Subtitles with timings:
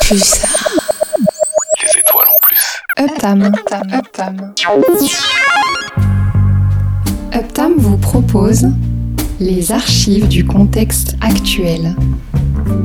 [0.00, 0.48] Pulsar.
[1.82, 2.82] Les étoiles en plus.
[2.98, 3.42] Uptam.
[3.42, 3.82] Uptam.
[3.92, 4.54] Uptam.
[7.34, 8.68] Uptam vous propose
[9.38, 11.94] les archives du contexte actuel.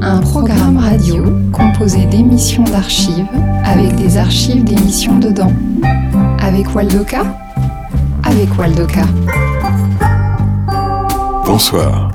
[0.02, 1.24] Un programme radio
[1.54, 3.26] composé d'émissions d'archives
[3.64, 5.54] avec des archives d'émissions dedans.
[6.40, 7.24] Avec Waldoka?
[8.24, 9.06] Avec Waldoka.
[11.46, 12.12] Bonsoir.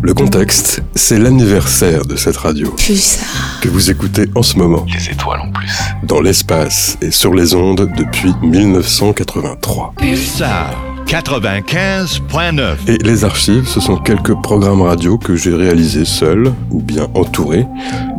[0.00, 3.55] Le contexte, c'est l'anniversaire de cette radio Pulsar.
[3.60, 4.84] Que vous écoutez en ce moment.
[4.92, 5.72] Les étoiles en plus.
[6.02, 9.94] Dans l'espace et sur les ondes depuis 1983.
[9.96, 10.74] Pulsar
[11.06, 12.76] 95.9.
[12.88, 17.64] Et les archives, ce sont quelques programmes radio que j'ai réalisés seul ou bien entouré,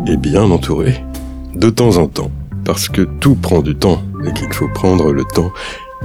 [0.08, 1.04] et bien entouré,
[1.54, 2.32] de temps en temps.
[2.64, 5.52] Parce que tout prend du temps et qu'il faut prendre le temps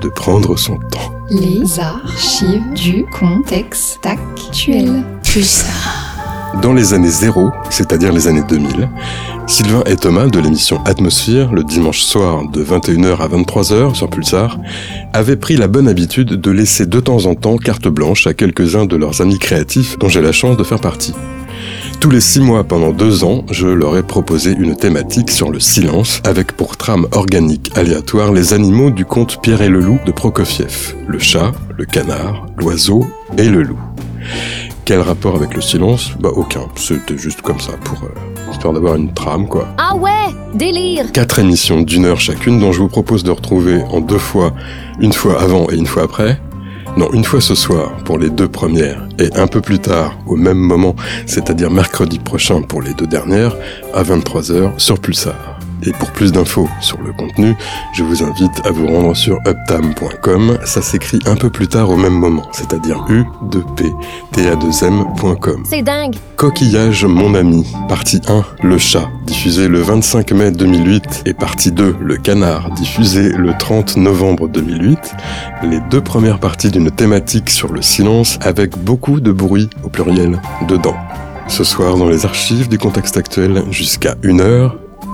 [0.00, 1.12] de prendre son temps.
[1.30, 5.04] Les archives du contexte actuel.
[5.22, 6.01] Pulsar.
[6.60, 8.88] Dans les années zéro, c'est-à-dire les années 2000,
[9.46, 14.58] Sylvain et Thomas de l'émission Atmosphère, le dimanche soir de 21h à 23h sur Pulsar,
[15.14, 18.84] avaient pris la bonne habitude de laisser de temps en temps carte blanche à quelques-uns
[18.84, 21.14] de leurs amis créatifs dont j'ai la chance de faire partie.
[22.00, 25.60] Tous les six mois pendant deux ans, je leur ai proposé une thématique sur le
[25.60, 30.12] silence, avec pour trame organique aléatoire les animaux du conte Pierre et le loup de
[30.12, 33.06] Prokofiev, le chat, le canard, l'oiseau
[33.38, 33.78] et le loup.
[34.84, 36.10] Quel rapport avec le silence?
[36.18, 39.68] Bah aucun, c'était juste comme ça, pour euh, histoire d'avoir une trame quoi.
[39.78, 44.00] Ah ouais, délire Quatre émissions d'une heure chacune dont je vous propose de retrouver en
[44.00, 44.52] deux fois,
[45.00, 46.40] une fois avant et une fois après.
[46.96, 50.36] Non, une fois ce soir pour les deux premières et un peu plus tard au
[50.36, 50.94] même moment,
[51.26, 53.56] c'est-à-dire mercredi prochain pour les deux dernières,
[53.94, 55.51] à 23h sur Pulsar.
[55.84, 57.54] Et pour plus d'infos sur le contenu,
[57.92, 60.58] je vous invite à vous rendre sur uptam.com.
[60.64, 63.92] Ça s'écrit un peu plus tard au même moment, c'est-à-dire u 2 p
[64.32, 65.62] t a 2 m.com.
[65.68, 71.34] C'est dingue Coquillage mon ami, partie 1, le chat, diffusé le 25 mai 2008, et
[71.34, 75.14] partie 2, le canard, diffusé le 30 novembre 2008,
[75.64, 80.40] les deux premières parties d'une thématique sur le silence avec beaucoup de bruit au pluriel
[80.68, 80.96] dedans.
[81.48, 84.72] Ce soir dans les archives du contexte actuel jusqu'à 1h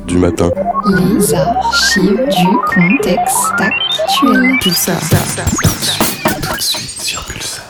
[0.09, 0.51] du matin.
[0.87, 4.59] Les archives du contexte actuel.
[4.63, 4.99] Pulsar.
[6.43, 7.65] Tout de suite sur Pulsar.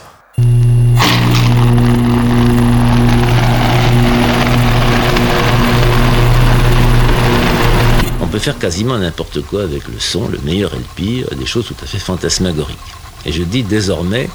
[8.23, 11.47] On peut faire quasiment n'importe quoi avec le son, le meilleur et le pire, des
[11.47, 12.79] choses tout à fait fantasmagoriques.
[13.27, 14.31] Et je dis désormais,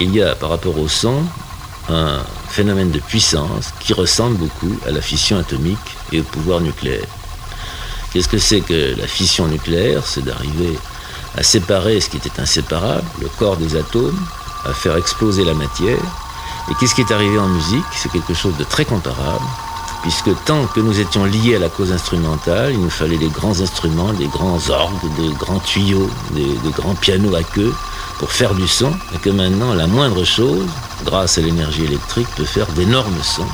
[0.00, 1.22] il y a par rapport au son
[1.88, 2.18] un
[2.48, 5.78] phénomène de puissance qui ressemble beaucoup à la fission atomique
[6.12, 7.06] et au pouvoir nucléaire.
[8.12, 10.02] Qu'est-ce que c'est que la fission nucléaire?
[10.06, 10.78] C'est d'arriver
[11.36, 14.18] à séparer ce qui était inséparable, le corps des atomes,
[14.64, 15.98] à faire exploser la matière.
[16.70, 17.84] Et qu'est-ce qui est arrivé en musique?
[17.92, 19.44] C'est quelque chose de très comparable,
[20.02, 23.60] puisque tant que nous étions liés à la cause instrumentale, il nous fallait des grands
[23.60, 27.74] instruments, des grands orgues, des grands tuyaux, des, grands pianos à queue
[28.18, 30.66] pour faire du son, et que maintenant la moindre chose,
[31.04, 33.46] grâce à l'énergie électrique, peut faire d'énormes sons.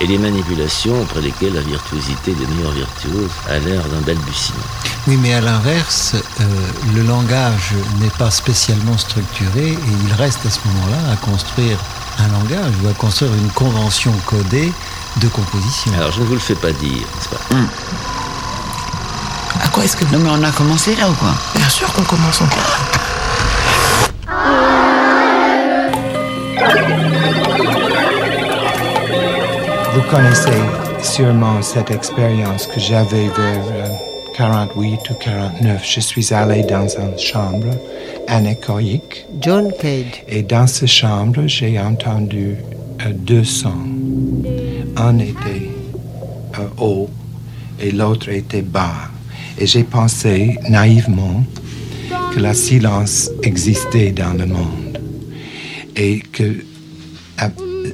[0.00, 4.64] Et des manipulations auprès desquelles la virtuosité des meilleurs virtuoses a l'air d'un balbutiement.
[5.06, 6.44] Oui, mais à l'inverse, euh,
[6.94, 11.78] le langage n'est pas spécialement structuré et il reste à ce moment-là à construire
[12.18, 14.72] un langage ou à construire une convention codée
[15.20, 15.92] de composition.
[15.96, 17.40] Alors je ne vous le fais pas dire, n'est-ce pas
[19.62, 20.04] À quoi est-ce que...
[20.12, 22.78] Non mais on a commencé là ou quoi Bien sûr qu'on commence encore.
[29.94, 30.50] Vous connaissez
[31.02, 33.88] sûrement cette expérience que j'avais vers euh,
[34.36, 35.82] 48 ou 49.
[35.88, 37.68] Je suis allé dans une chambre
[38.26, 40.24] anéchoïque John Cage.
[40.26, 42.56] et dans cette chambre, j'ai entendu
[43.06, 43.86] euh, deux sons.
[44.96, 45.70] Un était
[46.58, 47.08] euh, haut
[47.80, 49.10] et l'autre était bas.
[49.58, 51.44] Et j'ai pensé naïvement
[52.34, 54.98] que le silence existait dans le monde
[55.94, 56.64] et que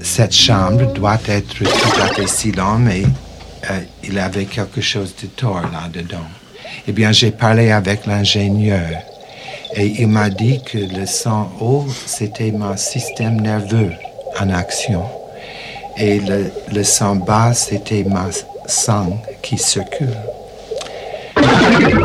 [0.02, 3.02] cette chambre doit être tout à fait silente, mais
[3.70, 6.26] euh, il avait quelque chose de tort là-dedans.
[6.86, 9.02] Eh bien, j'ai parlé avec l'ingénieur
[9.74, 13.92] et il m'a dit que le son haut, c'était mon système nerveux
[14.40, 15.04] en action.
[15.96, 16.20] Et
[16.72, 18.28] le, son bas, c'était ma
[18.66, 20.16] sang qui circule.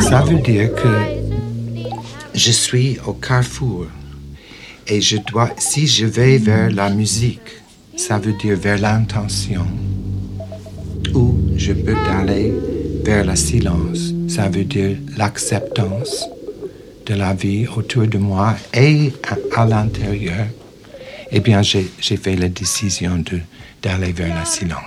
[0.02, 1.02] Ça veut dire que
[2.34, 3.86] je suis au carrefour
[4.88, 7.40] et je dois, si je vais vers la musique,
[7.96, 9.66] ça veut dire vers l'intention.
[11.14, 12.54] Ou je peux aller
[13.04, 16.28] vers le silence, ça veut dire l'acceptance
[17.06, 20.48] de la vie autour de moi et à, à l'intérieur.
[21.32, 23.24] Eh bien, j'ai fait la décision
[23.82, 24.82] d'aller vers le silence.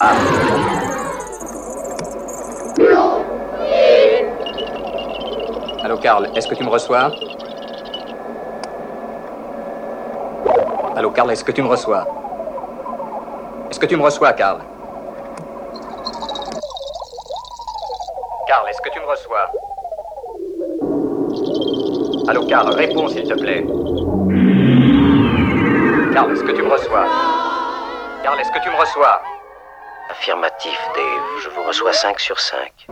[0.00, 0.12] A.
[5.82, 7.10] Allô, Karl, est-ce que tu me reçois?
[10.94, 12.06] Allô, Karl, est-ce que tu me reçois?
[13.70, 14.60] Est-ce que tu me reçois, Karl?
[18.46, 19.50] Karl, est-ce que tu me reçois?
[22.28, 23.64] Allô, Karl, réponds s'il te plaît.
[26.12, 27.06] Karl, est-ce que tu me reçois?
[28.22, 29.35] Karl, est-ce que tu me reçois?
[30.18, 31.44] Affirmatif, Dave.
[31.44, 32.88] Je vous reçois 5 sur 5.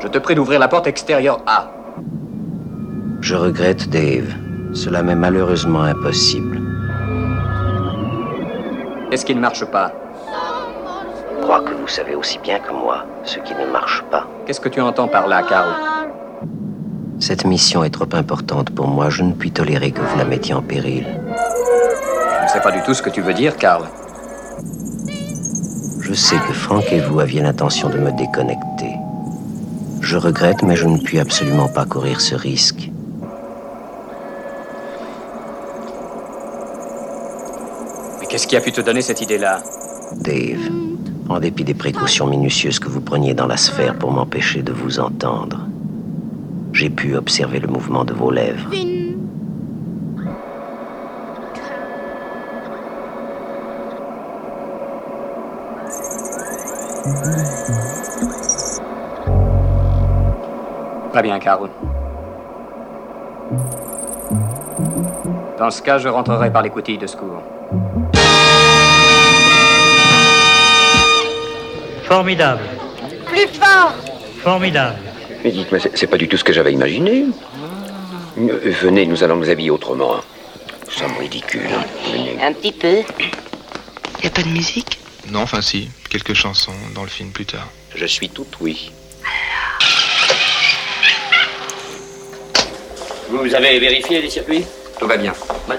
[0.00, 1.70] Je te prie d'ouvrir la porte extérieure A.
[3.20, 4.34] Je regrette, Dave.
[4.74, 6.60] Cela m'est malheureusement impossible.
[9.10, 9.92] Qu'est-ce qui ne marche pas?
[11.36, 14.26] Je crois que vous savez aussi bien que moi ce qui ne marche pas.
[14.46, 15.74] Qu'est-ce que tu entends par là, Karl
[17.20, 19.10] Cette mission est trop importante pour moi.
[19.10, 21.06] Je ne puis tolérer que vous la mettiez en péril.
[22.38, 23.84] Je ne sais pas du tout ce que tu veux dire, Karl.
[26.14, 28.92] Je sais que Franck et vous aviez l'intention de me déconnecter.
[30.00, 32.88] Je regrette, mais je ne puis absolument pas courir ce risque.
[38.20, 39.60] Mais qu'est-ce qui a pu te donner cette idée-là?
[40.20, 40.70] Dave,
[41.28, 45.00] en dépit des précautions minutieuses que vous preniez dans la sphère pour m'empêcher de vous
[45.00, 45.66] entendre,
[46.72, 48.70] j'ai pu observer le mouvement de vos lèvres.
[61.12, 61.68] Très bien, Karl.
[65.58, 67.42] Dans ce cas, je rentrerai par les coutilles de secours.
[72.04, 72.62] Formidable.
[73.26, 73.92] Plus fort.
[74.42, 74.96] Formidable.
[75.44, 77.26] Mais dites-moi, c'est pas du tout ce que j'avais imaginé.
[78.36, 80.14] Venez, nous allons nous habiller autrement.
[80.86, 81.68] Nous sommes ridicules.
[82.12, 82.38] Venez.
[82.42, 83.02] Un petit peu.
[84.22, 84.98] Y a pas de musique?
[85.30, 87.66] Non, enfin si, quelques chansons dans le film plus tard.
[87.96, 88.92] Je suis tout oui.
[93.28, 94.64] Vous avez vérifié les circuits?
[95.00, 95.32] Tout va bien.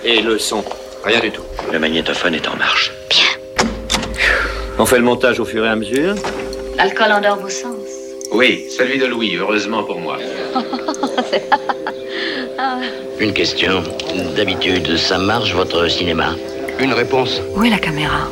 [0.04, 0.62] Et le son?
[1.06, 1.44] Rien du tout.
[1.72, 2.92] Le magnétophone est en marche.
[4.78, 6.16] On fait le montage au fur et à mesure?
[6.76, 7.88] L'alcool endort vos sens.
[8.34, 10.18] Oui, celui de Louis, heureusement pour moi.
[13.22, 13.84] Une question.
[14.36, 16.36] D'habitude, ça marche votre cinéma?
[16.80, 17.40] Une réponse.
[17.56, 18.28] Où est la caméra?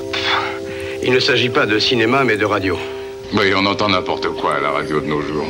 [1.06, 2.78] Il ne s'agit pas de cinéma, mais de radio.
[3.34, 5.46] Oui, on entend n'importe quoi à la radio de nos jours.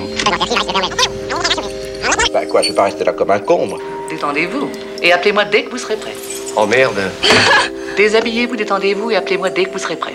[2.33, 3.77] Bah quoi, je vais pas rester là comme un con, moi.
[4.09, 4.71] Détendez-vous.
[5.03, 6.15] Et appelez-moi dès que vous serez prêt.
[6.55, 6.99] Oh merde.
[7.97, 10.13] Déshabillez-vous, détendez-vous et appelez-moi dès que vous serez prêt.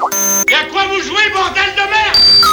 [0.50, 2.44] Et à quoi vous jouez, bordel de merde?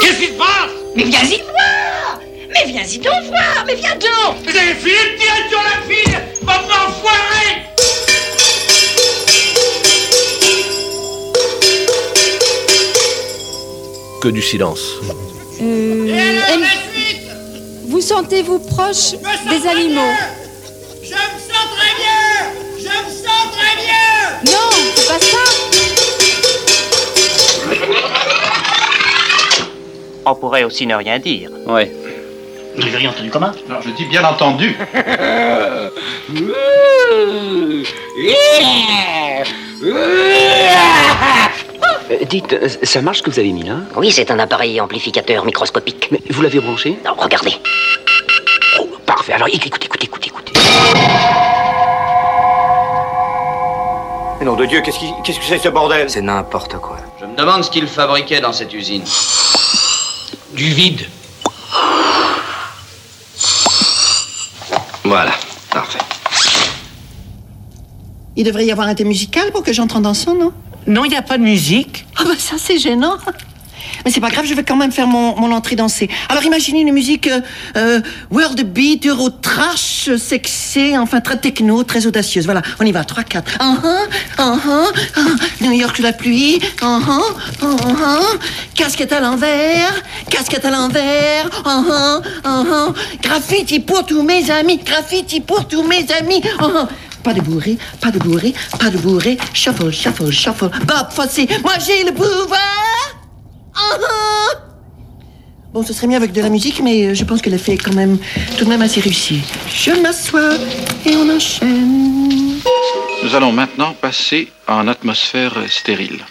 [0.00, 0.70] Qu'est-ce qui se passe?
[0.96, 5.48] Mais viens-y voir Mais viens-y donc voir Mais viens donc Vous avez fini de tirer
[5.50, 7.69] sur la fille Bande d'enfoirés
[14.20, 14.96] Que du silence.
[17.88, 19.12] Vous sentez-vous proche
[19.48, 20.12] des animaux
[21.02, 22.52] Je me sens très bien.
[22.78, 24.06] Je me sens très bien.
[24.52, 25.38] Non, c'est pas ça.
[30.26, 31.48] On pourrait aussi ne rien dire.
[31.66, 31.90] Ouais.
[32.76, 34.76] Vous avez rien entendu comment Non, je dis bien entendu
[42.10, 44.80] Euh, dites, euh, ça marche ce que vous avez mis là Oui, c'est un appareil
[44.80, 46.08] amplificateur microscopique.
[46.10, 47.54] Mais vous l'avez branché Non, regardez.
[48.80, 49.32] Oh, parfait.
[49.32, 50.52] Alors écoutez, écoutez, écoutez, écoutez.
[54.38, 56.08] Mais nom de Dieu, qu'est-ce qui- qu'est-ce que c'est ce bordel?
[56.10, 56.96] C'est n'importe quoi.
[57.20, 59.04] Je me demande ce qu'il fabriquait dans cette usine.
[60.54, 61.06] Du vide
[65.04, 65.32] Voilà,
[65.70, 65.98] parfait.
[68.36, 70.52] Il devrait y avoir un thé musical pour que j'entre en dansant, non?
[70.86, 72.06] Non, il n'y a pas de musique.
[72.16, 73.16] Ah bah ça c'est gênant.
[74.04, 76.08] Mais c'est pas grave, je vais quand même faire mon, mon entrée dansée.
[76.28, 77.40] Alors imaginez une musique euh,
[77.76, 82.44] euh, world beat, euro trash, sexy, enfin très techno, très audacieuse.
[82.44, 83.58] Voilà, on y va, 3, 4.
[83.60, 83.88] Uh -huh,
[84.38, 86.58] uh -huh, New York sous la pluie.
[86.82, 87.20] Uh -huh,
[87.62, 88.38] uh -huh.
[88.74, 89.92] Casquette à l'envers,
[90.30, 91.46] casquette à l'envers.
[91.64, 92.94] Uh -huh, uh -huh.
[93.22, 96.42] Graffiti pour tous mes amis, graffiti pour tous mes amis.
[97.22, 99.36] Pas de bourré, pas de bourré, pas de bourré.
[99.52, 100.70] Shuffle, shuffle, shuffle.
[100.86, 102.58] Bob Fosse, moi j'ai le pouvoir.
[103.74, 104.56] Uh-huh.
[105.72, 107.78] Bon, ce serait mieux avec de la musique, mais euh, je pense que l'effet est
[107.78, 108.18] quand même
[108.58, 109.40] tout de même assez réussi.
[109.72, 110.54] Je m'assois
[111.06, 112.58] et on enchaîne.
[113.22, 116.24] Nous allons maintenant passer en atmosphère stérile.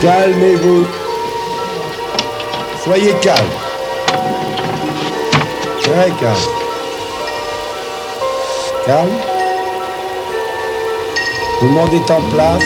[0.00, 0.86] Calmez-vous.
[2.84, 3.44] Soyez calme.
[5.82, 6.36] Très calme.
[8.84, 9.08] Calme.
[11.58, 12.62] Tout le monde est en place.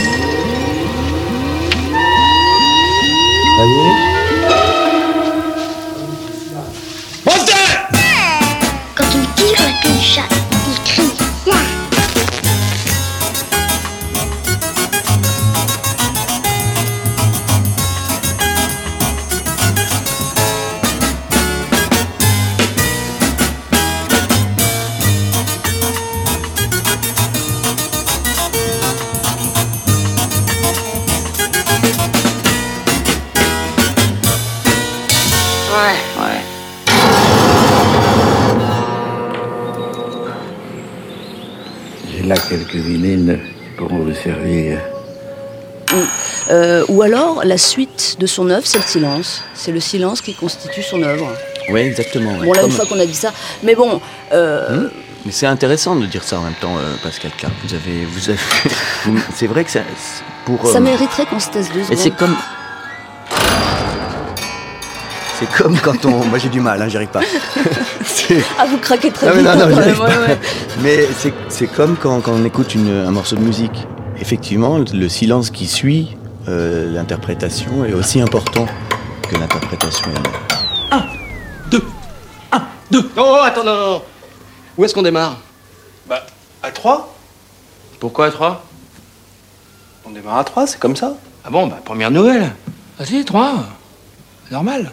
[3.57, 4.10] Ça y est
[47.45, 49.43] La suite de son œuvre, c'est le silence.
[49.55, 51.29] C'est le silence qui constitue son œuvre.
[51.71, 52.33] Oui, exactement.
[52.39, 52.47] ouais.
[52.47, 53.33] Bon, là, une fois qu'on a dit ça.
[53.63, 54.01] Mais bon,
[54.33, 54.91] euh, Hmm
[55.27, 57.47] Mais c'est intéressant de dire ça en même temps, euh, Pascal K.
[57.65, 60.67] Vous avez, vous avez, c'est vrai que ça, c'est pour.
[60.67, 61.99] ça euh, mériterait qu'on se taise deux Mais secondes.
[61.99, 62.37] c'est comme.
[65.39, 66.25] C'est comme quand on.
[66.27, 67.21] Moi j'ai du mal, hein, j'y arrive pas.
[68.61, 69.49] Ah, vous craquez très non, mais vite.
[69.51, 70.39] non, non, hein, arrive même, ouais.
[70.83, 73.87] Mais c'est- c'est comme quand, quand on écoute une- un morceau de musique.
[74.21, 76.17] Effectivement, le silence qui suit
[76.49, 78.67] euh, l'interprétation est aussi important
[79.29, 80.51] que l'interprétation elle-même.
[82.91, 83.09] Deux.
[83.17, 84.03] Oh, oh, attends, non, non, non.
[84.77, 85.37] Où est-ce qu'on démarre?
[86.09, 86.27] Bah,
[86.61, 87.15] à 3
[88.01, 88.65] Pourquoi à 3
[90.05, 91.15] On démarre à 3, c'est comme ça.
[91.45, 92.51] Ah bon, bah, première nouvelle.
[92.99, 93.65] Vas-y, 3.
[94.51, 94.91] Normal.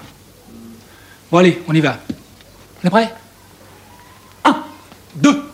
[1.31, 1.97] Bon, allez, on y va.
[2.83, 3.13] On est prêt?
[4.45, 4.55] 1,
[5.15, 5.46] 2.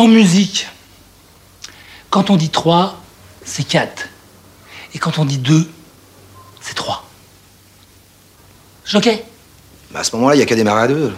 [0.00, 0.66] En musique,
[2.08, 2.98] quand on dit 3,
[3.44, 4.08] c'est 4.
[4.94, 5.68] Et quand on dit 2,
[6.62, 7.06] c'est 3.
[8.86, 9.22] Jockey
[9.90, 11.12] Bah, à ce moment-là, il n'y a qu'à démarrer à deux.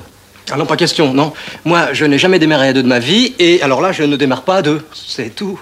[0.51, 1.33] Ah non, pas question, non.
[1.65, 4.17] Moi, je n'ai jamais démarré à deux de ma vie, et alors là, je ne
[4.17, 4.85] démarre pas à deux.
[4.93, 5.61] C'est tout.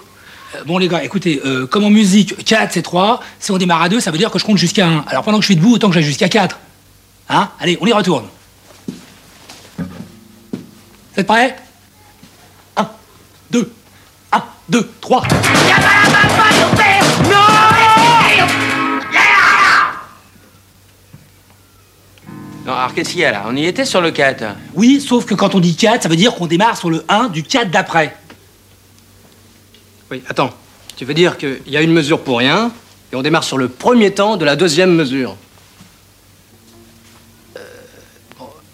[0.55, 3.83] Euh, Bon les gars, écoutez, euh, comme en musique, 4 c'est 3, si on démarre
[3.83, 5.05] à 2, ça veut dire que je compte jusqu'à 1.
[5.09, 6.59] Alors pendant que je suis debout, autant que j'aille jusqu'à 4.
[7.29, 7.51] Hein?
[7.61, 8.25] Allez, on y retourne.
[9.77, 9.85] Vous
[11.19, 11.55] êtes prêts?
[11.55, 11.70] 1,
[13.51, 13.73] 2,
[14.33, 15.23] 1, 2, 3.
[22.67, 23.45] Non, alors qu'est-ce qu'il y a là?
[23.47, 24.45] On y était sur le 4.
[24.75, 27.29] Oui, sauf que quand on dit 4, ça veut dire qu'on démarre sur le 1
[27.29, 28.17] du 4 d'après.
[30.11, 30.51] Oui, attends.
[30.97, 32.71] Tu veux dire qu'il y a une mesure pour rien,
[33.13, 35.37] et on démarre sur le premier temps de la deuxième mesure?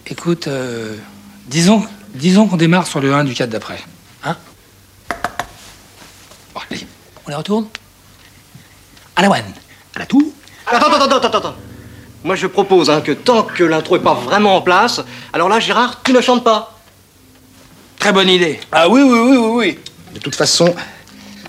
[0.08, 0.94] Écoute, euh,
[1.48, 3.78] disons, disons qu'on démarre sur le 1 du 4 d'après.
[4.24, 4.36] Hein
[6.54, 6.86] Bon, allez,
[7.26, 7.66] on les retourne?
[9.16, 9.52] À la one,
[9.94, 10.32] à la two?
[10.66, 11.54] Attends, attends, attends, attends, attends.
[12.24, 15.00] Moi, je propose hein, que tant que l'intro est pas vraiment en place,
[15.32, 16.78] alors là, Gérard, tu ne chantes pas.
[17.98, 18.60] Très bonne idée.
[18.72, 19.78] Ah oui, oui, oui, oui, oui.
[20.14, 20.74] De toute façon,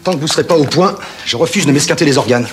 [0.04, 2.48] tant que vous serez pas au point, je refuse de m'esquinter les organes.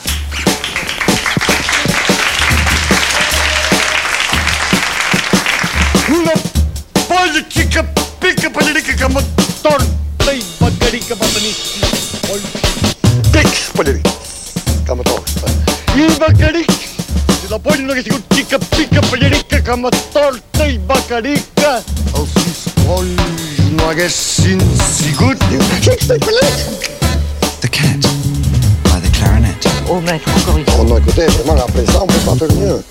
[16.26, 16.72] Bacarica.
[17.40, 21.82] Si la poli no que sigo chica pica politica como torta y bacarica.
[22.14, 23.16] Als is poli
[23.76, 24.60] no hagués sin
[24.98, 25.38] sigut.
[27.60, 28.02] The Cat
[28.84, 29.66] by the Clarinet.
[29.88, 30.74] Oh maître, encore une fois.
[30.80, 32.82] Oh non, écoutez, vraiment, après ça, on peut pas faire mieux.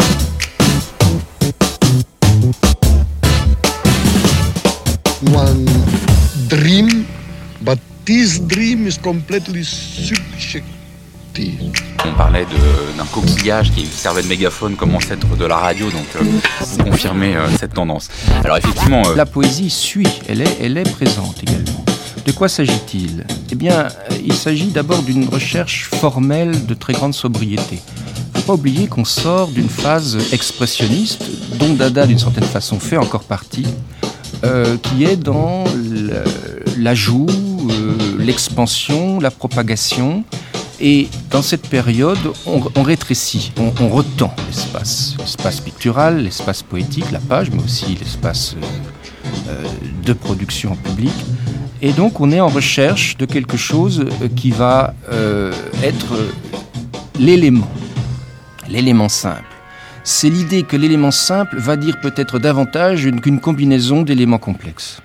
[5.32, 5.66] one
[6.50, 7.08] dream,
[7.62, 10.64] but this dream is completely subjective.
[12.06, 12.46] On parlait
[12.98, 16.24] d'un coquillage qui servait de mégaphone comme ancêtre de la radio, donc euh,
[16.62, 18.10] vous confirmez euh, cette tendance.
[18.44, 21.84] Alors effectivement, euh, La poésie suit, elle est, elle est présente également.
[22.26, 23.26] De quoi s'agit-il?
[23.52, 27.80] Eh bien, euh, il s'agit d'abord d'une recherche formelle de très grande sobriété.
[27.80, 31.24] Il ne faut pas oublier qu'on sort d'une phase expressionniste,
[31.58, 33.66] dont Dada, d'une certaine façon, fait encore partie,
[34.82, 35.64] qui est dans
[36.78, 37.28] l'ajout,
[38.20, 40.26] l'expansion, la propagation.
[40.80, 45.16] Et dans cette période, on, rétrécit, on, retend l'espace.
[45.20, 49.64] L'espace pictural, l'espace poétique, la page, mais aussi l'espace euh, euh,
[50.04, 51.14] de production en public.
[51.82, 54.94] Et donc on est en recherche de quelque chose euh, qui va
[55.84, 56.16] être
[57.20, 57.70] l'élément,
[58.68, 59.44] l'élément simple.
[60.04, 65.02] C'est l'idée que l'élément simple va dire peut-être davantage une- qu'une combinaison d'éléments complexes.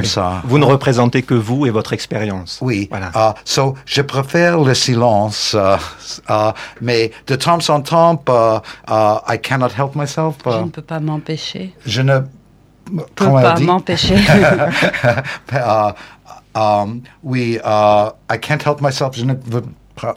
[0.00, 0.42] Comme ça.
[0.44, 2.58] Vous ne représentez que vous et votre expérience.
[2.60, 2.88] Oui.
[2.90, 3.10] Voilà.
[3.14, 5.76] Ah, so, je préfère le silence, euh,
[6.30, 10.36] euh, mais de temps en temps, euh, I cannot help myself.
[10.44, 11.74] Je ne peux pas m'empêcher.
[11.86, 12.20] je ne
[13.14, 14.16] peux pas m'empêcher.
[16.52, 19.14] Um, oui, uh, I can't help myself.
[19.16, 19.62] Je ne veux
[19.94, 20.16] pas,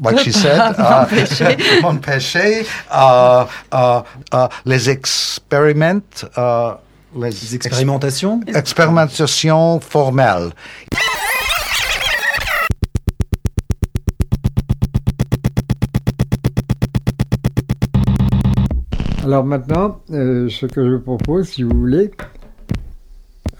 [0.00, 1.56] like Peux she pas said, uh, m'empêcher.
[1.82, 2.66] m'empêcher.
[2.90, 6.74] Uh, uh, uh, les expériments, uh,
[7.16, 8.40] les expérimentations?
[8.46, 10.50] expérimentations formelles.
[19.24, 22.10] Alors maintenant, euh, ce que je propose, si vous voulez,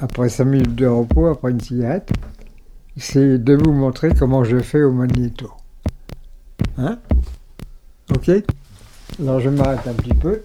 [0.01, 2.11] après 5 minutes de repos, après une cigarette,
[2.97, 5.53] c'est de vous montrer comment je fais au magnéto.
[6.79, 6.99] Hein?
[8.15, 8.31] Ok?
[9.21, 10.43] Alors je m'arrête un petit peu.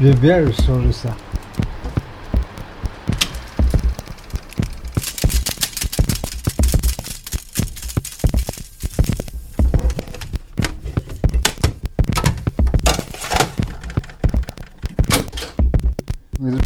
[0.00, 1.14] J'aime bien le son de ça.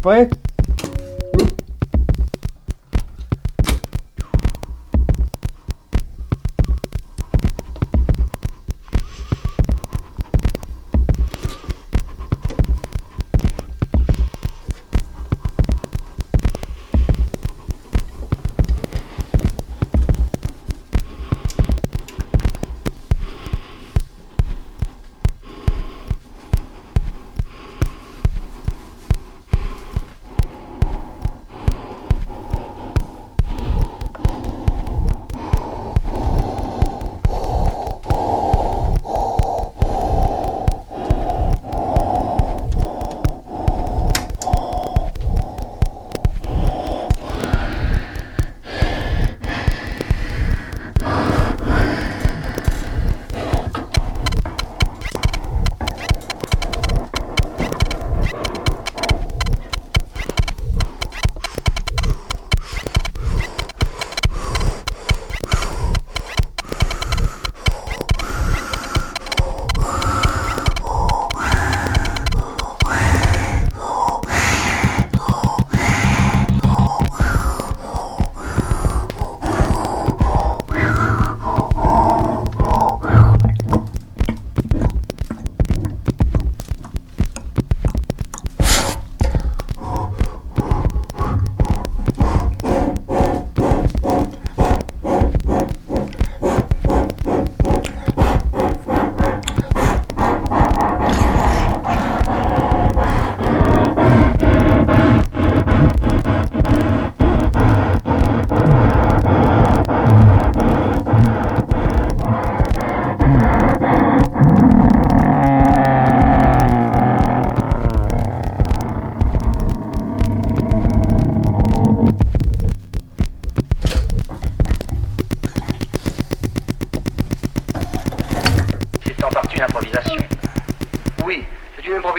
[0.05, 0.44] Vous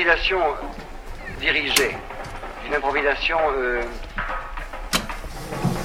[0.06, 1.96] improvisation euh, dirigée,
[2.68, 3.82] une improvisation euh,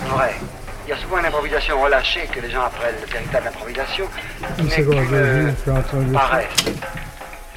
[0.09, 0.35] vraie.
[0.85, 4.07] Il y a souvent une improvisation relâchée que les gens appellent le véritable improvisation,
[4.59, 6.47] mais qui paraît.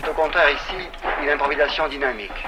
[0.00, 0.88] C'est au contraire ici
[1.22, 2.46] une improvisation dynamique.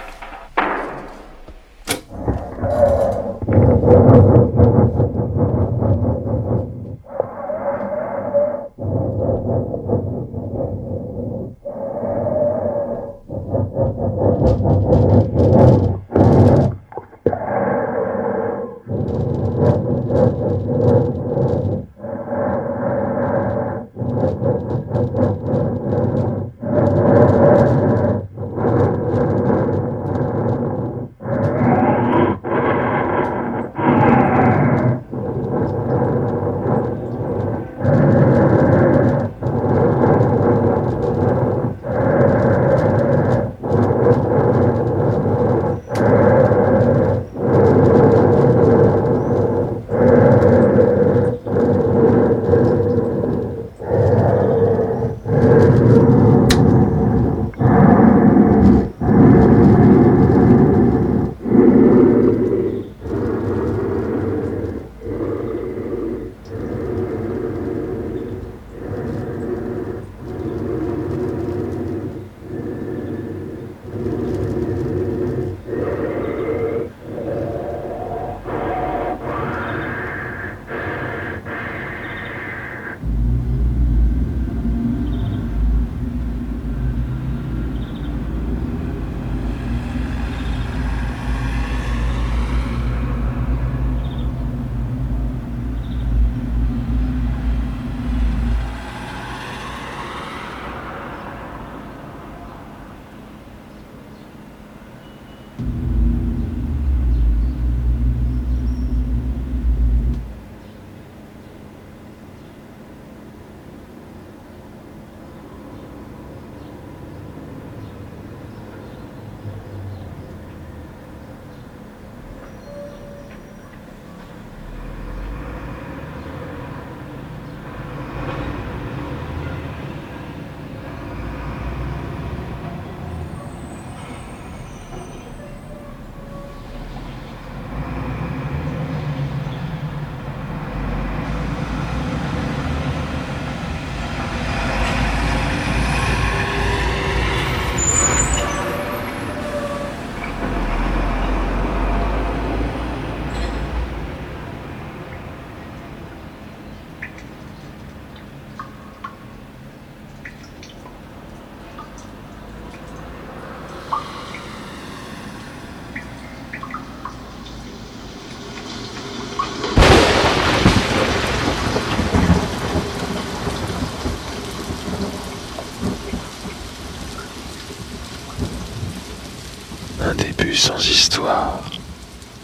[180.57, 181.61] sans histoire,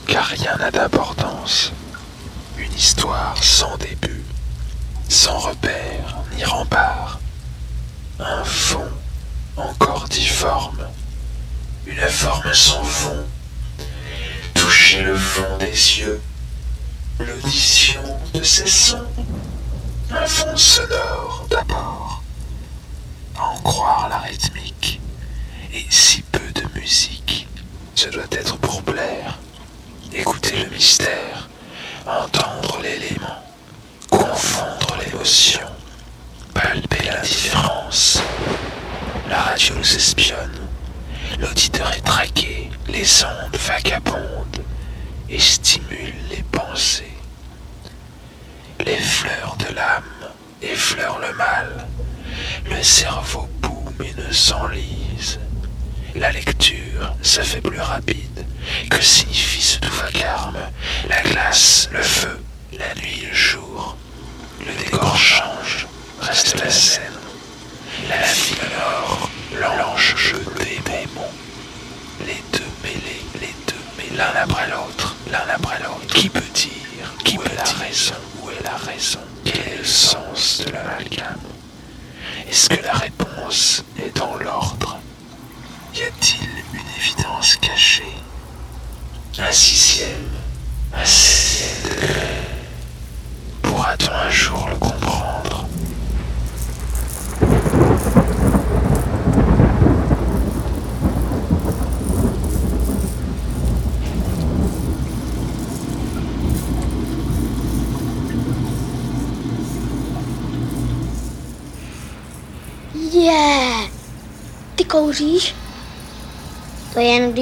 [0.07, 1.73] car rien n'a d'importance.
[2.59, 4.23] Une histoire sans début,
[5.09, 7.21] sans repère ni rempart.
[8.19, 8.91] Un fond
[9.57, 10.87] encore difforme,
[11.87, 13.25] une forme sans fond.
[14.55, 16.21] Toucher le fond des yeux,
[17.19, 18.03] l'audition
[18.35, 19.07] de ses sons,
[20.11, 21.22] un fond sonore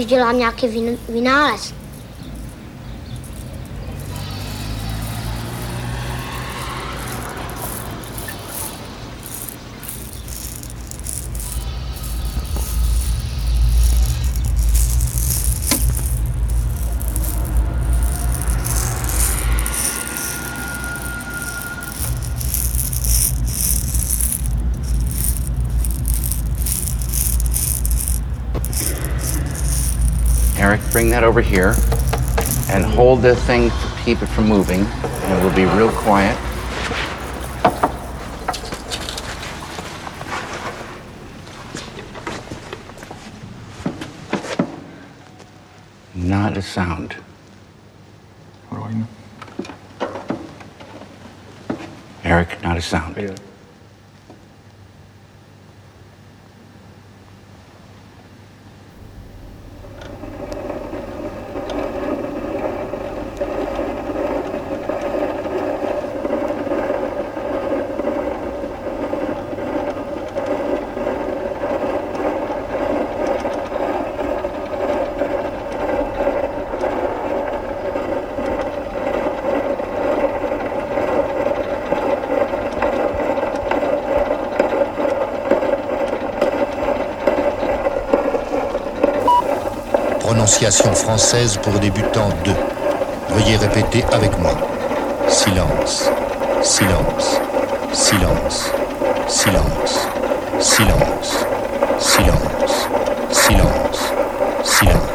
[0.00, 1.74] když dělám nějaký vyn- vynález.
[30.90, 31.74] Bring that over here
[32.70, 34.84] and hold the thing to keep it from moving.
[34.84, 36.36] And we'll be real quiet.
[46.14, 47.14] Not a sound.
[48.68, 49.06] What do I know?
[52.24, 53.40] Eric, not a sound.
[90.50, 92.52] Prononciation française pour débutants 2.
[93.28, 94.50] Veuillez répéter avec moi.
[95.28, 96.10] Silence,
[96.60, 97.40] silence,
[97.92, 98.72] silence,
[99.28, 100.08] silence,
[100.58, 101.46] silence,
[102.00, 102.88] silence,
[103.30, 104.12] silence,
[104.64, 105.09] silence.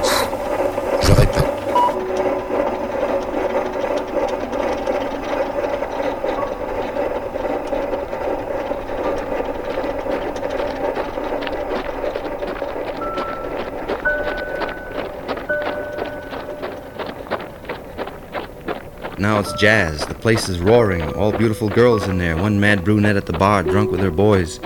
[19.35, 20.05] Now it's jazz.
[20.05, 21.13] The place is roaring.
[21.13, 22.37] All beautiful girls in there.
[22.37, 24.61] One mad brunette at the bar, drunk with her boys.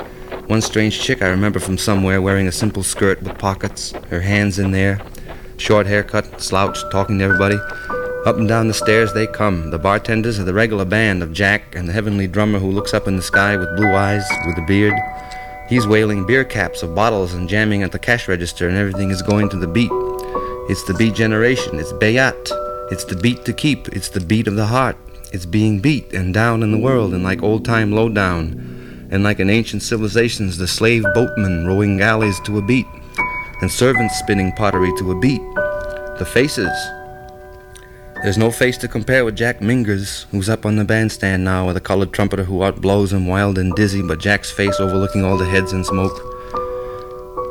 [0.46, 4.60] One strange chick I remember from somewhere wearing a simple skirt with pockets, her hands
[4.60, 5.02] in there.
[5.58, 7.56] Short haircut, slouched, talking to everybody.
[8.28, 9.72] Up and down the stairs they come.
[9.72, 13.08] The bartenders are the regular band of Jack and the heavenly drummer who looks up
[13.08, 14.94] in the sky with blue eyes, with a beard.
[15.68, 19.24] He's wailing beer caps of bottles and jamming at the cash register, and everything is
[19.24, 19.90] going to the beat.
[20.70, 21.80] It's the beat generation.
[21.80, 22.59] It's Bayat.
[22.92, 23.88] It's the beat to keep.
[23.90, 24.98] It's the beat of the heart.
[25.32, 29.40] It's being beat and down in the world, and like old time lowdown, and like
[29.40, 32.88] in ancient civilizations, the slave boatmen rowing galleys to a beat,
[33.62, 35.42] and servants spinning pottery to a beat.
[36.18, 36.76] The faces.
[38.24, 41.78] There's no face to compare with Jack Mingers, who's up on the bandstand now with
[41.78, 45.46] a colored trumpeter who outblows him wild and dizzy, but Jack's face overlooking all the
[45.46, 46.29] heads and smoke.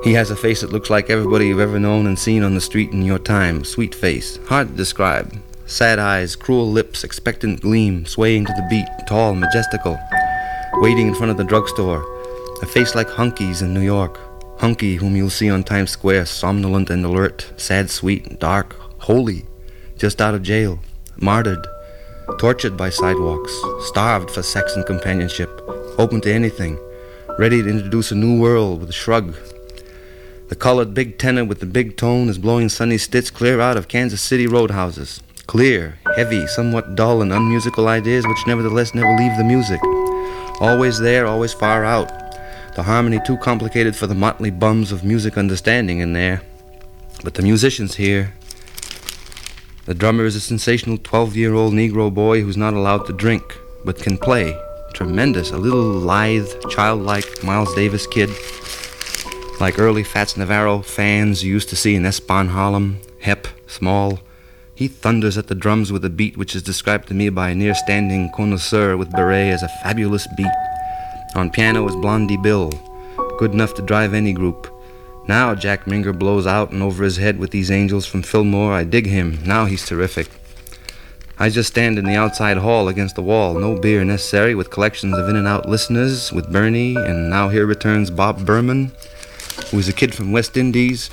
[0.04, 2.60] He has a face that looks like everybody you've ever known and seen on the
[2.60, 3.64] street in your time.
[3.64, 5.36] Sweet face, hard to describe.
[5.66, 9.98] Sad eyes, cruel lips, expectant gleam, swaying to the beat, tall, majestical.
[10.74, 12.04] Waiting in front of the drugstore.
[12.62, 14.18] A face like Hunky's in New York.
[14.60, 19.46] Hunky, whom you'll see on Times Square, somnolent and alert, sad, sweet, dark, holy,
[19.96, 20.78] just out of jail,
[21.16, 21.66] martyred,
[22.38, 25.50] tortured by sidewalks, starved for sex and companionship,
[25.98, 26.78] open to anything,
[27.38, 29.34] ready to introduce a new world with a shrug,
[30.48, 33.86] the colored big tenor with the big tone is blowing Sonny Stitz clear out of
[33.86, 35.22] Kansas City roadhouses.
[35.46, 39.80] Clear, heavy, somewhat dull and unmusical ideas which nevertheless never leave the music.
[40.60, 42.08] Always there, always far out.
[42.76, 46.40] The harmony too complicated for the motley bums of music understanding in there.
[47.22, 48.32] But the musicians here.
[49.84, 53.42] The drummer is a sensational 12 year old Negro boy who's not allowed to drink,
[53.84, 54.58] but can play.
[54.94, 58.30] Tremendous, a little lithe, childlike Miles Davis kid
[59.60, 64.20] like early Fats Navarro fans you used to see in Espan Harlem, Hep, Small.
[64.74, 67.54] He thunders at the drums with a beat which is described to me by a
[67.54, 70.46] near standing connoisseur with beret as a fabulous beat.
[71.34, 72.70] On piano is Blondie Bill,
[73.38, 74.72] good enough to drive any group.
[75.26, 78.72] Now Jack Minger blows out and over his head with these angels from Fillmore.
[78.72, 79.40] I dig him.
[79.44, 80.28] Now he's terrific.
[81.36, 85.16] I just stand in the outside hall against the wall, no beer necessary, with collections
[85.16, 88.92] of in and out listeners, with Bernie, and now here returns Bob Berman
[89.66, 91.10] who was a kid from West Indies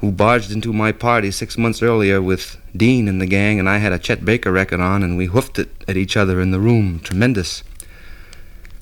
[0.00, 3.78] who barged into my party six months earlier with Dean and the gang, and I
[3.78, 6.60] had a Chet Baker record on, and we hoofed it at each other in the
[6.60, 7.00] room.
[7.00, 7.62] Tremendous.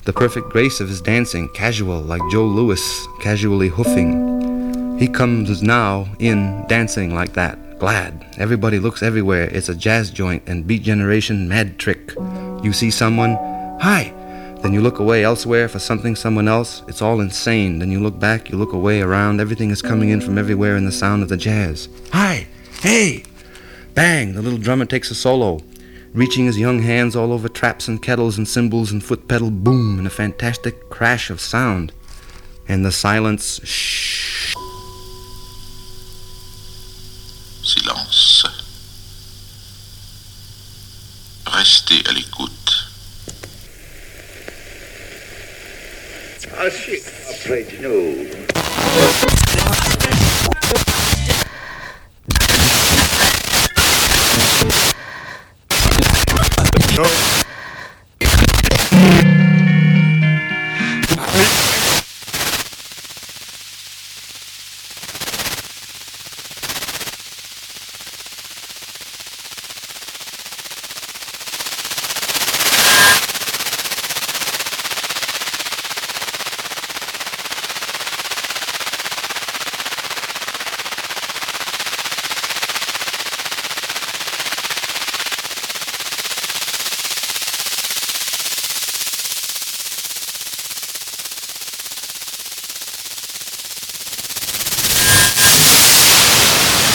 [0.03, 4.99] The perfect grace of his dancing, casual, like Joe Lewis, casually hoofing.
[4.99, 8.25] He comes now in dancing like that, glad.
[8.37, 9.45] Everybody looks everywhere.
[9.45, 12.13] It's a jazz joint and beat generation mad trick.
[12.61, 13.35] You see someone,
[13.81, 14.13] hi,
[14.65, 16.81] Then you look away elsewhere for something, someone else.
[16.87, 17.77] It's all insane.
[17.77, 19.39] Then you look back, you look away around.
[19.39, 21.87] Everything is coming in from everywhere in the sound of the jazz.
[22.11, 22.47] Hi!
[22.81, 23.25] Hey!
[23.93, 24.33] Bang!
[24.33, 25.59] The little drummer takes a solo,
[26.13, 29.51] reaching his young hands all over traps and kettles and cymbals and foot pedal.
[29.51, 29.99] Boom!
[29.99, 31.93] And a fantastic crash of sound.
[32.67, 33.59] And the silence.
[33.63, 34.55] Shh.
[37.61, 38.45] Silence.
[41.45, 42.64] Restez à l'écoute.
[46.57, 46.97] I see.
[46.97, 48.45] Afraid to know.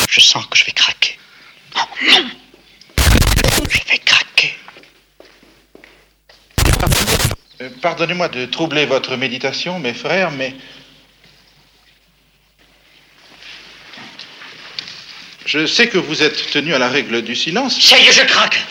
[0.08, 1.18] Je sens que je vais craquer.
[1.76, 4.54] Non, non Je vais craquer.
[7.60, 7.70] Euh,
[8.10, 10.52] Pardonnez-moi de troubler votre méditation, mes frères, mais...
[15.46, 17.80] Je sais que vous êtes tenus à la règle du silence.
[17.80, 18.66] Ça y est, je craque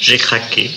[0.00, 0.70] J'ai craqué.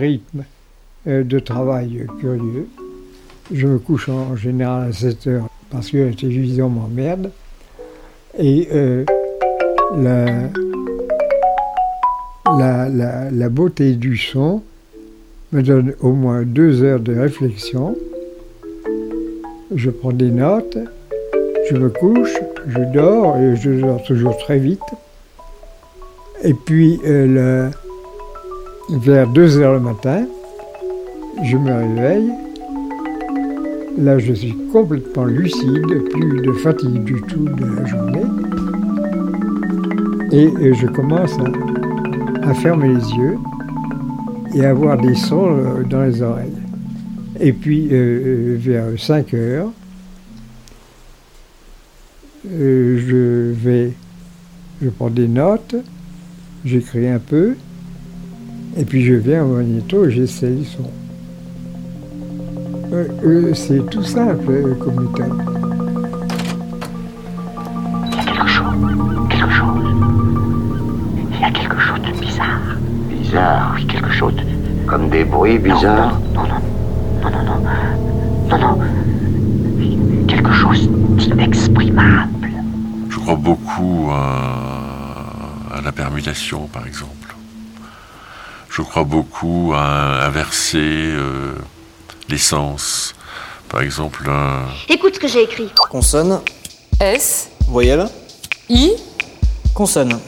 [0.00, 0.44] Rythme
[1.06, 2.66] euh, de travail curieux.
[3.52, 7.30] Je me couche en général à 7 heures parce que la télévision m'emmerde.
[8.38, 9.04] Et euh,
[9.96, 10.48] la,
[12.88, 14.62] la, la- beauté du son
[15.52, 17.96] me donne au moins deux heures de réflexion.
[19.74, 20.78] Je prends des notes,
[21.70, 22.34] je me couche,
[22.68, 24.80] je dors, et je dors toujours très vite.
[26.42, 27.26] Et puis, euh,
[27.68, 27.70] le-
[28.98, 30.26] vers 2 heures le matin,
[31.44, 32.30] je me réveille.
[33.98, 38.24] Là, je suis complètement lucide, plus de fatigue du tout de la journée.
[40.32, 41.32] Et euh, je commence
[42.42, 43.38] à, fermer les yeux
[44.54, 46.50] et à avoir des sons euh, dans les oreilles.
[47.38, 49.70] Et puis, euh, vers 5 heures,
[52.44, 53.92] je vais,
[54.82, 55.76] je prends des notes,
[56.64, 57.54] j'écris un peu,
[58.76, 60.90] et puis je viens au magnéto et j'essaie le son.
[62.92, 65.32] Euh, euh, c'est tout simple euh, comme méthode.
[71.32, 72.76] Il y a quelque chose de bizarre.
[73.08, 73.72] Bizarre.
[73.76, 74.42] Oui, quelque chose de...
[74.86, 76.20] Comme des bruits bizarres.
[76.34, 76.48] Non, non,
[77.22, 78.78] non, non, non, non, non.
[80.26, 82.48] Quelque chose d'inexprimable.
[83.08, 87.19] Je crois beaucoup à, à la permutation, par exemple.
[88.80, 91.54] Je crois beaucoup à inverser euh,
[92.30, 93.14] l'essence.
[93.68, 95.70] Par exemple, un, Écoute ce que j'ai écrit.
[95.90, 96.40] Consonne.
[96.98, 98.08] S, Voyelle.
[98.70, 98.92] I,
[99.74, 100.18] Consonne.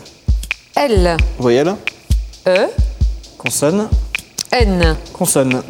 [0.77, 1.75] L, Voyelle.
[2.47, 2.67] E,
[3.39, 3.89] Consonne.
[4.53, 5.63] N, Consonne.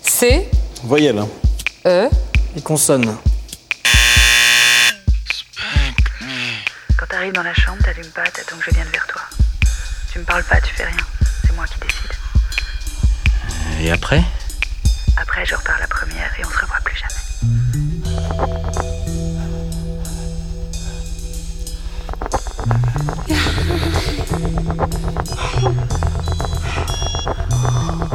[0.00, 0.48] C,
[0.84, 1.22] Voyelle.
[1.84, 2.08] E,
[2.56, 3.18] Et consonne.
[6.98, 9.20] Quand t'arrives dans la chambre, t'allumes pas, t'attends que je vienne vers toi.
[10.10, 10.96] Tu me parles pas, tu fais rien.
[11.46, 12.19] C'est moi qui décide.
[13.82, 14.22] Et après
[15.16, 17.14] Après, je repars la première et on se revoit plus jamais.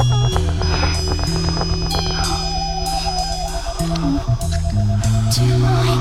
[5.37, 5.95] You.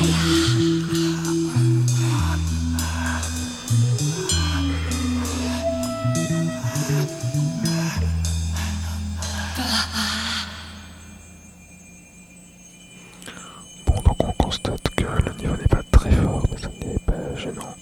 [0.00, 0.06] Bon,
[14.04, 17.74] donc on constate que le niveau n'est pas très fort, mais ça n'est pas gênant.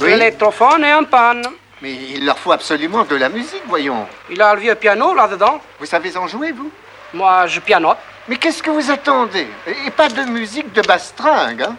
[0.00, 1.61] L'électrophone est en panne.
[1.82, 4.06] Mais il leur faut absolument de la musique, voyons.
[4.30, 5.60] Il a un vieux piano là-dedans.
[5.80, 6.70] Vous savez en jouer, vous?
[7.12, 7.96] Moi, je pianote.
[8.28, 9.48] Mais qu'est-ce que vous attendez?
[9.66, 11.76] Et pas de musique de bastringue, hein?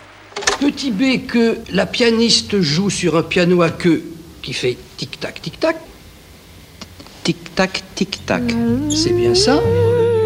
[0.60, 4.04] Petit B que la pianiste joue sur un piano à queue
[4.42, 5.78] qui fait tic-tac, tic-tac.
[7.24, 8.44] Tic-tac, tic-tac.
[8.92, 9.58] C'est bien ça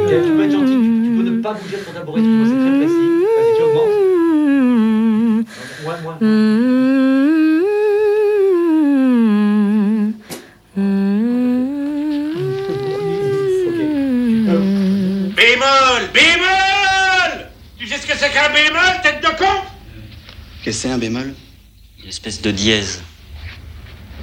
[0.10, 3.08] Tu peux être gentil, tu peux ne pas bouger ton tabouret, c'est très précis.
[3.38, 3.94] Vas-y, tu augmentes.
[5.84, 6.18] Moi, moi,
[18.38, 19.46] Qu'un bémol, tête de con
[20.64, 21.34] Qu'est-ce que c'est un bémol
[22.04, 23.02] Une espèce de dièse.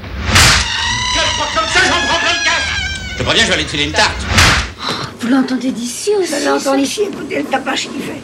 [0.00, 3.70] Pas comme ça, j'en prends plein le casque Je te préviens, je vais aller te
[3.70, 4.24] filer une tarte.
[5.18, 8.22] Vous l'entendez d'ici aussi Je l'entends ici, écoutez le tapage qu'il fait.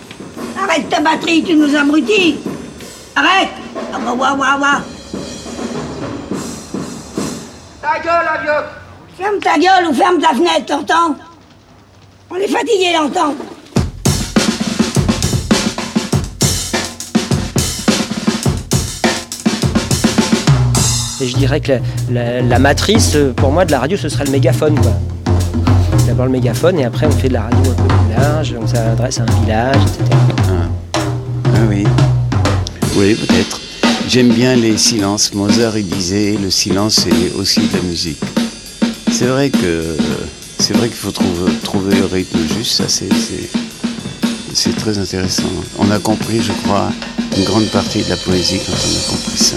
[0.62, 2.38] Arrête ta batterie, tu nous abrutis
[3.16, 3.48] Arrête
[3.92, 4.82] Ah bah ouah ouah ouah
[7.82, 8.68] Ta gueule, aviot
[9.18, 11.16] Ferme ta gueule ou ferme ta fenêtre, t'entends?
[12.30, 13.34] On est fatigué d'entendre.
[21.20, 21.72] Et je dirais que
[22.10, 24.74] la, matrice, euh, pour moi, de la radio, ce serait le mégaphone.
[26.06, 28.68] D'abord le mégaphone, et après, on fait de la radio un peu plus large, donc
[28.68, 30.16] ça adresse à un village, etc.
[30.94, 31.84] Ah oui.
[32.96, 33.60] Oui, peut-être.
[34.08, 35.32] J'aime bien les silences.
[35.34, 38.20] Mozart, il disait, le silence est aussi de la musique.
[39.12, 39.96] C'est vrai que
[40.58, 42.72] c'est vrai qu'il faut trouver, trouver le rythme juste.
[42.78, 43.08] Ça, c'est-
[44.54, 45.42] c'est très intéressant.
[45.78, 46.90] On a compris, je crois,
[47.36, 49.56] une grande partie de la poésie quand on a compris ça.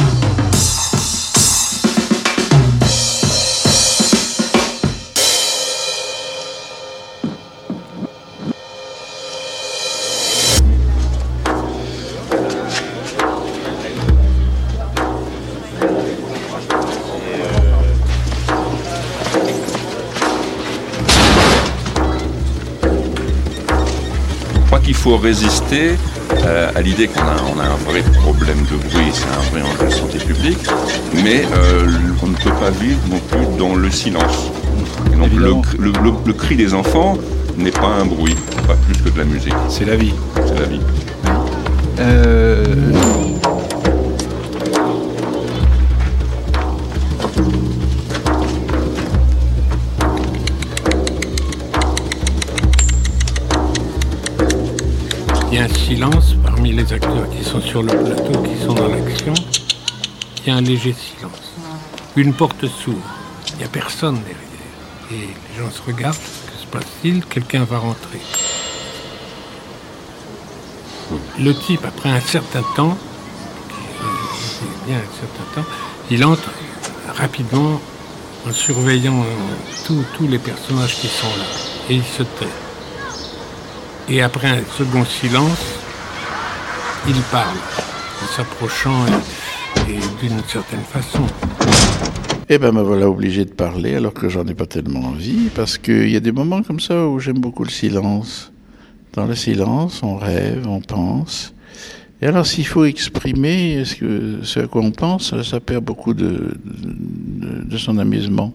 [25.14, 25.92] Faut résister
[26.44, 29.62] euh, à l'idée qu'on a, on a un vrai problème de bruit, c'est un vrai
[29.62, 30.58] enjeu de santé publique,
[31.24, 31.86] mais euh,
[32.24, 34.50] on ne peut pas vivre non plus dans le silence.
[35.14, 37.18] Et donc le, cr- le- le- le cri des enfants
[37.58, 38.36] n'est pas un bruit,
[38.68, 39.54] pas plus que de la musique.
[39.70, 40.14] C'est la vie.
[40.48, 40.82] C'est la vie.
[42.00, 42.66] Euh,
[55.84, 59.34] silence parmi les acteurs qui sont sur le plateau, qui sont dans l'action.
[60.40, 61.52] Il y a un léger silence.
[62.16, 63.04] Une porte s'ouvre.
[63.52, 64.38] Il n'y a personne derrière.
[65.12, 66.16] Et les gens se regardent.
[66.16, 67.26] Que se passe-t-il?
[67.26, 68.22] Quelqu'un va rentrer.
[71.40, 72.98] Le type, après un certain temps,
[74.90, 75.68] un certain temps,
[76.10, 76.50] il entre
[77.14, 77.82] rapidement
[78.48, 81.46] en surveillant euh, tous les personnages qui sont là.
[81.90, 82.63] Et il se tait.
[84.10, 85.64] Et après un second silence,
[87.08, 87.58] il parle,
[88.22, 89.06] en s'approchant
[89.88, 91.24] et, d'une certaine façon.
[92.50, 95.78] Eh ben me voilà obligé de parler alors que j'en ai pas tellement envie, parce
[95.78, 98.52] qu'il y a des moments comme ça où j'aime beaucoup le silence.
[99.14, 101.54] Dans le silence, on rêve, on pense.
[102.22, 106.58] Et alors s'il faut exprimer ce, que, à quoi on pense, ça perd beaucoup de,
[106.66, 108.54] de son amusement.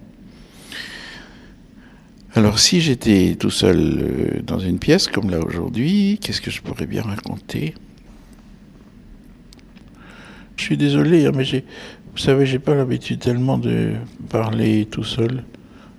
[2.38, 6.62] Alors si j'étais tout seul euh, dans une pièce comme là aujourd'hui, qu'est-ce que je
[6.62, 7.74] pourrais bien raconter?
[10.54, 13.94] Je suis désolé, hein, mais vous savez, j'ai pas l'habitude tellement de
[14.30, 15.42] parler tout seul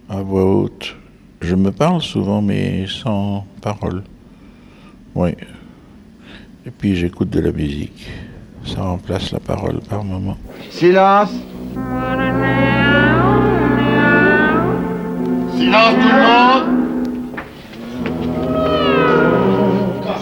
[0.08, 0.96] à voix haute.
[1.42, 4.02] Je me parle souvent, mais sans parole.
[5.16, 5.32] Oui.
[6.66, 8.08] Et puis j'écoute de la musique.
[8.66, 10.38] Ça remplace la parole par moment.
[10.70, 11.34] Silence
[15.70, 16.66] Silence tout le monde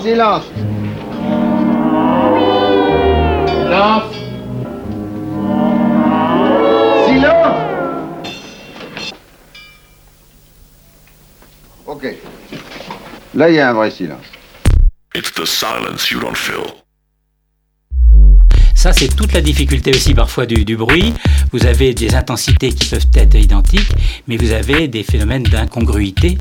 [0.03, 0.43] Silence
[3.47, 4.13] Silence
[7.07, 7.57] Silence
[11.85, 12.03] Ok.
[13.33, 14.25] Là, il y a un vrai silence.
[15.15, 16.86] It's the silence you don't feel.
[18.87, 21.13] Ça, c'est toute la difficulté aussi parfois du, du bruit.
[21.51, 23.91] Vous avez des intensités qui peuvent être identiques,
[24.29, 26.37] mais vous avez des phénomènes d'incongruité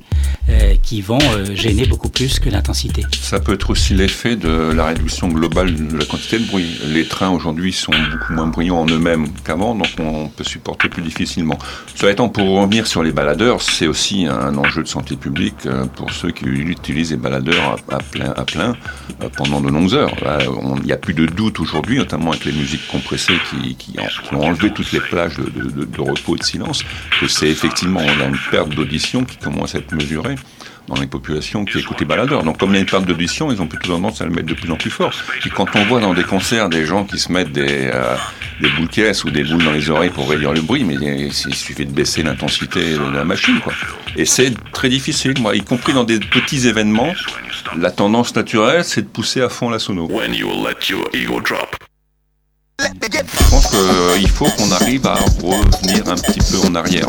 [0.86, 3.02] qui vont euh, gêner beaucoup plus que l'intensité.
[3.20, 6.78] Ça peut être aussi l'effet de la réduction globale de la quantité de bruit.
[6.86, 11.02] Les trains aujourd'hui sont beaucoup moins bruyants en eux-mêmes qu'avant, donc on peut supporter plus
[11.02, 11.58] difficilement.
[11.96, 15.86] Cela étant, pour revenir sur les baladeurs, c'est aussi un enjeu de santé publique euh,
[15.86, 17.98] pour ceux qui utilisent les baladeurs à,
[18.44, 18.76] plein,
[19.22, 20.14] euh, pendant de longues heures.
[20.78, 23.96] Il n'y a plus de doute aujourd'hui, notamment avec les musiques compressées qui,
[24.32, 26.84] ont enlevé toutes les plages de, repos et de silence,
[27.20, 30.15] que c'est effectivement on une perte d'audition qui commence à être mesurée
[30.88, 32.42] dans les populations qui écoutent les baladeurs.
[32.42, 34.46] Donc comme il y a une perte d'audition, ils ont plutôt tendance à le mettre
[34.46, 35.12] de plus en plus fort.
[35.44, 38.16] Et quand on voit dans des concerts des gens qui se mettent des, euh,
[38.60, 41.32] des boules caisses ou des boules dans les oreilles pour réduire le bruit, mais il
[41.32, 43.58] suffit de baisser l'intensité de la machine.
[43.60, 43.72] Quoi.
[44.16, 47.12] Et c'est très difficile, moi, y compris dans des petits événements,
[47.76, 50.08] la tendance naturelle, c'est de pousser à fond la sono.
[52.78, 57.06] Je pense qu'il faut qu'on arrive à revenir un petit peu en arrière.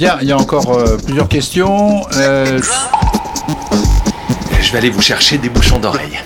[0.00, 2.06] Bien, il y a encore euh, plusieurs questions.
[2.16, 2.58] Euh,
[4.58, 6.18] Je vais aller vous chercher des bouchons d'oreilles.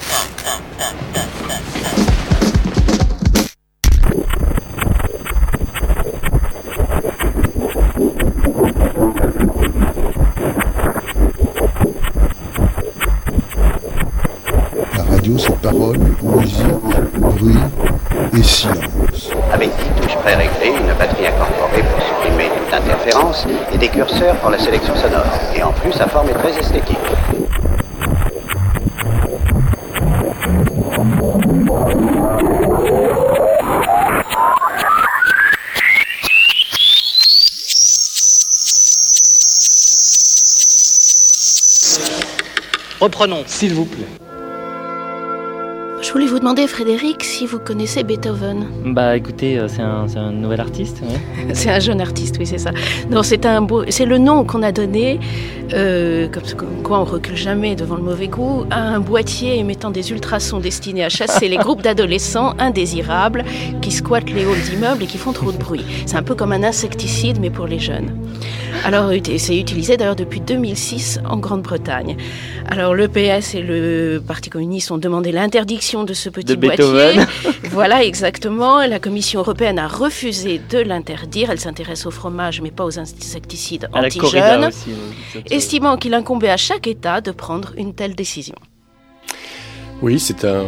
[14.97, 16.65] La radio, c'est parole, musique,
[17.19, 17.57] bruit
[18.37, 19.31] et silence.
[19.53, 24.51] Avec 10 touches pré-réglées, une batterie incorporée pour supprimer toute interférence et des curseurs pour
[24.51, 25.25] la sélection sonore.
[25.55, 26.99] Et en plus, sa forme est très esthétique.
[43.01, 43.45] Reprenons.
[43.47, 44.24] S'il vous plaît.
[46.15, 48.67] Voulais vous demander, Frédéric, si vous connaissez Beethoven.
[48.85, 51.03] Bah écoutez, euh, c'est un, nouvel artiste.
[51.03, 51.53] ouais.
[51.55, 52.71] C'est un jeune artiste, oui, c'est ça.
[53.11, 55.19] Non, c'est un beau, c'est le nom qu'on a donné,
[55.73, 59.91] euh, comme, comme quoi on recule jamais devant le mauvais goût, à un boîtier émettant
[59.91, 63.45] des ultrasons destinés à chasser les groupes d'adolescents indésirables
[63.83, 65.85] qui squattent les halls d'immeubles et qui font trop de bruit.
[66.07, 68.17] C'est un peu comme un insecticide, mais pour les jeunes.
[68.85, 72.17] Alors, c'est utilisé d'ailleurs depuis 2006 en Grande-Bretagne.
[72.67, 76.85] Alors, le PS et le Parti communiste ont demandé l'interdiction de ce petit De boîtier.
[77.71, 78.87] Voilà, exactement.
[78.87, 81.51] La Commission européenne a refusé de l'interdire.
[81.51, 84.91] Elle s'intéresse au fromage, mais pas aux insecticides anti-jeunes, aussi.
[85.33, 85.53] surtout.
[85.53, 88.55] estimant qu'il incombait à chaque État de prendre une telle décision.
[90.03, 90.65] Oui, c'est un.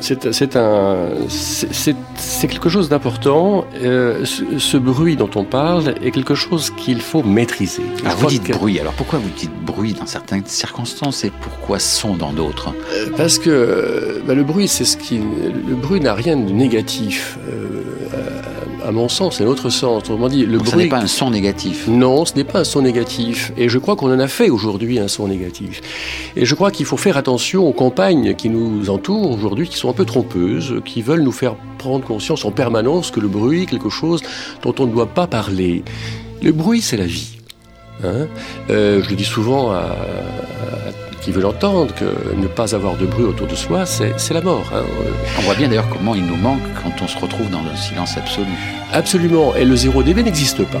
[0.00, 1.08] C'est un.
[1.28, 3.64] c'est- quelque chose d'important.
[3.82, 7.82] Euh, ce, ce bruit dont on parle est quelque chose qu'il faut maîtriser.
[7.98, 11.30] Je Alors vous dites que- bruit, alors pourquoi vous dites bruit dans certaines circonstances et
[11.40, 12.72] pourquoi son dans d'autres?
[12.92, 15.18] Euh, Parce que euh, bah, le bruit, c'est ce qui.
[15.18, 17.38] Le bruit n'a rien de négatif.
[17.48, 17.82] euh,
[18.86, 19.98] à, mon sens, à notre sens.
[20.02, 20.84] Autrement dit, le Donc, bruit.
[20.84, 21.86] n'est pas un son négatif.
[21.88, 23.52] Non, ce n'est pas un son négatif.
[23.56, 25.80] Et je crois qu'on en a fait aujourd'hui un son négatif.
[26.36, 29.90] Et je crois qu'il faut faire attention aux campagnes qui nous entourent aujourd'hui, qui sont
[29.90, 33.66] un peu trompeuses, qui veulent nous faire prendre conscience en permanence que le bruit est
[33.66, 34.22] quelque chose
[34.62, 35.82] dont on ne doit pas parler.
[36.42, 37.38] Le bruit, c'est la vie.
[38.04, 38.26] Hein
[38.70, 43.06] Euh, je le dis souvent à, à qui veulent entendre que ne pas avoir de
[43.06, 44.70] bruit autour de soi, c'est c'est la mort.
[44.74, 44.82] hein.
[45.38, 48.16] On voit bien d'ailleurs comment il nous manque quand on se retrouve dans le silence
[48.16, 48.46] absolu.
[48.92, 49.54] Absolument.
[49.56, 50.80] Et le zéro dB n'existe pas.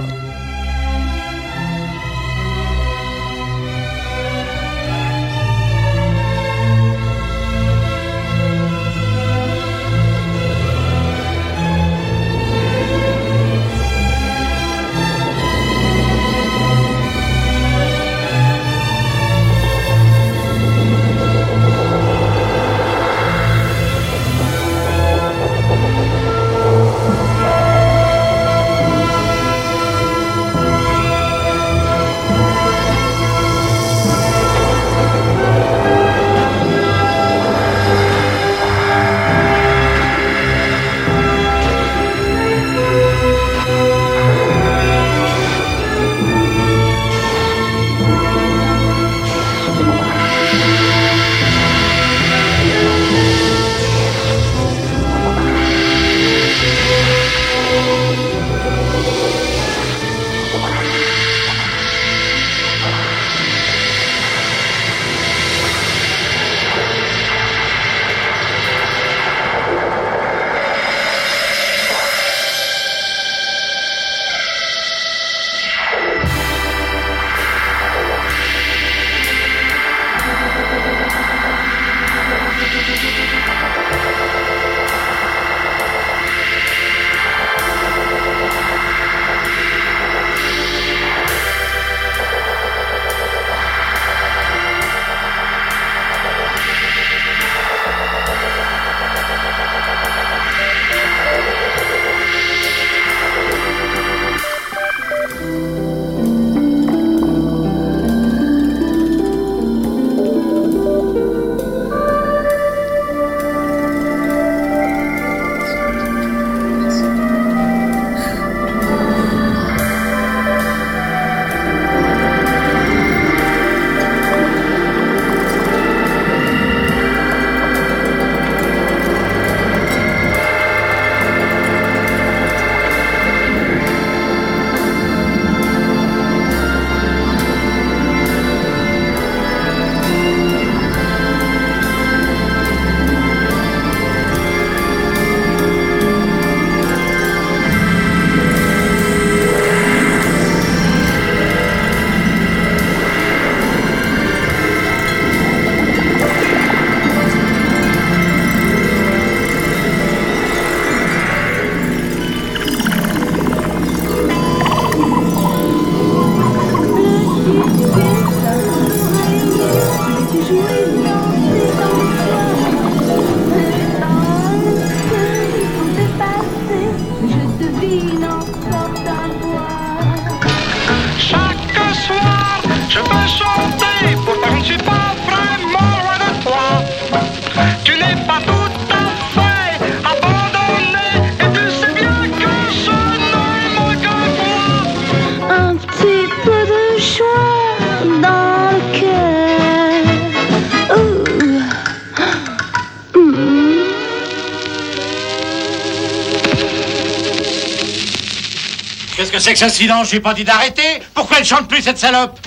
[209.52, 211.02] Que c'est que ce silence J'ai pas dit d'arrêter.
[211.14, 212.38] Pourquoi elle chante plus, cette salope?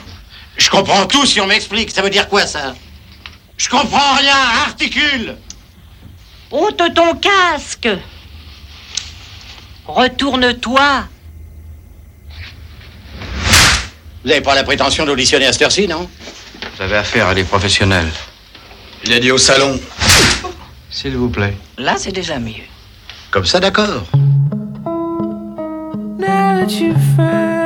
[0.58, 1.92] Je comprends tout si on m'explique.
[1.92, 2.74] Ça veut dire quoi, ça?
[3.58, 4.36] Je comprends rien.
[4.68, 5.36] Articule.
[6.52, 7.90] Ôte ton casque.
[9.86, 11.06] Retourne-toi.
[14.24, 16.10] Vous n'avez pas la prétention d'auditionner à cette heure-ci, non?
[16.76, 18.10] Vous avez affaire à des professionnels.
[19.06, 19.80] Il a dit au salon.
[20.92, 21.56] S'il vous plaît.
[21.78, 22.66] Là, c'est déjà mieux.
[23.32, 24.06] Comme ça, d'accord.
[26.70, 27.59] Now that you found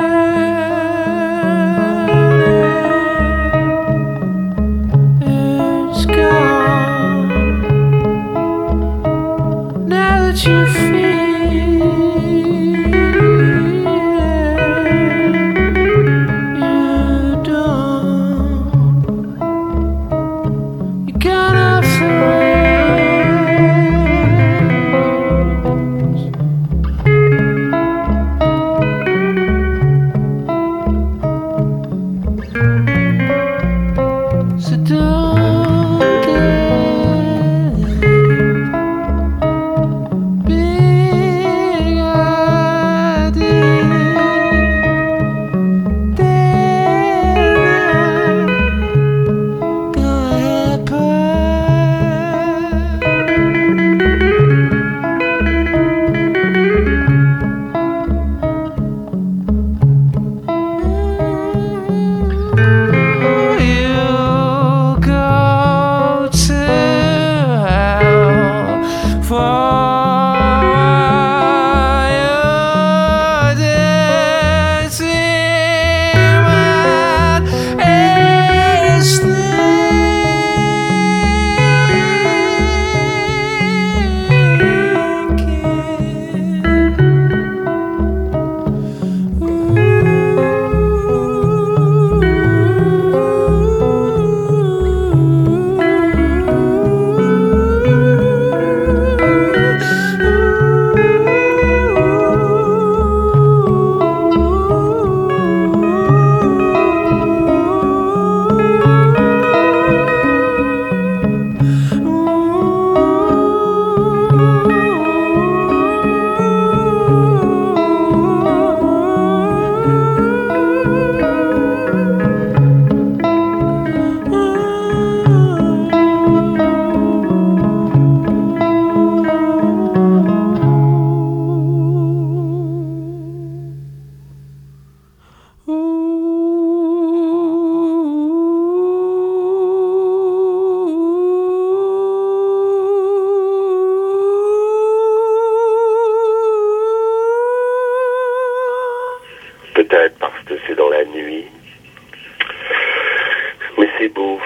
[154.04, 154.38] c'est beau.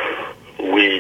[0.59, 0.99] Oui.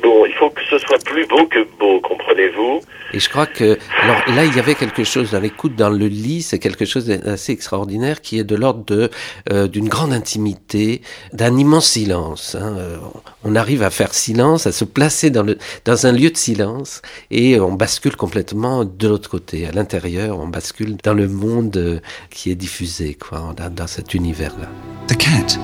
[0.00, 2.80] Bon, il faut que ce soit plus beau que beau, comprenez-vous?
[3.12, 6.06] Et je crois que, alors là, il y avait quelque chose dans l'écoute, dans le
[6.06, 9.10] lit, c'est quelque chose d'assez extraordinaire qui est de l'ordre de
[9.50, 12.54] euh, d'une grande intimité, d'un immense silence.
[12.54, 12.76] hein.
[12.78, 12.96] Euh,
[13.44, 17.02] On arrive à faire silence, à se placer dans le dans un lieu de silence,
[17.32, 21.98] et on bascule complètement de l'autre côté, à l'intérieur, on bascule dans le monde euh,
[22.30, 24.68] qui est diffusé, quoi, dans, dans cet univers-là.
[25.08, 25.58] The Cat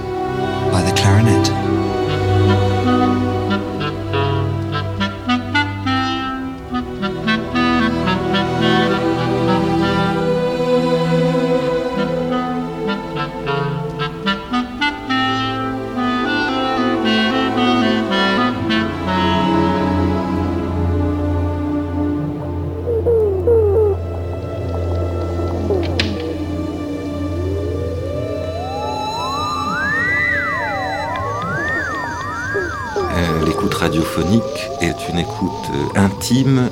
[0.72, 1.50] by the Clarinet.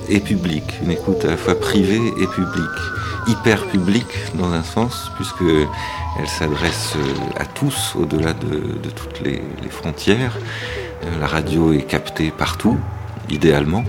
[0.08, 2.80] Et publique, une écoute à la fois privée et publique,
[3.28, 5.44] hyper publique dans un sens, puisque
[6.18, 9.40] elle s'adresse euh, à tous au-delà de, toutes les,
[9.70, 10.36] frontières.
[11.04, 12.76] Euh, La radio est captée partout,
[13.30, 13.84] idéalement.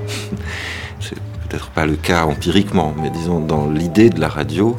[1.00, 1.18] C'est
[1.50, 4.78] peut-être pas le cas empiriquement, mais disons dans l'idée de la radio,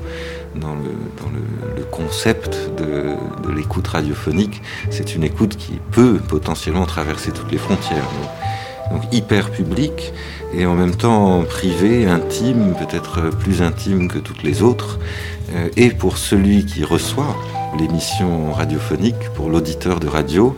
[0.54, 3.16] dans le, concept de,
[3.54, 8.08] l'écoute radiophonique, c'est une écoute qui peut potentiellement traverser toutes les frontières.
[8.90, 10.12] Donc, hyper public
[10.56, 14.98] et en même temps privé, intime, peut-être plus intime que toutes les autres.
[15.54, 17.36] Euh, et pour celui qui reçoit
[17.78, 20.54] l'émission radiophonique, pour l'auditeur de radio,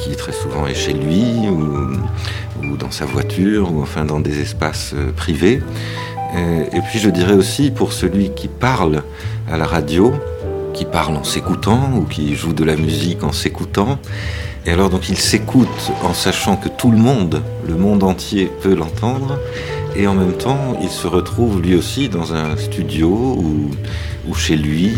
[0.00, 4.92] qui très souvent est chez lui ou, dans sa voiture ou enfin dans des espaces
[4.94, 5.62] euh, privés.
[6.36, 9.02] Euh, et puis je dirais aussi pour celui qui parle
[9.50, 10.12] à la radio,
[10.78, 13.98] qui parlent en s'écoutant ou qui jouent de la musique en s'écoutant.
[14.64, 15.68] Et alors donc il s'écoute
[16.04, 19.40] en sachant que tout le monde, le monde entier peut l'entendre.
[19.96, 24.92] Et en même temps, il se retrouve lui aussi dans un studio ou, chez lui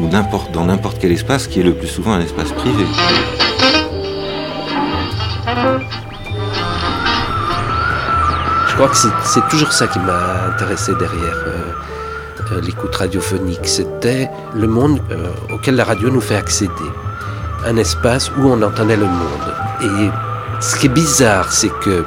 [0.00, 0.08] ou,
[0.52, 2.84] dans n'importe quel espace qui est le plus souvent un espace privé.
[8.68, 11.69] Je crois que c'est- toujours ça qui m'a intéressé derrière euh,
[12.58, 13.66] l'écoute radiophonique.
[13.66, 16.72] C'était le monde euh, auquel la radio nous fait accéder.
[17.66, 19.54] Un espace où on entendait le monde.
[19.82, 20.10] Et
[20.60, 22.04] ce qui est bizarre, c'est que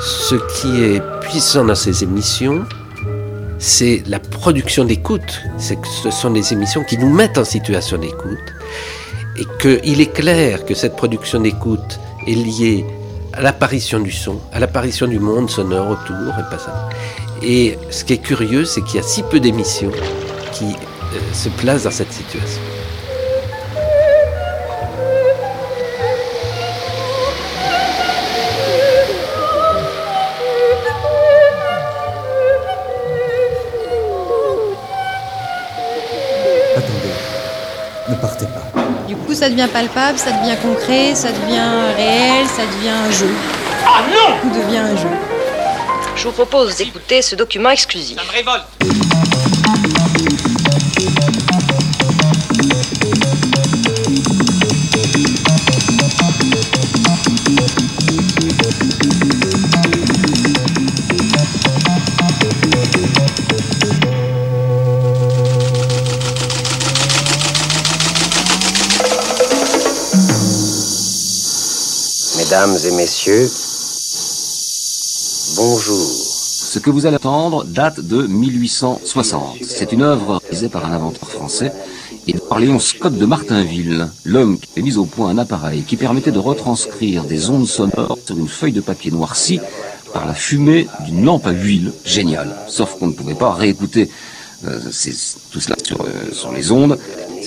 [0.00, 2.64] ce qui est puissant dans ces émissions,
[3.58, 5.42] c'est la production d'écoute.
[5.58, 8.38] C'est que ce sont des émissions qui nous mettent en situation d'écoute.
[9.36, 12.84] Et qu'il est clair que cette production d'écoute est liée
[13.36, 16.88] à l'apparition du son, à l'apparition du monde sonore autour, et pas ça.
[17.42, 19.90] Et ce qui est curieux, c'est qu'il y a si peu d'émissions
[20.52, 22.62] qui euh, se placent dans cette situation.
[36.76, 37.14] Attendez,
[38.10, 38.63] ne partez pas.
[39.44, 43.28] Ça devient palpable, ça devient concret, ça devient réel, ça devient un jeu.
[43.84, 45.08] Ah non Tout devient un jeu.
[46.16, 48.16] Je vous propose d'écouter ce document exclusif.
[48.16, 49.03] Ça me révolte.
[72.44, 73.48] Mesdames et messieurs,
[75.56, 75.96] bonjour.
[75.96, 79.56] Ce que vous allez entendre date de 1860.
[79.62, 81.72] C'est une œuvre réalisée par un inventeur français
[82.26, 85.96] et par Léon Scott de Martinville, l'homme qui a mis au point un appareil qui
[85.96, 89.60] permettait de retranscrire des ondes sonores sur une feuille de papier noircie
[90.12, 91.92] par la fumée d'une lampe à huile.
[92.04, 92.54] Génial.
[92.68, 94.10] Sauf qu'on ne pouvait pas réécouter
[94.66, 94.80] euh,
[95.50, 96.98] tout cela sur, euh, les ondes,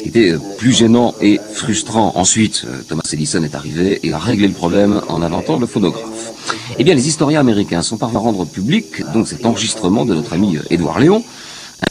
[0.07, 2.13] était plus gênant et frustrant.
[2.15, 6.33] Ensuite, euh, Thomas Edison est arrivé et a réglé le problème en inventant le phonographe.
[6.79, 10.33] Eh bien, les historiens américains sont parvenus à rendre public donc cet enregistrement de notre
[10.33, 11.23] ami euh, Édouard Léon,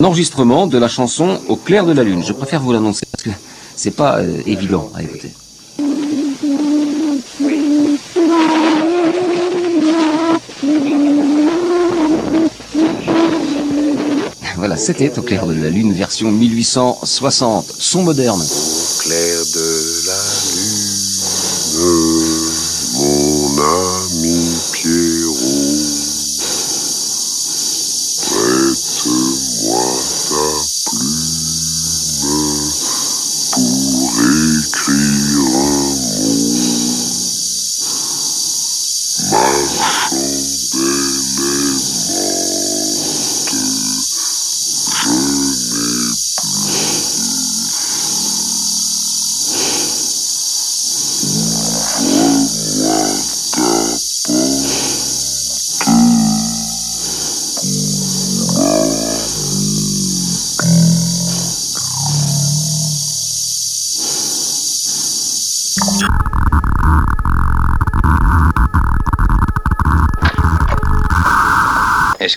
[0.00, 2.22] un enregistrement de la chanson Au clair de la lune.
[2.24, 3.30] Je préfère vous l'annoncer parce que
[3.76, 5.30] c'est pas euh, évident à écouter.
[14.76, 18.42] C'était Au clair de la lune version 1860, son moderne.
[19.02, 20.05] clair de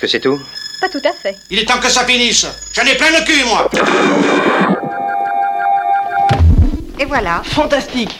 [0.09, 0.39] c'est tout
[0.81, 1.37] Pas tout à fait.
[1.49, 2.47] Il est temps que ça finisse.
[2.73, 3.69] J'en ai plein le cul, moi.
[6.99, 7.41] Et voilà.
[7.45, 8.19] Fantastique.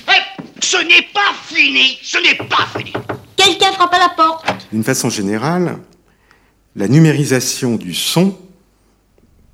[0.62, 1.98] ce n'est pas fini.
[2.04, 2.94] Ce n'est pas fini.
[3.36, 4.46] Quelqu'un frappe à la porte.
[4.72, 5.78] D'une façon générale,
[6.76, 8.38] la numérisation du son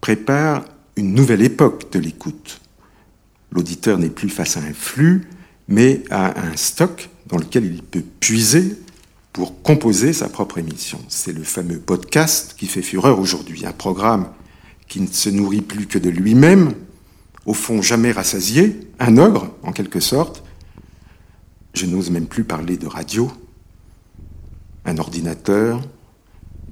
[0.01, 0.65] prépare
[0.97, 2.59] une nouvelle époque de l'écoute.
[3.51, 5.29] L'auditeur n'est plus face à un flux,
[5.67, 8.77] mais à un stock dans lequel il peut puiser
[9.36, 10.97] pour composer sa propre émission.
[11.09, 14.29] C'est le fameux podcast qui fait fureur aujourd'hui, un programme
[14.88, 16.71] qui ne se nourrit plus que de lui-même,
[17.45, 20.41] au fond jamais rassasié, un ogre en quelque sorte.
[21.73, 23.29] Je n'ose même plus parler de radio,
[24.86, 25.81] un ordinateur,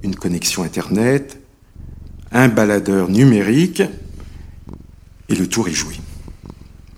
[0.02, 1.38] une connexion Internet,
[2.32, 3.82] un baladeur numérique,
[5.28, 5.96] et le tour est joué.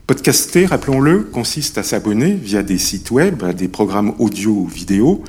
[0.06, 5.24] Podcaster, rappelons-le, consiste à s'abonner via des sites web à des programmes audio ou vidéo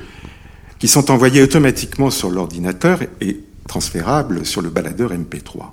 [0.78, 5.72] qui sont envoyés automatiquement sur l'ordinateur et transférables sur le baladeur MP3.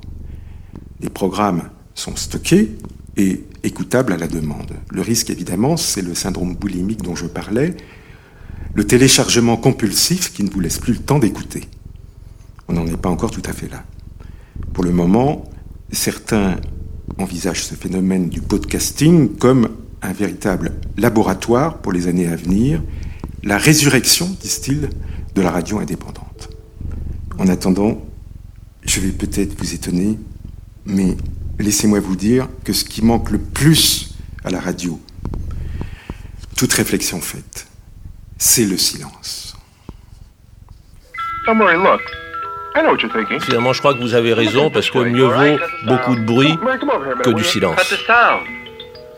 [1.02, 2.76] Les programmes sont stockés
[3.18, 4.74] et écoutables à la demande.
[4.92, 7.76] Le risque, évidemment, c'est le syndrome boulimique dont je parlais,
[8.74, 11.62] le téléchargement compulsif qui ne vous laisse plus le temps d'écouter.
[12.68, 13.84] On n'en est pas encore tout à fait là.
[14.74, 15.46] Pour le moment,
[15.92, 16.58] certains
[17.18, 19.70] envisage ce phénomène du podcasting comme
[20.02, 22.82] un véritable laboratoire pour les années à venir,
[23.44, 24.90] la résurrection, disent-ils,
[25.36, 26.50] de la radio indépendante.
[27.38, 28.04] En attendant,
[28.84, 30.18] je vais peut-être vous étonner,
[30.86, 31.16] mais
[31.60, 35.00] laissez-moi vous dire que ce qui manque le plus à la radio,
[36.56, 37.68] toute réflexion faite,
[38.38, 39.56] c'est le silence.
[41.46, 42.02] Don't worry, look.
[43.42, 46.58] Finalement, je crois que vous avez raison, parce que mieux vaut beaucoup de bruit
[47.24, 47.76] que du silence.
[47.78, 48.48] Cut the sound.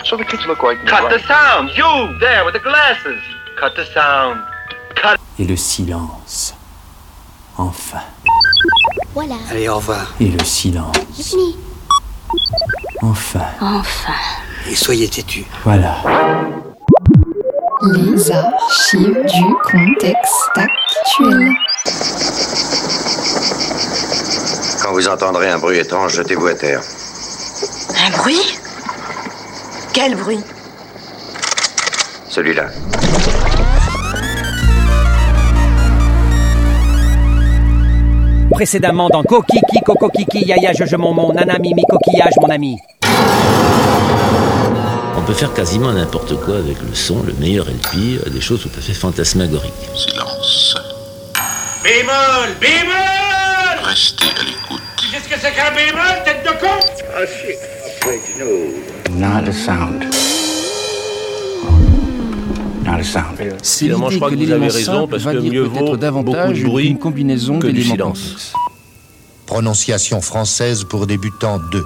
[0.04, 1.20] So the kids look like me, Cut right?
[1.20, 1.70] the sound!
[1.76, 3.20] You, there, with the glasses!
[3.60, 4.38] Cut the sound.
[4.96, 5.18] Cut.
[5.40, 6.54] Et le silence.
[7.58, 8.02] Enfin.
[9.16, 9.34] Voilà.
[9.50, 10.14] Allez, au revoir.
[10.20, 10.96] Et le silence.
[13.02, 13.46] Enfin.
[13.60, 14.14] Enfin.
[14.70, 15.46] Et soyez têtus.
[15.64, 15.96] Voilà.
[17.82, 21.52] Les archives du contexte actuel.
[24.84, 26.82] Quand vous entendrez un bruit étrange, jetez-vous à terre.
[28.06, 28.60] Un bruit?
[29.94, 30.44] Quel bruit?
[32.30, 32.68] Celui-là.
[38.58, 42.76] Précédemment dans Kokiki, Kokokiki, Yaya, je, je, mon, mon, nana, mimi, coquillage, mon ami.
[45.16, 48.42] On peut faire quasiment n'importe quoi avec le son, le meilleur et le pire, des
[48.42, 49.72] choses tout à fait fantasmagoriques.
[49.94, 50.76] Silence.
[51.84, 54.82] Bémol Bémol Restez à l'écoute.
[54.98, 56.74] Tu sais ce que c'est qu'un bémol, tête de con?
[57.16, 57.60] Ah, shit.
[59.12, 60.04] Not a sound.
[62.88, 63.38] Not a sound.
[63.62, 66.88] C'est Finalement, je crois que vous avez raison, parce que mieux vaut beaucoup de bruit
[66.88, 68.20] une combinaison que du d'éléments silence.
[68.22, 68.54] complexes.
[69.46, 71.84] Prononciation française pour débutant 2.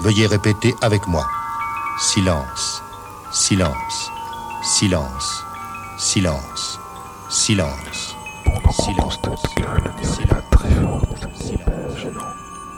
[0.00, 1.26] Veuillez répéter avec moi.
[1.98, 2.82] Silence.
[3.32, 4.10] Silence.
[4.62, 5.44] Silence.
[5.98, 6.78] Silence.
[7.28, 8.16] Silence.
[8.70, 9.18] Silence.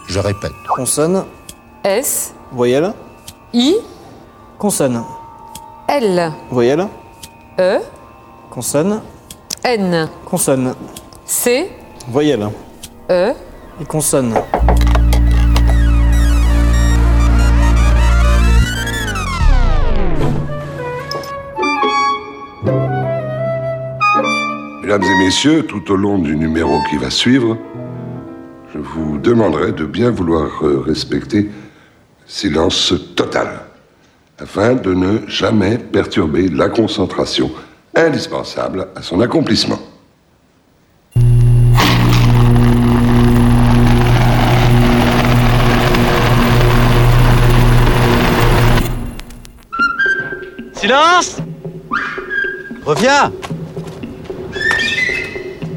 [0.08, 0.52] Je répète.
[0.74, 1.24] Consonne.
[1.84, 2.92] S, Voyelle.
[3.52, 3.76] I,
[4.58, 5.02] Consonne.
[5.88, 6.86] L, Voyelle.
[7.58, 7.78] E,
[8.50, 9.00] Consonne.
[9.64, 10.74] N, Consonne.
[11.24, 11.70] C,
[12.08, 12.48] Voyelle.
[13.10, 13.32] E,
[13.80, 14.34] Et consonne.
[24.82, 27.56] Mesdames et messieurs, tout au long du numéro qui va suivre,
[28.74, 31.50] je vous demanderai de bien vouloir euh, respecter
[32.26, 33.48] silence total,
[34.42, 37.50] afin de ne jamais perturber la concentration
[37.94, 39.78] indispensable à son accomplissement.
[50.74, 51.36] Silence
[52.84, 53.32] Reviens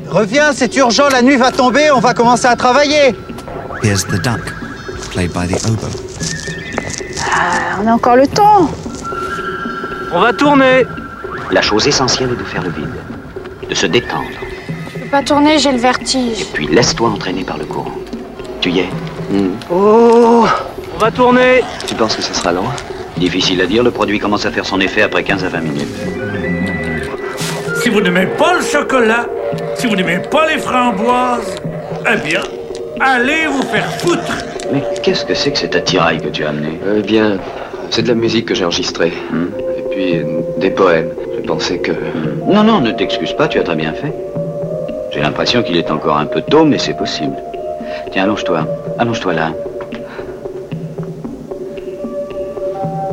[0.07, 3.13] Reviens, c'est urgent, la nuit va tomber, on va commencer à travailler
[3.84, 4.41] Here's the duck,
[5.11, 6.05] played by the oboe.
[7.38, 8.69] Ah, on a encore le temps.
[10.13, 10.86] On va tourner.
[11.51, 12.95] La chose essentielle est de faire le vide,
[13.69, 14.25] de se détendre,
[14.93, 16.45] Je peux pas tourner, j'ai le vertige.
[16.53, 17.91] puis laisse-toi entraîner par le courant.
[18.61, 18.89] Tu y es?
[19.71, 20.47] Oh
[20.95, 21.61] On va tourner.
[21.88, 22.65] Tu penses que ce sera long?
[23.17, 25.95] Difficile à dire, le produit commence à faire son effet après 15 à 20 minutes.
[27.83, 29.27] Si vous n'aimez pas le chocolat,
[29.77, 31.55] si vous n'aimez pas les framboises,
[32.11, 32.41] eh bien,
[32.99, 34.33] allez vous faire foutre
[34.72, 37.38] Mais qu'est-ce que c'est que cet attirail que tu as amené Eh bien,
[37.89, 39.13] c'est de la musique que j'ai enregistrée.
[39.78, 40.24] Et puis, euh,
[40.57, 41.09] des poèmes.
[41.38, 41.91] Je pensais que...
[42.47, 44.13] Non, non, ne t'excuse pas, tu as très bien fait.
[45.11, 47.36] J'ai l'impression qu'il est encore un peu tôt, mais c'est possible.
[48.11, 48.68] Tiens, allonge-toi.
[48.99, 49.51] Allonge-toi là.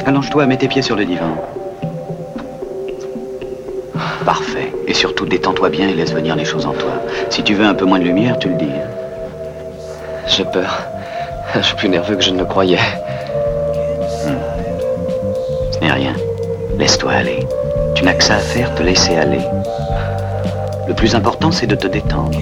[0.07, 1.37] Allonge-toi, mets tes pieds sur le divan.
[4.25, 4.73] Parfait.
[4.89, 6.91] Et surtout, détends-toi bien et laisse venir les choses en toi.
[7.31, 8.65] Si tu veux un peu moins de lumière, tu le dis.
[8.65, 8.89] hein.
[10.27, 10.87] J'ai peur.
[11.55, 12.79] Je suis plus nerveux que je ne le croyais.
[15.73, 16.15] Ce n'est rien.
[16.79, 17.47] Laisse-toi aller.
[17.95, 19.41] Tu n'as que ça à faire, te laisser aller.
[20.89, 22.39] Le plus important, c'est de te détendre.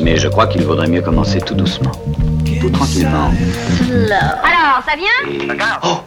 [0.00, 1.92] Mais je crois qu'il vaudrait mieux commencer tout doucement.
[2.60, 3.30] Tout tranquillement.
[4.10, 5.30] Alors, ça vient?
[5.30, 5.48] Et...
[5.84, 6.00] Oh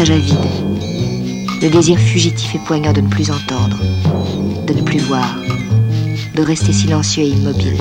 [0.00, 0.34] À vide.
[1.60, 3.76] Le désir fugitif et poignant de ne plus entendre,
[4.66, 5.36] de ne plus voir,
[6.34, 7.76] de rester silencieux et immobile.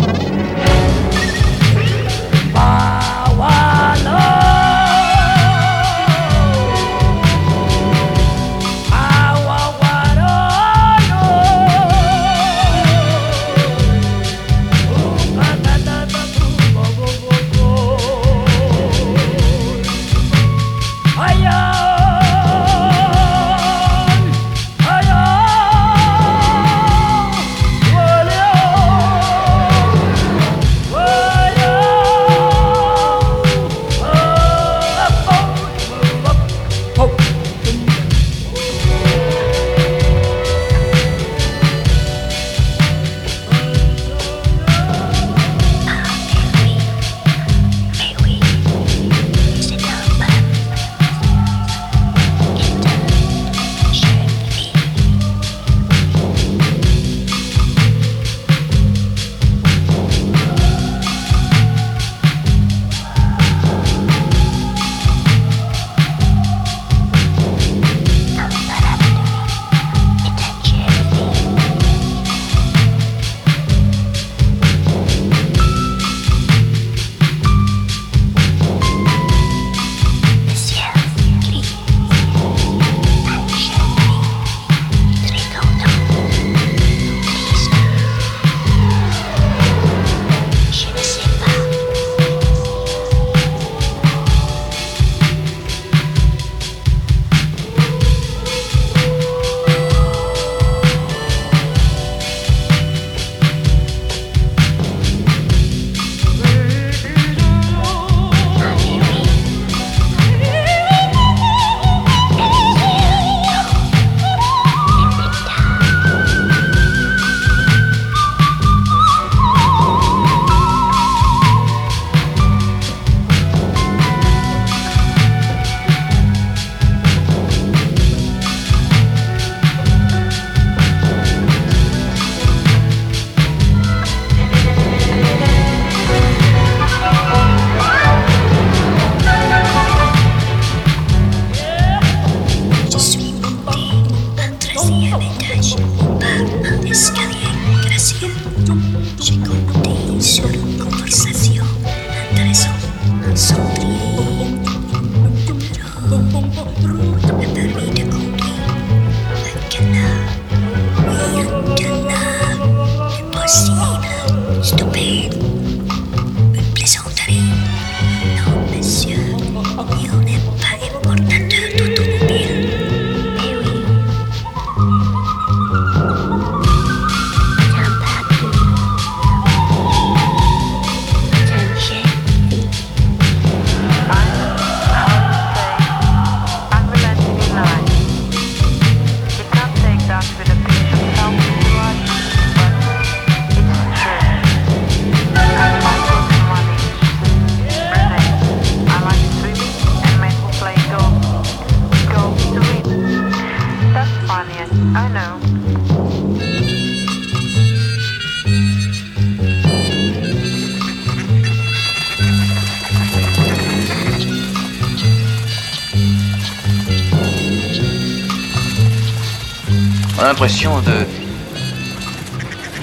[220.29, 221.07] L'impression de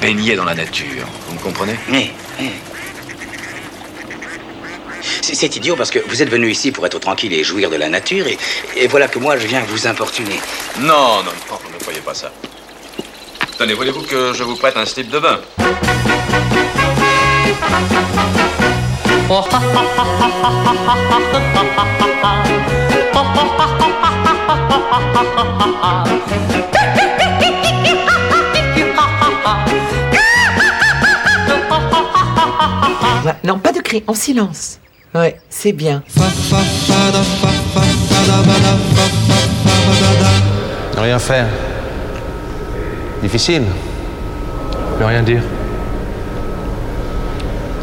[0.00, 1.06] baigner dans la nature.
[1.28, 1.76] Vous me comprenez?
[1.88, 2.50] Oui, oui.
[5.22, 7.88] C'est idiot parce que vous êtes venu ici pour être tranquille et jouir de la
[7.88, 8.36] nature, et,
[8.76, 10.40] et voilà que moi je viens vous importuner.
[10.80, 12.32] Non, non, non, ne croyez pas ça.
[13.58, 15.38] Tenez, voulez-vous que je vous prête un slip de bain?
[33.44, 34.78] Non, pas de cris, en silence.
[35.14, 36.02] Ouais, c'est bien.
[40.96, 41.46] Ne rien faire.
[43.22, 43.62] Difficile.
[45.00, 45.42] Ne rien dire.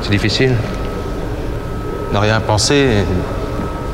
[0.02, 0.56] C'est difficile.
[2.14, 3.03] Ne rien penser,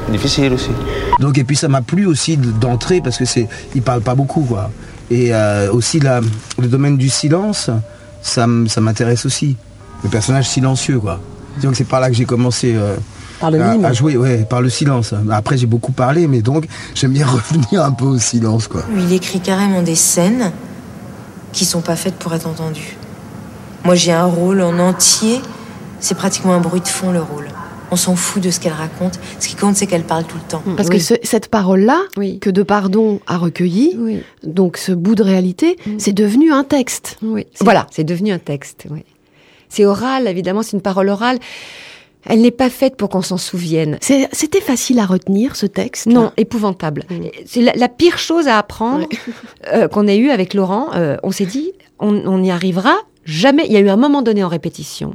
[0.09, 0.71] difficile aussi.
[1.19, 4.15] Donc et puis ça m'a plu aussi de- d'entrer parce que c'est il parle pas
[4.15, 4.71] beaucoup quoi.
[5.11, 6.19] Et euh, aussi la,
[6.59, 7.69] le domaine du silence,
[8.21, 9.55] ça, ça m'intéresse aussi.
[10.03, 11.19] Le personnage silencieux quoi.
[11.61, 12.95] Donc c'est par là que j'ai commencé euh,
[13.39, 13.85] Par le à, mime.
[13.85, 15.13] à jouer, ouais, par le silence.
[15.31, 16.65] Après j'ai beaucoup parlé, mais donc
[16.95, 18.83] j'aime bien revenir un peu au silence quoi.
[18.97, 20.51] Il écrit carrément des scènes
[21.51, 22.95] qui sont pas faites pour être entendues.
[23.85, 25.39] Moi, j'ai un rôle en entier.
[26.01, 27.47] C'est pratiquement un bruit de fond, le rôle.
[27.91, 29.19] On s'en fout de ce qu'elle raconte.
[29.39, 30.61] Ce qui compte, c'est qu'elle parle tout le temps.
[30.77, 31.97] Parce que ce- cette parole-là,
[32.39, 33.97] que De Pardon a recueillie,
[34.43, 37.17] donc ce bout de réalité, c'est devenu un texte.
[37.23, 37.87] Oui, c'est- Voilà.
[37.89, 39.03] C'est devenu un texte, oui.
[39.69, 41.39] C'est oral, évidemment, c'est une parole orale.
[42.25, 43.97] Elle n'est pas faite pour qu'on s'en souvienne.
[44.01, 47.03] C'était facile à retenir, ce texte Non, épouvantable.
[47.45, 49.07] C'est la, la pire chose à apprendre
[49.73, 50.87] euh, qu'on ait eu avec Laurent.
[50.95, 53.63] Euh, on s'est dit, on on n'y arrivera jamais.
[53.67, 55.13] Il y a eu un moment donné en répétition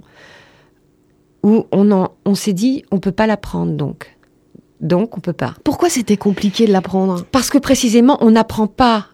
[1.42, 4.16] où on, en- on s'est dit, on peut pas l'apprendre donc.
[4.80, 5.54] Donc, on peut pas.
[5.62, 7.24] Pourquoi c'était compliqué de l'apprendre?
[7.32, 9.06] Parce que précisément, on n'apprend pas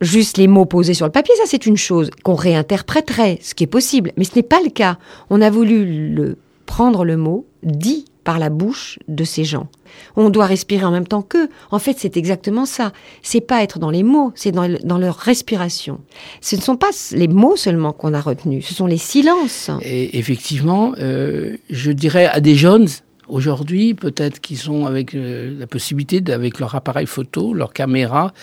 [0.00, 3.64] juste les mots posés sur le papier, ça c'est une chose qu'on réinterpréterait, ce qui
[3.64, 4.98] est possible, mais ce n'est pas le cas.
[5.30, 9.68] On a voulu le, prendre le mot dit par la bouche de ces gens.
[10.14, 11.48] On doit respirer en même temps qu'eux.
[11.70, 12.92] En fait, c'est exactement ça.
[13.22, 16.00] C'est pas être dans les mots, c'est dans, le- dans leur respiration.
[16.42, 19.70] Ce ne sont pas les mots seulement qu'on a retenus, ce sont les silences.
[19.82, 22.86] Et effectivement, euh, je dirais à des jeunes
[23.28, 28.34] aujourd'hui, peut-être qui sont avec euh, la possibilité, avec leur appareil photo, leur caméra,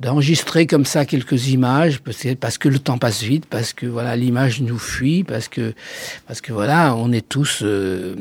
[0.00, 2.00] d'enregistrer comme ça quelques images,
[2.40, 5.74] parce que le temps passe vite, parce que voilà l'image nous fuit, parce que
[6.26, 8.14] parce que voilà on est tous euh,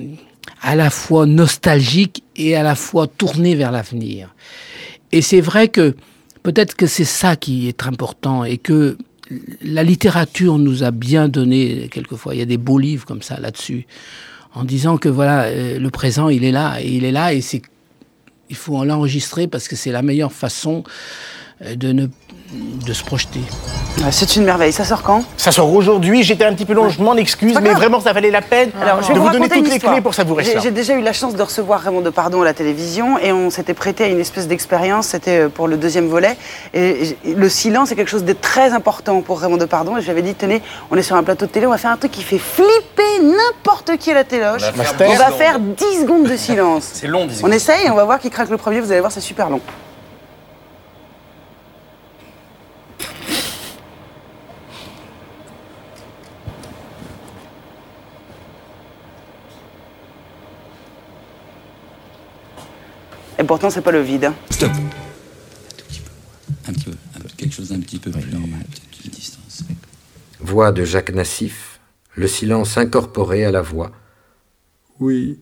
[0.62, 4.34] à la fois nostalgiques et à la fois tournés vers l'avenir.
[5.12, 5.96] Et c'est vrai que
[6.44, 8.98] peut-être que c'est ça qui est important et que
[9.64, 12.36] la littérature nous a bien donné quelquefois.
[12.36, 13.88] Il y a des beaux livres comme ça là-dessus,
[14.54, 17.42] en disant que voilà euh, le présent il est là et il est là et
[17.42, 17.64] c'est
[18.50, 20.84] il faut l'enregistrer parce que c'est la meilleure façon
[21.76, 22.08] de ne
[22.86, 23.40] de se projeter.
[24.12, 24.72] C'est une merveille.
[24.74, 25.24] Ça sort quand?
[25.38, 28.30] Ça sort aujourd'hui, j'étais un petit peu long, je m'en excuse, mais vraiment ça valait
[28.30, 30.54] la peine Alors, je vais de vous donner toutes une les clés pour savourer J'ai-
[30.54, 30.60] ça.
[30.60, 33.50] J'ai déjà eu la chance de recevoir Raymond de Pardon à la télévision et on
[33.50, 36.38] s'était prêté à une espèce d'expérience, c'était euh, pour le deuxième volet.
[36.76, 39.98] Et le silence est quelque chose de très important pour Raymond de Pardon.
[39.98, 40.62] Et j'avais dit, tenez,
[40.92, 43.20] on est sur un plateau de télé, on va faire un truc qui fait flipper
[43.24, 44.62] n'importe qui à la téloche.
[44.76, 45.40] On va faire On 10 va secondes.
[45.40, 46.84] faire 10 secondes de silence.
[46.94, 47.54] C'est long, 10 On secondes.
[47.54, 49.62] essaye et on va voir qui craque le premier, vous allez voir, c'est super long.
[63.44, 64.32] Et pourtant, c'est pas le vide.
[64.52, 64.72] Stop.
[66.66, 68.32] Un petit peu, un peu, quelque chose d'un petit peu plus.
[70.40, 71.82] Voix de Jacques Nassif,
[72.16, 73.92] le silence incorporé à la voix.
[75.02, 75.42] Oui.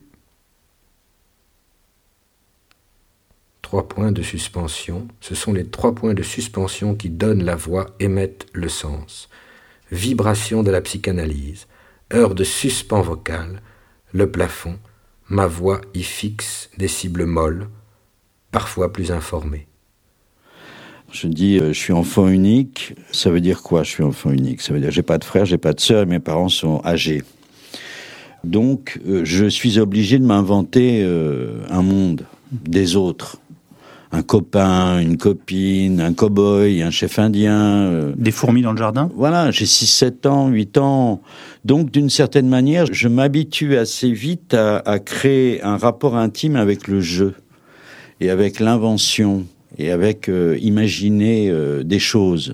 [3.61, 7.85] Trois points de suspension, ce sont les trois points de suspension qui donnent la voix,
[7.99, 9.29] émettent le sens.
[9.91, 11.67] Vibration de la psychanalyse,
[12.11, 13.61] heure de suspens vocal,
[14.11, 14.79] le plafond,
[15.29, 17.69] ma voix y fixe des cibles molles,
[18.51, 19.67] parfois plus informées.
[21.11, 22.93] Je dis, euh, je suis enfant unique.
[23.11, 24.61] Ça veut dire quoi, je suis enfant unique?
[24.61, 26.81] Ça veut dire, j'ai pas de frère, j'ai pas de sœur, et mes parents sont
[26.85, 27.21] âgés.
[28.43, 33.37] Donc, euh, je suis obligé de m'inventer euh, un monde des autres.
[34.13, 38.11] Un copain, une copine, un cow-boy, un chef indien.
[38.17, 39.09] Des fourmis dans le jardin?
[39.15, 41.21] Voilà, j'ai 6, 7 ans, 8 ans.
[41.63, 46.89] Donc, d'une certaine manière, je m'habitue assez vite à, à créer un rapport intime avec
[46.89, 47.35] le jeu
[48.21, 49.45] et avec l'invention
[49.77, 52.53] et avec euh, imaginer euh, des choses.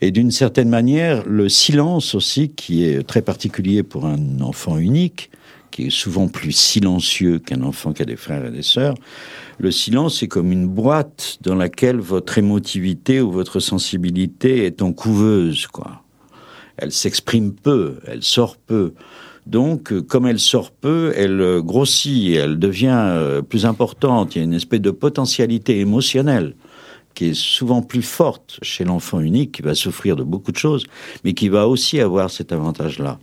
[0.00, 5.30] Et d'une certaine manière, le silence aussi, qui est très particulier pour un enfant unique,
[5.70, 8.94] qui est souvent plus silencieux qu'un enfant qui a des frères et des sœurs,
[9.58, 14.92] le silence est comme une boîte dans laquelle votre émotivité ou votre sensibilité est en
[14.92, 16.02] couveuse, quoi.
[16.78, 18.94] Elle s'exprime peu, elle sort peu.
[19.48, 24.34] Donc, euh, comme elle sort peu, elle euh, grossit, elle devient euh, plus importante.
[24.34, 26.54] Il y a une espèce de potentialité émotionnelle
[27.14, 30.84] qui est souvent plus forte chez l'enfant unique, qui va souffrir de beaucoup de choses,
[31.24, 33.18] mais qui va aussi avoir cet avantage-là.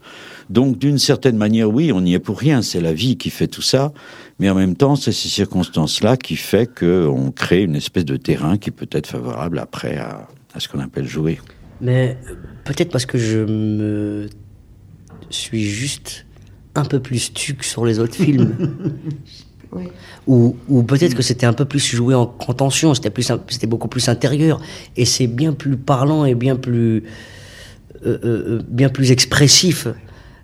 [0.49, 2.63] Donc, d'une certaine manière, oui, on n'y est pour rien.
[2.63, 3.93] C'est la vie qui fait tout ça,
[4.39, 8.57] mais en même temps, c'est ces circonstances-là qui fait qu'on crée une espèce de terrain
[8.57, 11.39] qui peut être favorable après à, à ce qu'on appelle jouer.
[11.81, 12.17] Mais
[12.65, 14.27] peut-être parce que je me
[15.29, 16.25] suis juste
[16.75, 18.55] un peu plus tuc sur les autres films.
[20.27, 23.87] Ou, ou peut-être que c'était un peu plus joué en contention, c'était plus, c'était beaucoup
[23.87, 24.61] plus intérieur,
[24.95, 27.03] et c'est bien plus parlant et bien plus,
[28.05, 29.87] euh, euh, bien plus expressif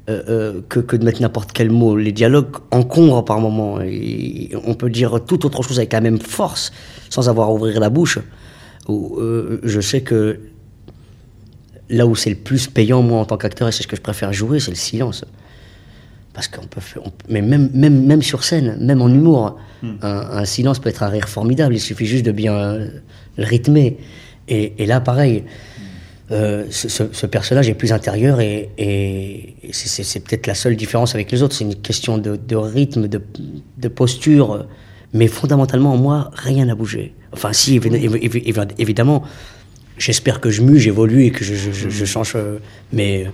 [0.10, 1.96] euh, que, que, de mettre n'importe quel mot.
[1.96, 3.80] Les dialogues encombrent par moments.
[3.82, 6.72] Et on peut dire tout autre chose avec la même force,
[7.10, 8.20] sans avoir à ouvrir la bouche.
[8.88, 9.18] Ou,
[9.64, 10.40] je sais que
[11.92, 14.02] là où c'est le plus payant, moi, en tant qu'acteur, et c'est ce que je
[14.02, 15.26] préfère jouer, c'est le silence.
[16.34, 19.90] Parce qu'on peut faire, mais même, même, même sur scène, même en humour, mm.
[20.02, 21.76] un, un, silence peut être un rire formidable.
[21.76, 22.88] Il suffit juste de bien euh,
[23.38, 23.98] le rythmer.
[24.48, 25.44] Et, et, là, pareil,
[26.32, 31.30] euh, ce, ce, personnage est plus intérieur et, et c'est peut-être la seule différence avec
[31.32, 31.54] les autres.
[31.54, 33.22] C'est une question de, de rythme, de,
[33.78, 34.66] de, posture.
[35.14, 37.14] Mais fondamentalement, en moi, rien n'a bougé.
[37.34, 37.82] Enfin, si,
[38.78, 39.24] évidemment,
[40.02, 42.34] j'espère que je mue, j'évolue et que je, change.
[42.36, 42.58] Euh,
[42.92, 43.28] mais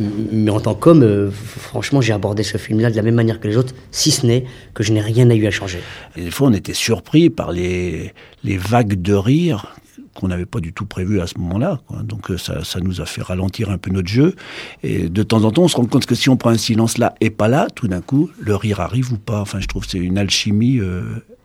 [0.00, 3.48] mais en tant qu'homme, euh, franchement, j'ai abordé ce film-là de la même manière que
[3.48, 5.80] les autres, si ce n'est que je n'ai rien à eu à changer.
[6.14, 8.12] Des fois, on était surpris par les,
[8.44, 9.74] vagues de rire
[10.14, 11.80] qu'on n'avait pas du tout prévu à ce moment-là.
[12.04, 14.36] Donc euh, ça, ça, nous a fait ralentir un peu notre jeu.
[14.84, 16.98] Et de temps en temps, on se rend compte que si on prend un silence
[16.98, 19.40] là et pas là, tout d'un coup, le rire arrive ou pas.
[19.40, 20.80] Enfin, je trouve que c'est une alchimie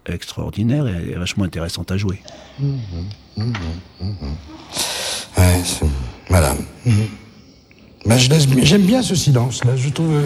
[0.07, 2.21] extraordinaire et, vachement intéressante à jouer.
[2.59, 2.75] Mmh,
[3.37, 3.53] mmh,
[8.63, 9.75] J'aime bien ce silence-là.
[9.77, 10.23] Je trouve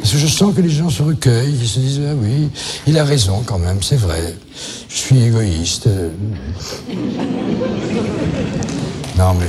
[0.00, 2.48] parce que je sens que les gens se recueillent, ils se disent ah oui,
[2.86, 4.36] il a raison quand même, c'est vrai.
[4.88, 5.88] Je suis égoïste.
[9.18, 9.46] non mais.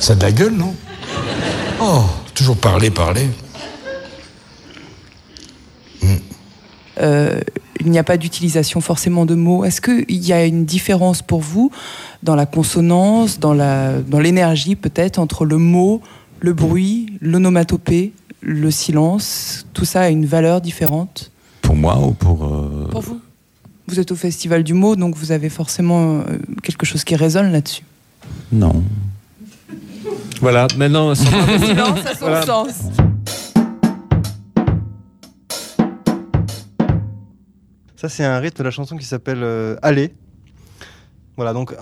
[0.00, 0.74] Ça a gueule, non?
[1.80, 2.02] Oh,
[2.34, 3.28] toujours parler, parler.
[7.00, 7.40] Euh,
[7.80, 9.64] il n'y a pas d'utilisation forcément de mots.
[9.64, 11.70] Est-ce qu'il y a une différence pour vous
[12.22, 13.52] dans la consonance, dans
[14.18, 16.02] l'énergie dans peut-être entre le mot,
[16.40, 19.66] le bruit, l'onomatopée, le silence?
[19.74, 21.30] Tout ça a une valeur différente?
[21.62, 22.44] Pour moi ou pour...
[22.44, 22.88] Euh...
[22.90, 23.20] Pour vous
[23.86, 26.22] Vous êtes au Festival du mot, donc vous avez forcément euh,
[26.62, 27.84] quelque chose qui résonne là-dessus.
[28.50, 28.82] Non.
[30.40, 31.10] Voilà, maintenant...
[31.10, 32.42] le silence a son voilà.
[32.42, 32.74] sens.
[37.98, 40.14] Ça, c'est un rythme de la chanson qui s'appelle euh, Aller.
[41.36, 41.74] Voilà, donc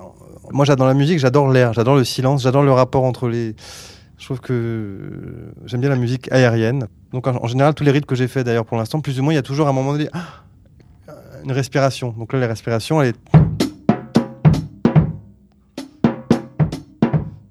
[0.51, 3.55] moi j'adore la musique, j'adore l'air, j'adore le silence, j'adore le rapport entre les.
[4.17, 6.89] Je trouve que j'aime bien la musique aérienne.
[7.13, 9.35] Donc en, général, tous les rythmes que j'ai fait d'ailleurs pour l'instant, plus ou moins,
[9.35, 10.25] il y a toujours un moment donné ah,
[11.45, 12.15] une respiration.
[12.17, 13.17] Donc là, la respiration, elle est.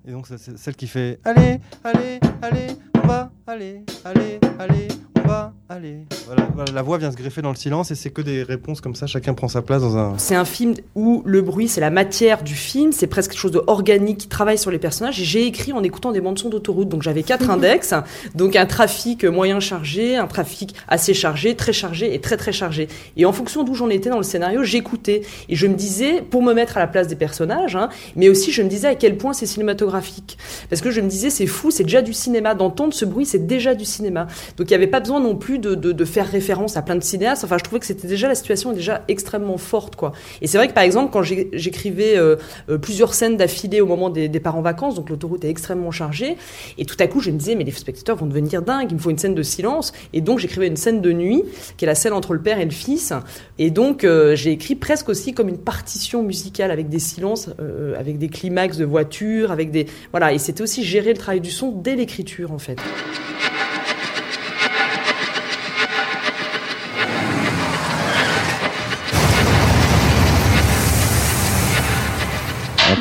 [0.07, 4.87] Et donc c'est celle qui fait Allez, allez, allez, on va, allez, allez, allez,
[5.23, 6.05] on va, allez.
[6.27, 8.81] Voilà, voilà, la voix vient se greffer dans le silence et c'est que des réponses
[8.81, 10.17] comme ça, chacun prend sa place dans un.
[10.17, 13.51] C'est un film où le bruit, c'est la matière du film, c'est presque quelque chose
[13.51, 15.15] d'organique qui travaille sur les personnages.
[15.15, 16.89] J'ai écrit en écoutant des bandes son d'autoroute.
[16.89, 17.93] Donc j'avais quatre index,
[18.35, 22.87] donc un trafic moyen chargé, un trafic assez chargé, très chargé et très très chargé.
[23.17, 25.21] Et en fonction d'où j'en étais dans le scénario, j'écoutais.
[25.49, 28.51] Et je me disais, pour me mettre à la place des personnages, hein, mais aussi
[28.51, 30.37] je me disais à quel point c'est cinématographique.
[30.69, 32.53] Parce que je me disais, c'est fou, c'est déjà du cinéma.
[32.53, 34.27] D'entendre ce bruit, c'est déjà du cinéma.
[34.57, 37.44] Donc il n'y avait pas besoin non plus de, faire référence à plein de cinéastes.
[37.44, 40.11] Enfin, je trouvais que c'était déjà la situation déjà extrêmement forte, quoi.
[40.41, 42.36] Et c'est vrai que par exemple, quand j'écrivais euh,
[42.69, 46.38] euh, plusieurs scènes d'affilée au moment des départs en vacances, donc l'autoroute est extrêmement chargée,
[46.77, 48.99] et tout à coup, je me disais, mais les spectateurs vont devenir dingues, il me
[48.99, 49.94] faut une scène de silence.
[50.14, 51.44] Et donc, j'écrivais une scène de nuit,
[51.77, 53.14] qui est la scène entre le père et le fils.
[53.57, 57.49] Et donc, euh, j'ai écrit presque aussi comme une partition musicale avec des silences,
[57.98, 60.34] avec des climax de voiture, avec des voilà.
[60.34, 62.77] Et c'était aussi gérer le travail du son dès l'écriture, en fait.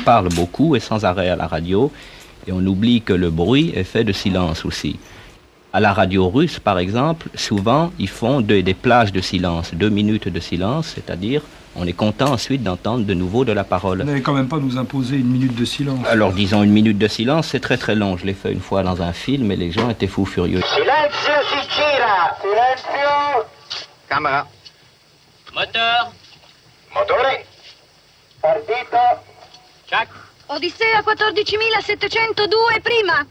[0.04, 1.90] Parle beaucoup et sans arrêt à la radio,
[2.46, 4.98] et on oublie que le bruit est fait de silence aussi.
[5.72, 9.88] À la radio russe, par exemple, souvent, ils font de- des plages de silence, deux
[9.90, 11.42] minutes de silence, c'est-à-dire
[11.74, 13.98] on est content ensuite d'entendre de nouveau de la parole.
[14.02, 16.06] Vous n'allez quand même pas nous imposer une minute de silence.
[16.06, 18.16] Alors disons une minute de silence, c'est très très long.
[18.16, 20.60] Je l'ai fait une fois dans un film et les gens étaient fous furieux.
[20.62, 22.36] Silenzio si gira!
[22.40, 23.44] Silenzio!
[24.08, 24.46] Camera.
[25.56, 26.12] Moteur!
[26.94, 27.38] Motore!
[28.40, 29.04] Partito!
[29.94, 30.10] Check!
[30.46, 33.24] Odissea 14702 prima.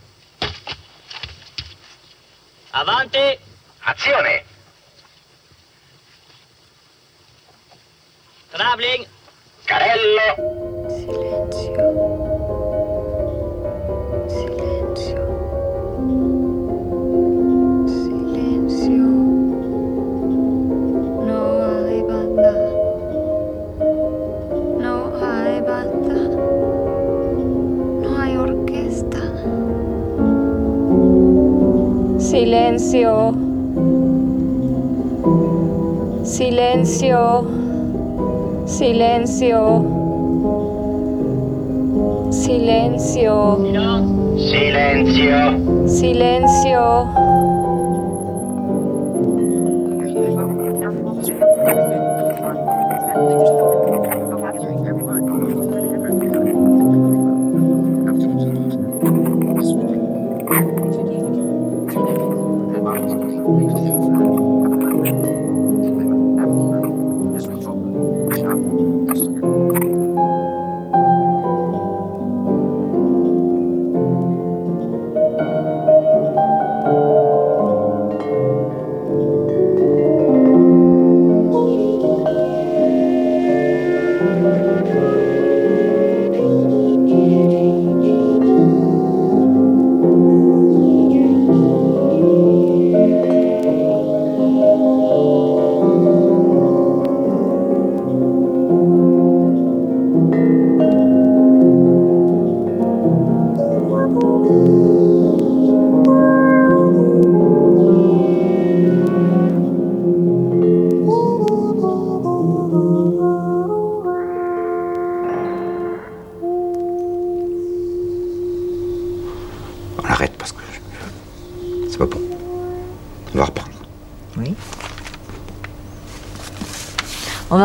[2.71, 3.37] Avanti!
[3.81, 4.45] Azione!
[8.51, 9.05] Traveling!
[9.65, 10.35] Carello!
[11.75, 12.22] No
[32.33, 33.31] Silencio.
[36.23, 37.45] Silencio.
[38.65, 39.85] Silencio.
[42.31, 43.57] Silencio.
[44.35, 45.87] Silenzio!
[45.87, 47.52] Silencio.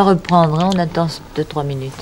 [0.08, 1.92] Reprendre, hein, on attend 2-3 minutes.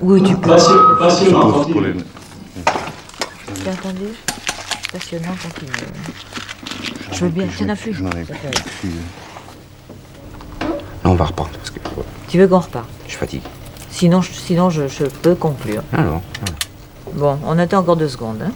[0.00, 0.50] Oui, tu peux.
[0.50, 2.04] Passion- passionnant, continue.
[3.64, 4.06] T'as entendu?
[4.92, 5.72] Passionnant, continue.
[7.12, 7.92] Je veux bien, plus.
[7.94, 8.88] fait-
[11.04, 11.80] Non, on va reprendre parce que
[12.28, 12.86] Tu veux qu'on reparte?
[13.04, 13.42] Je suis fatigué.
[13.90, 15.82] Sinon, je, sinon je, je peux conclure.
[15.92, 16.22] Ah non.
[17.14, 18.42] Bon, on attend encore deux secondes.
[18.44, 18.52] Hein.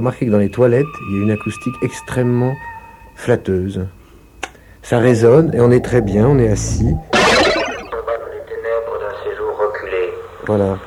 [0.00, 2.54] Remarqué que dans les toilettes, il y a une acoustique extrêmement
[3.16, 3.86] flatteuse.
[4.82, 6.94] Ça résonne et on est très bien, on est assis.
[10.46, 10.78] Voilà.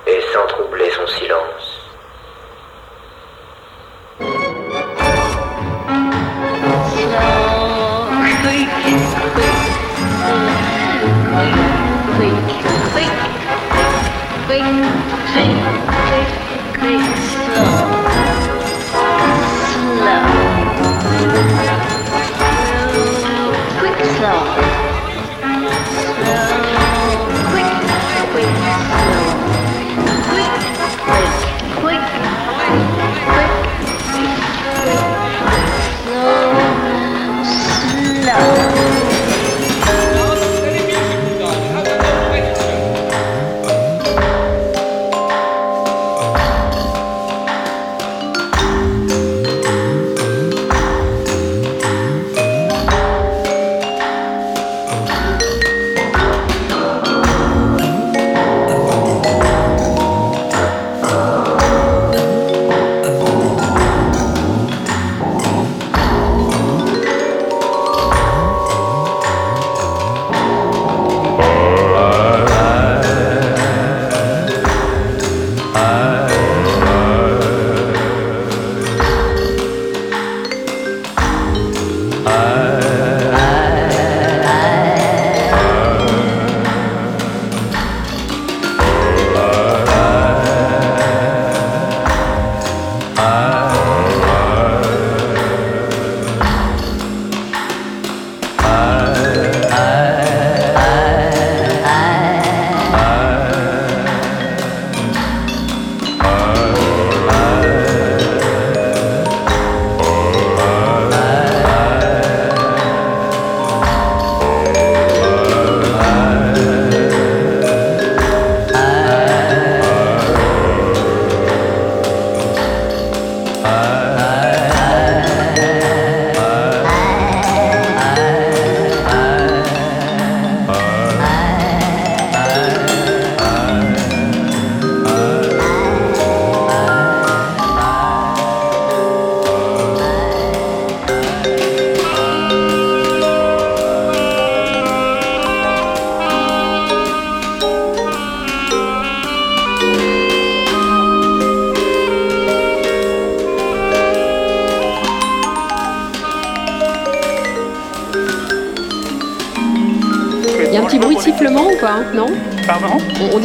[21.35, 21.72] Il y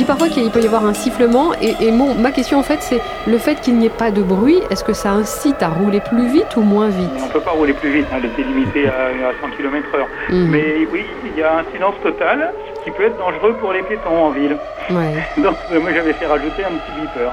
[0.08, 3.00] parfois qu'il peut y avoir un sifflement et, et mon- ma question en fait c'est
[3.26, 6.26] le fait qu'il n'y ait pas de bruit, est-ce que ça incite à rouler plus
[6.26, 7.10] vite ou moins vite?
[7.22, 10.04] On ne peut pas rouler plus vite, hein, elle limitée à, à 100 km/h.
[10.30, 12.52] Mais oui, il y a un silence total
[12.84, 14.56] qui peut être dangereux pour les piétons en ville.
[14.90, 15.14] Ouais.
[15.42, 17.30] Donc euh, moi j'avais fait rajouter un petit beeper.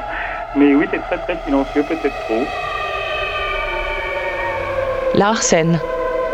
[0.56, 2.44] Mais oui, c'est très très silencieux, peut-être trop.
[5.16, 5.80] Larsen,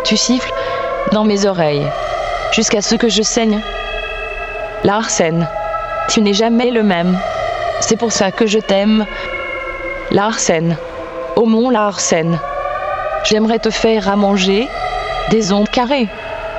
[0.04, 0.52] tu siffles
[1.12, 1.86] dans mes oreilles,
[2.52, 3.60] jusqu'à ce que je saigne.
[4.84, 5.48] Larsen,
[6.12, 7.18] tu n'es jamais le même.
[7.80, 9.06] C'est pour ça que je t'aime.
[10.12, 10.76] Larsen,
[11.38, 12.38] au mont Larsen,
[13.24, 14.68] j'aimerais te faire à manger
[15.30, 16.10] des ondes carrées.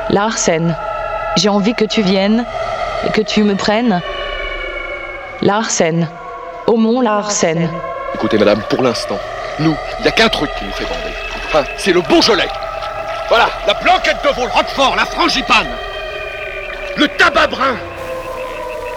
[0.09, 0.74] Larsen,
[1.37, 2.47] j'ai envie que tu viennes
[3.07, 4.01] et que tu me prennes.
[5.43, 6.09] Larsen,
[6.66, 7.69] au mont Larsen.
[8.15, 9.19] Écoutez, madame, pour l'instant,
[9.59, 11.66] nous, il n'y a qu'un truc qui nous fait bander.
[11.77, 12.49] C'est le Beaujolais.
[13.29, 15.69] Voilà, la blanquette de veau, le roquefort, la frangipane,
[16.97, 17.77] le tabac brun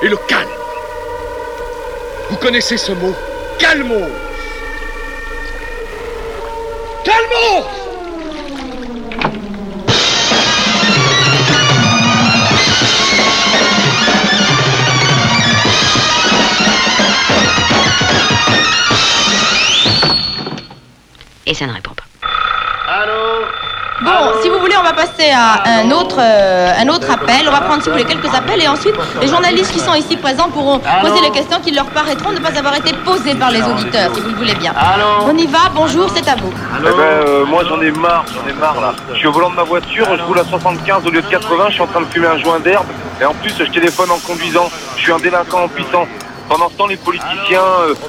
[0.02, 0.50] et le calme.
[2.30, 3.14] Vous connaissez ce mot
[3.60, 4.25] Calmos.
[24.04, 24.12] Bon,
[24.42, 27.48] si vous voulez, on va passer à un autre, euh, un autre appel.
[27.48, 30.18] On va prendre, si vous voulez, quelques appels et ensuite, les journalistes qui sont ici
[30.18, 33.64] présents pourront poser les questions qui leur paraîtront ne pas avoir été posées par les
[33.64, 34.74] auditeurs, si vous le voulez bien.
[35.26, 36.52] On y va, bonjour, c'est à vous.
[36.78, 38.94] Eh ben, euh, moi j'en ai marre, j'en ai marre là.
[39.14, 41.66] Je suis au volant de ma voiture, je roule à 75 au lieu de 80,
[41.70, 42.88] je suis en train de fumer un joint d'herbe
[43.22, 44.70] et en plus je téléphone en conduisant.
[44.98, 46.06] Je suis un délinquant en puissant.
[46.50, 47.64] Pendant ce temps, les politiciens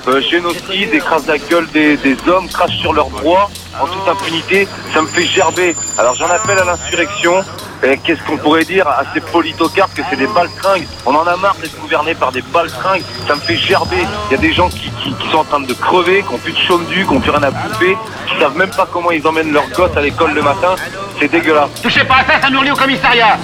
[0.09, 3.49] euh, génocident, écrasent la gueule des, des hommes, crachent sur leurs droits
[3.81, 4.67] en toute impunité.
[4.95, 5.75] Ça me fait gerber.
[5.99, 7.45] Alors j'en appelle à l'insurrection.
[7.83, 10.87] Et qu'est-ce qu'on pourrait dire à ces politocards que c'est des baltringues?
[11.05, 13.03] On en a marre d'être gouvernés par des baltringues.
[13.29, 13.99] Ça me fait gerber.
[14.31, 16.39] Il y a des gens qui, qui- qui sont en train de crever, qui ont
[16.39, 17.97] plus de chaume du, qui ont plus rien à bouffer,
[18.27, 20.75] qui savent même pas comment ils emmènent leurs gosses à l'école le matin.
[21.21, 21.69] C'est dégueulasse.
[21.83, 23.37] Touchez pas à ça, ça nous relie au commissariat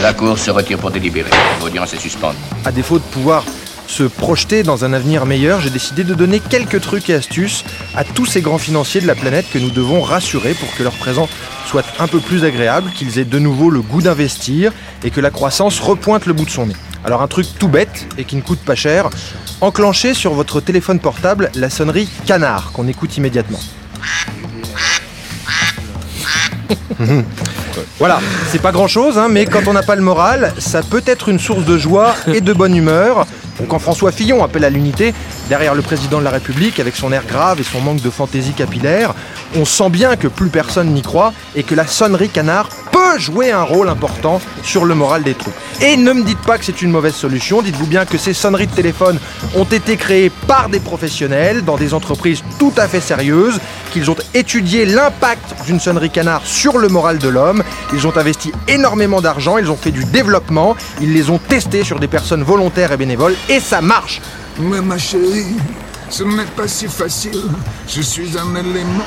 [0.00, 1.30] La Cour se retire pour délibérer.
[1.60, 2.38] L'audience est suspendue.
[2.64, 3.42] À défaut de pouvoir
[3.88, 7.64] se projeter dans un avenir meilleur, j'ai décidé de donner quelques trucs et astuces
[7.96, 10.92] à tous ces grands financiers de la planète que nous devons rassurer pour que leur
[10.92, 11.28] présent
[11.66, 15.30] soit un peu plus agréable, qu'ils aient de nouveau le goût d'investir et que la
[15.30, 16.76] croissance repointe le bout de son nez.
[17.04, 19.08] Alors un truc tout bête et qui ne coûte pas cher,
[19.60, 23.60] enclenchez sur votre téléphone portable la sonnerie canard qu'on écoute immédiatement.
[28.00, 28.20] Voilà,
[28.50, 31.38] c'est pas grand chose, mais quand on n'a pas le moral, ça peut être une
[31.38, 33.24] source de joie et de bonne humeur.
[33.66, 35.14] Quand François Fillon appelle à l'unité,
[35.48, 38.52] derrière le président de la République, avec son air grave et son manque de fantaisie
[38.52, 39.14] capillaire,
[39.56, 42.68] on sent bien que plus personne n'y croit et que la sonnerie canard
[43.16, 45.54] jouer un rôle important sur le moral des troupes.
[45.80, 48.66] Et ne me dites pas que c'est une mauvaise solution, dites-vous bien que ces sonneries
[48.66, 49.18] de téléphone
[49.56, 53.60] ont été créées par des professionnels dans des entreprises tout à fait sérieuses,
[53.92, 57.62] qu'ils ont étudié l'impact d'une sonnerie canard sur le moral de l'homme,
[57.94, 61.98] ils ont investi énormément d'argent, ils ont fait du développement, ils les ont testés sur
[61.98, 64.20] des personnes volontaires et bénévoles, et ça marche.
[64.58, 65.56] Mais ma chérie,
[66.10, 67.42] ce n'est pas si facile.
[67.86, 69.04] Je suis un élément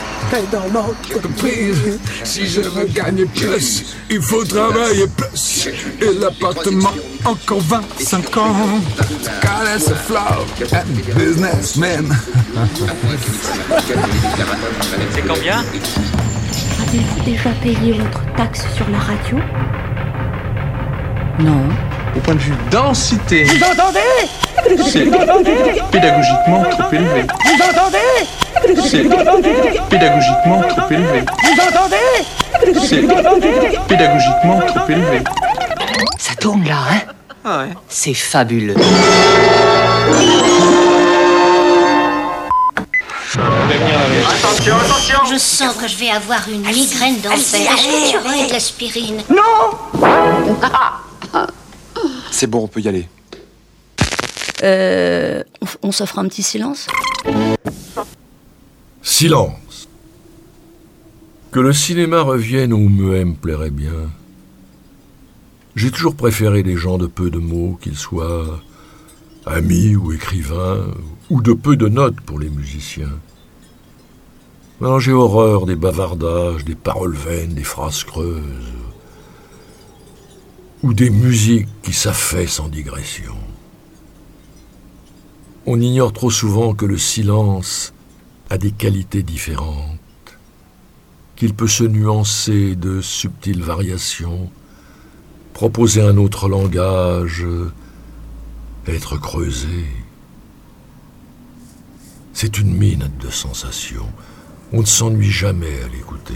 [0.51, 1.99] dans l'entreprise.
[2.23, 5.67] Si je veux gagner plus, il faut travailler plus.
[6.01, 6.93] Et l'appartement,
[7.25, 8.55] encore 25 ans.
[9.41, 12.17] Caress a flow and businessman.
[15.13, 15.59] C'est combien?
[16.87, 19.37] Avez-vous déjà payé votre taxe sur la radio?
[21.39, 21.63] Non.
[22.15, 23.99] Au point de vue densité, Vous entendez?
[24.89, 25.05] C'est
[25.91, 27.23] pédagogiquement trop élevé.
[27.45, 28.81] Vous entendez?
[28.85, 29.03] C'est
[29.89, 31.23] pédagogiquement trop élevé.
[31.43, 32.77] Vous entendez?
[32.85, 33.01] C'est
[33.87, 35.21] pédagogiquement trop élevé.
[36.17, 36.99] Ça tourne là, hein?
[37.45, 37.73] Ah ouais.
[37.87, 38.75] C'est fabuleux.
[44.29, 47.61] Attention, attention Je sens que je vais avoir une migraine d'enfer.
[47.61, 49.23] Est-ce que tu aurais de l'aspirine
[52.31, 53.07] C'est bon, on peut y aller.
[54.63, 55.43] Euh.
[55.81, 56.87] on- s'offre un petit silence
[59.01, 59.87] Silence.
[61.51, 64.09] Que le cinéma revienne au muet me plairait bien.
[65.75, 68.61] J'ai toujours préféré les gens de peu de mots, qu'ils soient
[69.45, 70.85] amis ou écrivains,
[71.29, 73.17] ou de peu de notes pour les musiciens.
[74.79, 78.41] Alors j'ai horreur des bavardages, des paroles vaines, des phrases creuses,
[80.83, 83.35] ou des musiques qui s'affaissent en digression.
[85.65, 87.93] On ignore trop souvent que le silence
[88.49, 89.99] a des qualités différentes,
[91.35, 94.49] qu'il peut se nuancer de subtiles variations,
[95.53, 97.45] proposer un autre langage,
[98.87, 99.85] être creusé.
[102.33, 104.09] C'est une mine de sensations.
[104.73, 106.33] On ne s'ennuie jamais à l'écouter.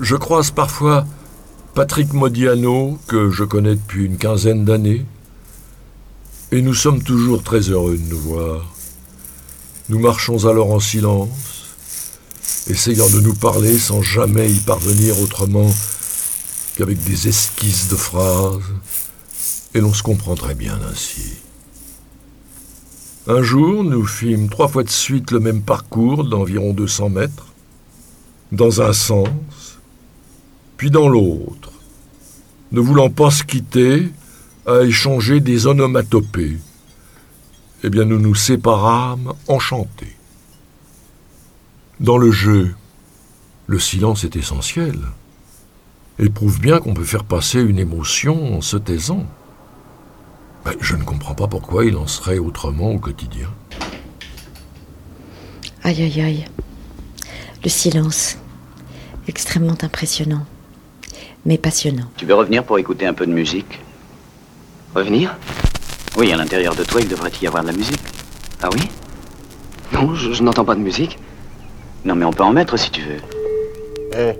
[0.00, 1.04] Je croise parfois
[1.74, 5.06] Patrick Modiano, que je connais depuis une quinzaine d'années,
[6.50, 8.70] et nous sommes toujours très heureux de nous voir.
[9.88, 11.70] Nous marchons alors en silence,
[12.66, 15.74] essayant de nous parler sans jamais y parvenir autrement
[16.76, 18.60] qu'avec des esquisses de phrases,
[19.72, 21.38] et l'on se comprend très bien ainsi.
[23.28, 27.46] Un jour, nous fîmes trois fois de suite le même parcours d'environ 200 mètres,
[28.50, 29.28] dans un sens,
[30.82, 31.70] puis dans l'autre,
[32.72, 34.10] ne voulant pas se quitter,
[34.66, 36.58] à échanger des onomatopées.
[37.84, 40.16] Eh bien, nous nous séparâmes enchantés.
[42.00, 42.74] Dans le jeu,
[43.68, 44.98] le silence est essentiel
[46.18, 49.24] et prouve bien qu'on peut faire passer une émotion en se taisant.
[50.80, 53.50] Je ne comprends pas pourquoi il en serait autrement au quotidien.
[55.84, 56.44] Aïe aïe aïe.
[57.62, 58.36] Le silence.
[59.28, 60.44] Extrêmement impressionnant.
[61.44, 62.04] Mais passionnant.
[62.16, 63.80] Tu veux revenir pour écouter un peu de musique
[64.94, 65.34] Revenir?
[66.16, 68.00] Oui, à l'intérieur de toi, il devrait y avoir de la musique.
[68.62, 68.82] Ah oui?
[69.92, 71.18] Non, je, je n'entends pas de musique.
[72.04, 73.20] Non, mais on peut en mettre si tu veux.
[74.14, 74.34] Eh.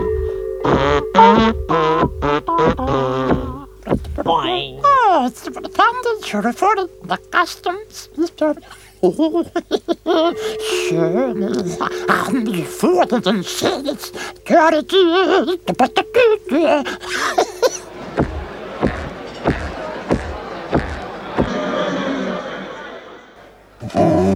[4.46, 4.80] fine.
[4.84, 8.66] Oh, it's the poundage, you reported the customs disturbance.
[10.88, 11.28] sure,
[12.08, 14.12] I'm before the sentence.
[14.44, 15.60] Gratitude.
[23.94, 24.34] Oh.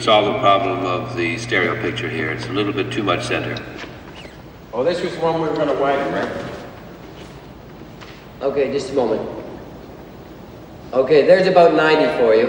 [0.00, 2.30] Can solve the problem of the stereo picture here.
[2.30, 3.62] It's a little bit too much center.
[4.72, 6.46] Oh, this was one we were gonna widen, right?
[8.40, 9.20] Okay, just a moment.
[10.94, 12.48] Okay, there's about 90 for you.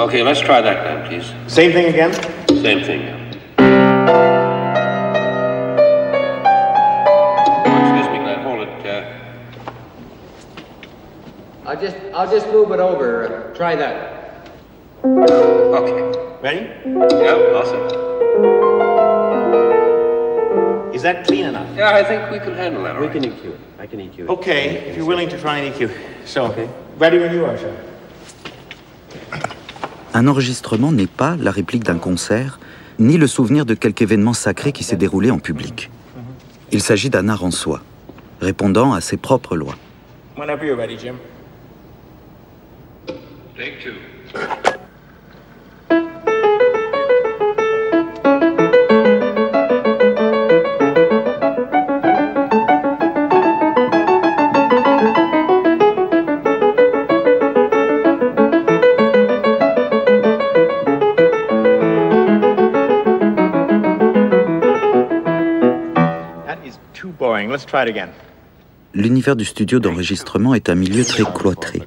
[0.00, 1.32] Okay, let's try that then, please.
[1.46, 2.12] Same thing again?
[2.48, 3.02] Same thing.
[3.60, 4.02] Oh,
[7.82, 8.84] excuse me, Glenn, hold it.
[8.84, 9.04] Uh,
[11.66, 13.52] I'll just, I'll just move it over.
[13.54, 14.50] Try that.
[15.04, 16.27] okay.
[16.42, 16.66] Ready?
[16.86, 17.82] Yeah, awesome.
[20.94, 21.66] Is that clean enough?
[21.76, 22.94] Yeah, I think we can handle that.
[22.94, 23.12] all We right.
[23.22, 23.60] can EQ it.
[23.80, 24.28] I can EQ it.
[24.28, 25.90] Okay, if you're willing to try an EQ.
[26.24, 26.54] So,
[26.98, 27.72] ready when you are, sir.
[30.14, 32.58] Un enregistrement n'est pas la réplique d'un concert,
[32.98, 35.90] ni le souvenir de quelque événement sacré qui s'est déroulé en public.
[36.72, 37.80] Il s'agit d'un art en soi,
[38.40, 39.74] répondant à ses propres lois.
[40.36, 41.16] Whenever you're ready, Jim.
[43.56, 43.94] Take two.
[68.94, 71.82] L'univers du studio d'enregistrement est un milieu très cloîtré.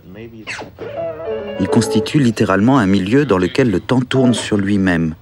[1.59, 5.15] Il constitue littéralement un milieu dans lequel le temps tourne sur lui-même,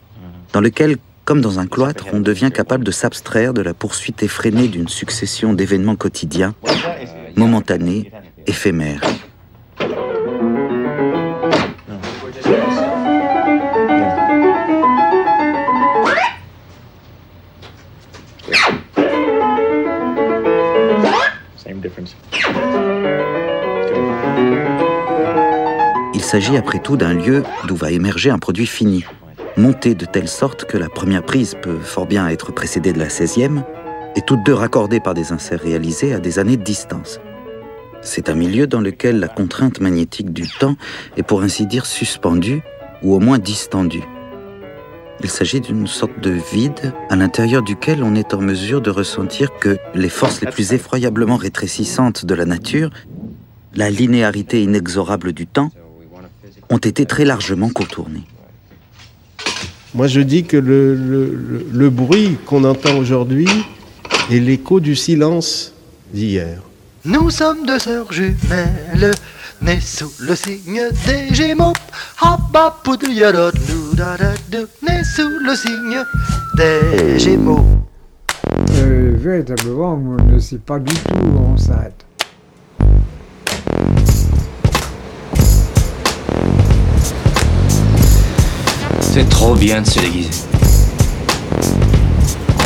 [0.53, 4.67] dans lequel, comme dans un cloître, on devient capable de s'abstraire de la poursuite effrénée
[4.67, 6.55] d'une succession d'événements quotidiens,
[7.35, 8.11] momentanés,
[8.47, 9.01] éphémères.
[26.29, 29.03] S'agit après tout d'un lieu d'où va émerger un produit fini,
[29.57, 33.07] monté de telle sorte que la première prise peut fort bien être précédée de la
[33.07, 33.63] 16e,
[34.15, 37.19] et toutes deux raccordées par des inserts réalisés à des années de distance.
[38.03, 40.75] C'est un milieu dans lequel la contrainte magnétique du temps
[41.17, 42.61] est pour ainsi dire suspendue,
[43.01, 44.03] ou au moins distendue.
[45.23, 49.49] Il s'agit d'une sorte de vide à l'intérieur duquel on est en mesure de ressentir
[49.59, 52.91] que les forces les plus effroyablement rétrécissantes de la nature,
[53.73, 55.71] la linéarité inexorable du temps,
[56.69, 58.23] ont été très largement contournées.
[59.95, 63.47] Moi, je dis que le, le- le- le bruit qu'on entend aujourd'hui
[64.31, 65.73] est l'écho du silence
[66.13, 66.61] d'hier.
[67.05, 69.11] Nous sommes deux sœurs jumelles,
[69.61, 71.73] nées sous le signe des Gémeaux.
[74.87, 76.03] Nées sous le signe
[76.55, 77.65] des Gémeaux.
[78.75, 81.57] Euh, véritablement, je ne sais pas du tout où
[89.19, 90.29] C'est trop bien de se déguiser.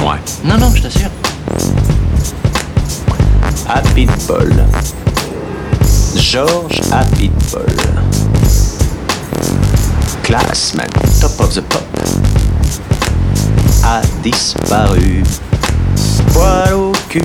[0.04, 0.20] Ouais.
[0.46, 1.10] Non, non, je t'assure.
[3.68, 4.54] Happy Paul.
[6.16, 7.76] George Happy Paul.
[10.22, 10.86] Classman,
[11.20, 11.82] top of the pop.
[13.84, 15.24] A disparu.
[16.34, 17.24] Poil au cul.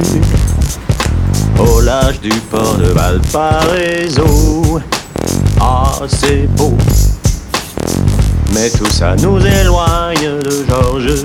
[1.59, 4.81] Au large du port de Valparaiso.
[5.61, 6.75] Ah, c'est beau.
[8.55, 11.25] Mais tout ça nous éloigne de Georges.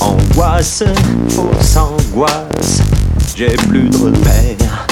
[0.00, 0.84] Angoisse,
[1.28, 2.80] fausse angoisse,
[3.36, 4.86] j'ai plus de repères,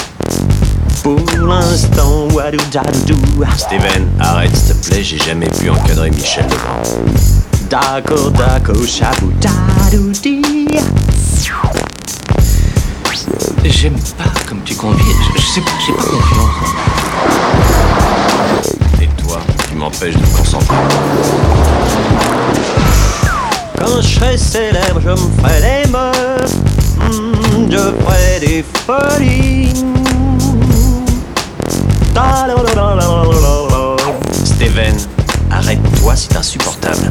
[1.03, 2.59] Pour l'instant, wadou
[3.57, 7.48] Steven, arrête s'il te plaît, j'ai jamais pu encadrer Michel Legrand.
[7.71, 8.33] D'accord,
[8.87, 10.13] chabou dadou
[13.65, 15.05] J'aime pas comme tu conviens.
[15.37, 16.51] Je, je sais pas, j'ai pas confiance.
[19.03, 20.77] Et toi, tu m'empêches de me concentrer.
[23.79, 26.55] Quand je serai célèbre, je me ferai des meufs.
[26.97, 29.85] Hmm, je ferai des folies.
[34.45, 34.97] Steven,
[35.51, 37.11] arrête-toi, c'est insupportable.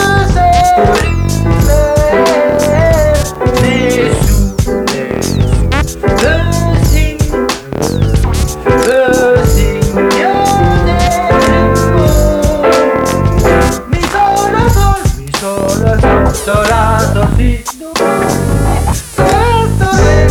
[17.37, 17.63] ré,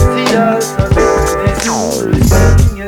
[0.01, 0.91] si, la sol,
[1.47, 2.87] et sous le signe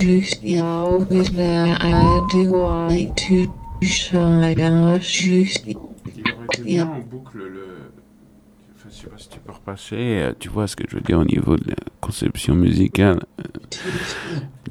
[0.00, 3.52] Just know that I do like to
[3.82, 5.64] shine out just
[6.64, 7.67] Bien, on boucle le.
[8.98, 9.96] Je sais pas si tu peux repasser.
[9.96, 13.44] euh, Tu vois ce que je veux dire au niveau de la conception musicale, euh,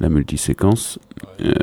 [0.00, 0.98] la multiséquence.
[1.40, 1.54] euh,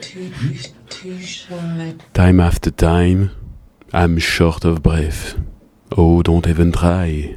[0.00, 1.96] to shine.
[2.12, 3.30] time after time,
[3.92, 5.36] I'm short of breath.
[5.96, 7.36] Oh, don't even try.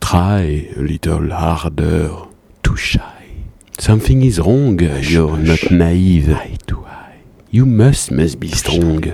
[0.00, 2.10] Try a little harder.
[2.62, 2.98] Too shy.
[3.78, 4.80] Something is wrong.
[4.80, 6.36] You're not naive.
[7.50, 9.04] You must, must be strong.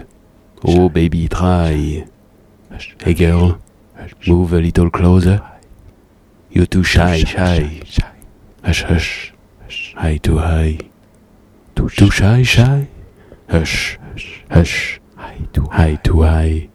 [0.64, 2.06] Oh, baby, try.
[3.02, 3.58] Hey, girl,
[4.26, 5.42] move a little closer.
[6.50, 7.82] You're too shy, shy.
[8.62, 9.32] Hush, hush.
[9.96, 10.78] High too high.
[11.74, 12.88] Too shy, shy.
[13.48, 13.98] Hush,
[14.50, 15.00] hush.
[15.16, 16.68] High too high.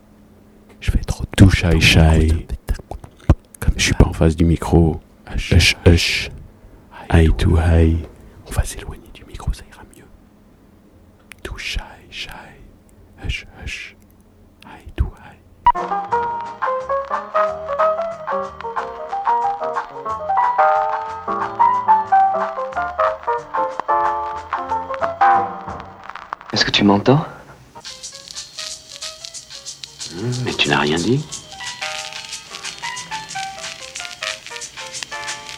[0.82, 2.48] Je vais trop too shy, shy.
[3.78, 5.00] Je suis pas en face du micro.
[5.34, 6.30] Hush, hush.
[7.12, 7.96] High too high.
[8.48, 10.06] On va s'éloigner du micro, ça ira mieux.
[11.44, 12.30] Too shy, shy.
[13.24, 13.96] Hush, hush.
[14.66, 15.40] High too high.
[26.54, 27.26] Est-ce que tu m'entends?
[30.46, 31.26] Mais tu n'as rien dit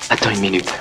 [0.09, 0.71] Attends une minute.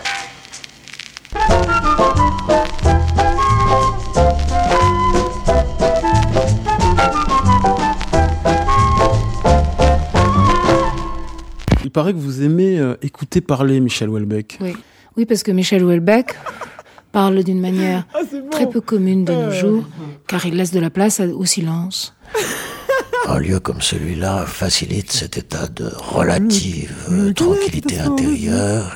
[11.95, 14.59] Paraît que vous aimez euh, écouter parler Michel Houellebecq.
[14.61, 14.77] Oui.
[15.17, 16.35] oui, parce que Michel Houellebecq
[17.13, 18.05] parle d'une manière
[18.51, 19.85] très peu commune de nos jours,
[20.27, 22.15] car il laisse de la place au silence.
[23.27, 28.95] Un lieu comme celui-là facilite cet état de relative euh, tranquillité intérieure.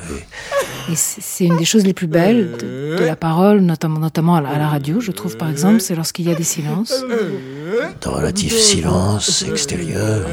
[0.91, 4.35] Et c'est c'est une des choses les plus belles de, de la parole, notamment, notamment
[4.35, 7.03] à la, à la radio, je trouve, par exemple, c'est lorsqu'il y a des silences.
[8.01, 10.27] De relatif silence extérieur.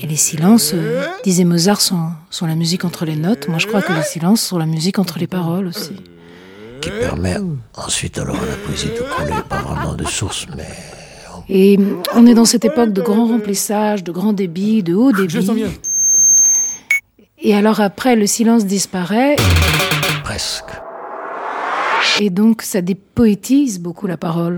[0.00, 3.48] Et les silences, euh, disait Mozart, sont, sont la musique entre les notes.
[3.48, 5.96] Moi, je crois que les silences sont la musique entre les paroles aussi.
[6.80, 7.36] qui permet
[7.74, 10.66] ensuite alors à la poésie de couler, pas vraiment de source, mais
[11.48, 11.78] Et
[12.14, 15.64] on est dans cette époque de grand remplissage, de grand débit, de haut débit.
[17.42, 19.36] Et alors après, le silence disparaît.
[20.24, 20.70] Presque.
[22.20, 24.56] Et donc, ça dépoétise beaucoup la parole.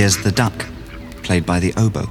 [0.00, 0.64] Here's the duck,
[1.22, 2.08] played by the oboe.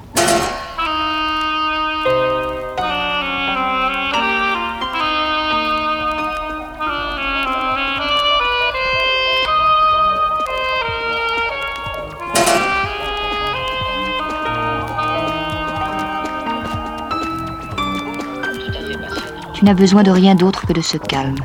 [19.56, 21.40] Tu n'as besoin de rien d'autre que de ce calme,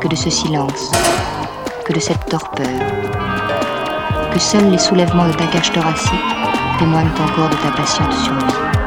[0.00, 0.92] que de ce silence,
[1.84, 2.68] que de cette torpeur.
[4.30, 6.10] Que seuls les soulèvements de ta cage thoracique
[6.78, 8.79] témoignent encore de ta patiente survie.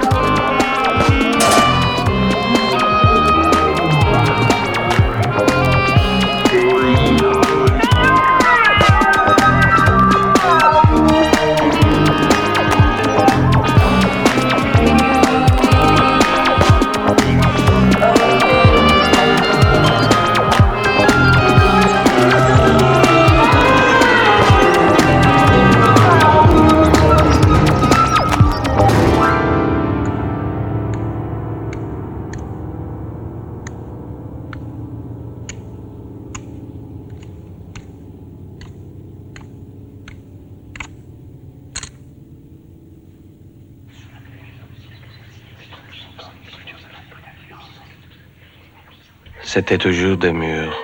[49.65, 50.77] C'était toujours des murs,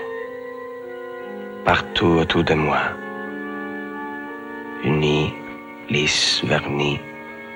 [1.66, 2.84] partout autour de moi,
[4.86, 5.34] unis,
[5.90, 6.98] lisses, vernis,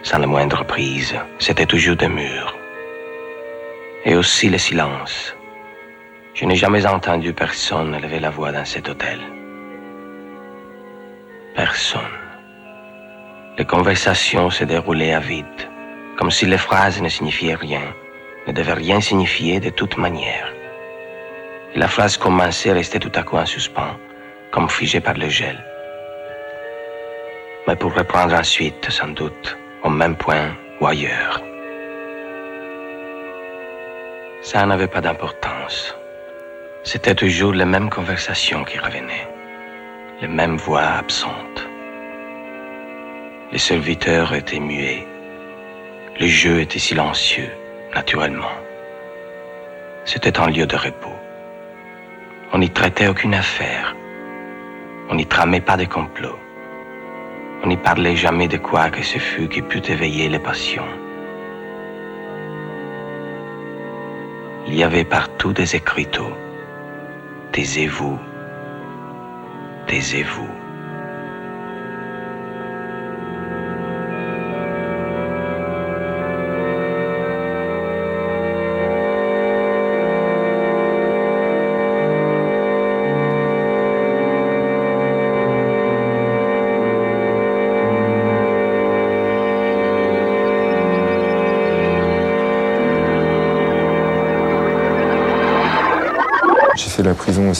[0.01, 1.15] sans la moindre prise.
[1.39, 2.53] C'était toujours des murs.
[4.03, 5.33] Et aussi le silence.
[6.33, 9.21] Je n'ai jamais entendu personne lever la voix dans cet hôtel.
[11.55, 12.17] Personne.
[13.57, 15.69] Les conversations se déroulaient à vide,
[16.17, 17.93] comme si les phrases ne signifiaient rien,
[18.45, 20.53] ne devaient rien signifier de toute manière.
[21.75, 23.97] La phrase commençait à rester tout à coup en suspens,
[24.51, 25.57] comme figée par le gel.
[27.67, 31.41] Mais pour reprendre ensuite, sans doute, au même point ou ailleurs.
[34.41, 35.97] Ça n'avait pas d'importance.
[36.83, 39.27] C'était toujours les mêmes conversations qui revenaient,
[40.21, 41.67] les mêmes voix absentes.
[43.51, 45.07] Les serviteurs étaient muets.
[46.19, 47.49] Le jeu était silencieux,
[47.95, 48.57] naturellement.
[50.05, 51.22] C'était un lieu de repos.
[52.55, 53.95] On n'y traitait aucune affaire.
[55.09, 56.37] On n'y tramait pas de complot.
[57.63, 60.85] On n'y parlait jamais de quoi que ce fût qui pût éveiller les passions.
[64.67, 66.33] Il y avait partout des écriteaux.
[67.53, 68.19] Taisez-vous.
[69.87, 70.52] Taisez-vous.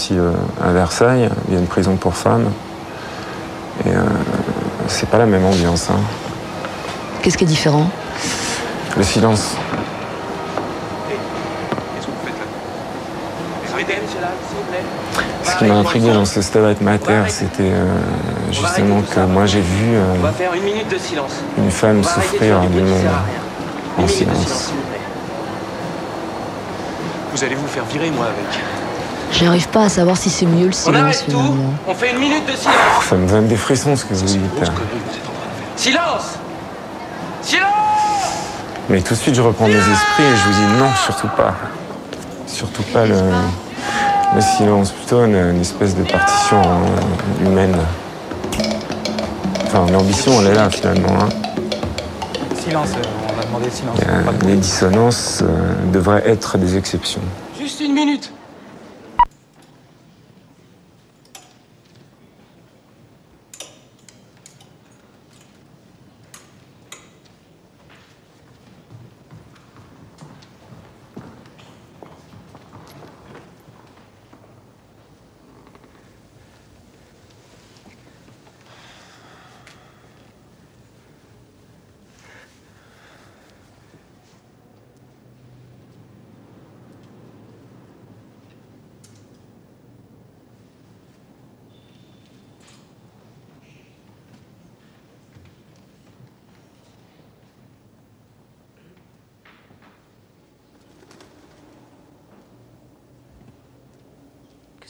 [0.04, 0.32] Aussi euh,
[0.62, 1.30] à Versailles.
[1.48, 2.50] Il y a une prison pour femmes.
[3.86, 4.02] Et euh,
[4.88, 5.90] c'est pas la même ambiance.
[5.90, 6.00] hein.
[7.22, 7.90] Qu'est-ce qui est différent?
[8.98, 9.56] Le silence.
[15.46, 17.86] Ce qui m'a intrigué dans ce Stabat Mater, c'était euh,
[18.52, 19.96] justement que moi j'ai vu
[21.58, 23.08] une femme souffrir du monde
[24.00, 24.72] en silence.
[27.34, 28.60] Vous allez vous faire virer, moi, avec.
[29.34, 31.56] J'arrive pas à savoir si c'est mieux le On silence arrête tout.
[31.88, 32.76] On fait une minute de silence
[33.10, 34.40] Ça me donne des frissons ce que vous dites.
[35.76, 36.38] Silence
[37.42, 37.68] Silence
[38.90, 41.56] Mais tout de suite je reprends mes esprits et je vous dis non, surtout pas.
[42.48, 43.16] Surtout pas le,
[44.36, 47.76] le silence, plutôt une, une espèce de partition euh, humaine.
[49.66, 51.10] Enfin, l'ambition elle est là finalement.
[51.20, 51.30] hein.
[52.64, 53.02] Silence, euh,
[53.36, 53.98] on a demandé silence.
[54.00, 57.22] Et, euh, les dissonances euh, devraient être des exceptions.
[57.60, 58.32] Juste une minute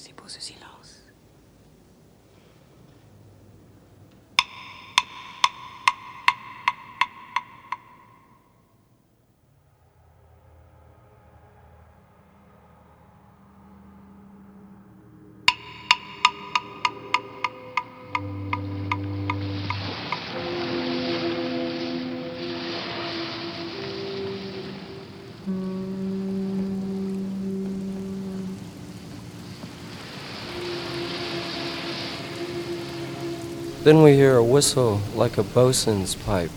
[0.03, 0.72] c'est beau ce silence.
[33.83, 36.51] Then we hear a whistle like a bosun's pipe.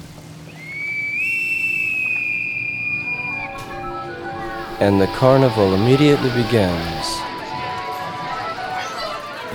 [4.79, 7.05] And the carnival immediately begins,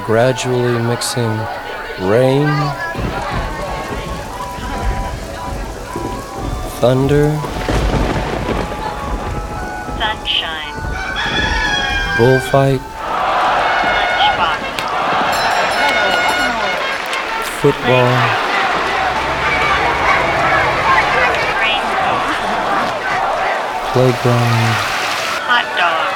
[0.06, 1.32] gradually mixing
[2.10, 2.50] rain,
[6.82, 7.30] thunder,
[9.98, 10.74] Sunshine.
[12.18, 12.82] bullfight,
[17.62, 18.10] football,
[23.94, 24.76] playground,
[25.46, 26.10] Hot dog.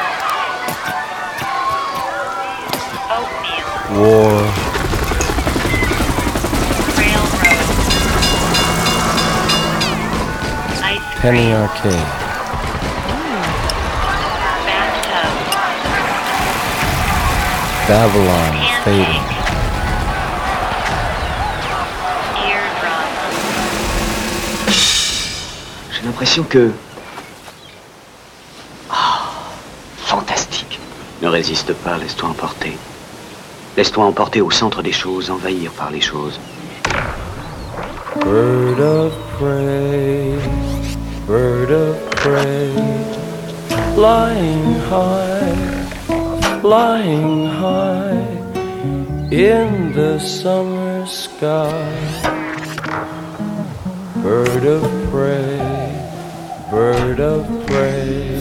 [3.14, 3.68] Oatmeal.
[4.00, 4.42] war,
[6.98, 7.68] Railroad.
[10.82, 12.10] Ice penny arcade,
[14.66, 15.34] bathtub.
[17.88, 18.54] Babylon
[18.84, 19.35] fading,
[26.16, 26.72] l'impression que...
[28.90, 29.30] Ah,
[29.98, 30.80] fantastique.
[31.22, 32.78] Ne résiste pas, laisse-toi emporter.
[33.76, 36.40] Laisse-toi emporter au centre des choses, envahir par les choses.
[38.22, 40.40] bird of prey,
[41.28, 42.72] bird of prey,
[43.94, 48.18] flying high, flying high
[49.32, 51.84] in the summer sky.
[54.24, 54.82] Bird of
[55.12, 55.85] prey,
[57.06, 58.40] bird of prey,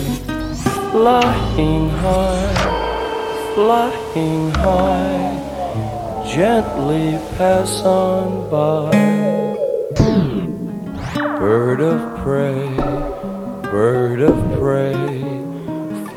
[0.90, 2.54] flying high,
[3.54, 8.90] flying high, gently pass on by.
[11.38, 12.74] Bird of prey,
[13.70, 14.94] bird of prey,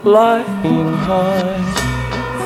[0.01, 1.59] flying high,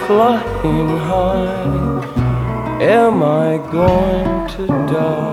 [0.08, 2.82] flying high.
[2.82, 5.31] Am I going to die?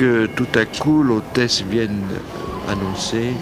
[0.00, 2.00] Que tout à coup l'hôtesse vienne
[2.70, 3.32] annoncer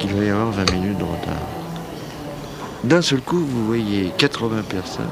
[0.00, 1.46] qu'il va y avoir 20 minutes de retard,
[2.82, 5.06] d'un seul coup vous voyez 80 personnes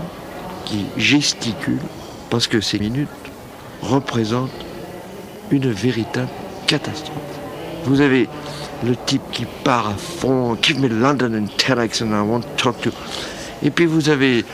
[0.64, 1.78] qui gesticulent
[2.30, 3.08] parce que ces minutes
[3.80, 4.50] représentent
[5.52, 6.30] une véritable
[6.66, 7.14] catastrophe.
[7.84, 8.28] Vous avez
[8.84, 12.48] le type qui part à fond, give me London and telex and I want to
[12.56, 12.90] talk to.
[13.62, 14.44] Et puis vous avez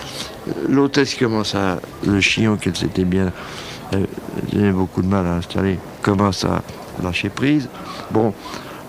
[0.68, 1.78] l'hôtesse qui commence à.
[2.06, 3.32] Le chignon qu'elle s'était bien.
[3.94, 4.04] euh,
[4.52, 6.62] J'avais beaucoup de mal à installer, commence à
[7.02, 7.68] lâcher prise.
[8.10, 8.32] Bon,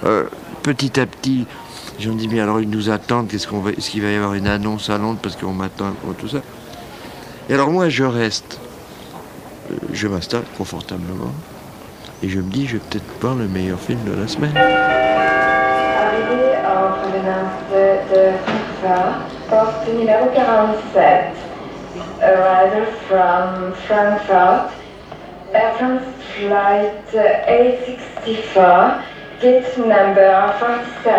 [0.03, 0.23] euh,
[0.63, 1.45] petit à petit,
[1.99, 4.33] j'en dis bien, alors ils nous attendent, qu'est-ce qu'on va, est-ce qu'il va y avoir
[4.33, 6.39] une annonce à Londres parce qu'on m'attend, tout ça.
[7.49, 8.59] Et alors moi je reste,
[9.71, 11.31] euh, je m'installe confortablement
[12.21, 14.57] et je me dis, je vais peut-être voir le meilleur film de la semaine.
[14.57, 16.73] Arrivée en
[19.97, 21.35] numéro 47.
[22.21, 24.71] Arrival from Frankfurt,
[25.53, 26.01] Air France
[26.35, 26.91] flight
[28.25, 28.99] 864,
[29.41, 31.13] gate number 47.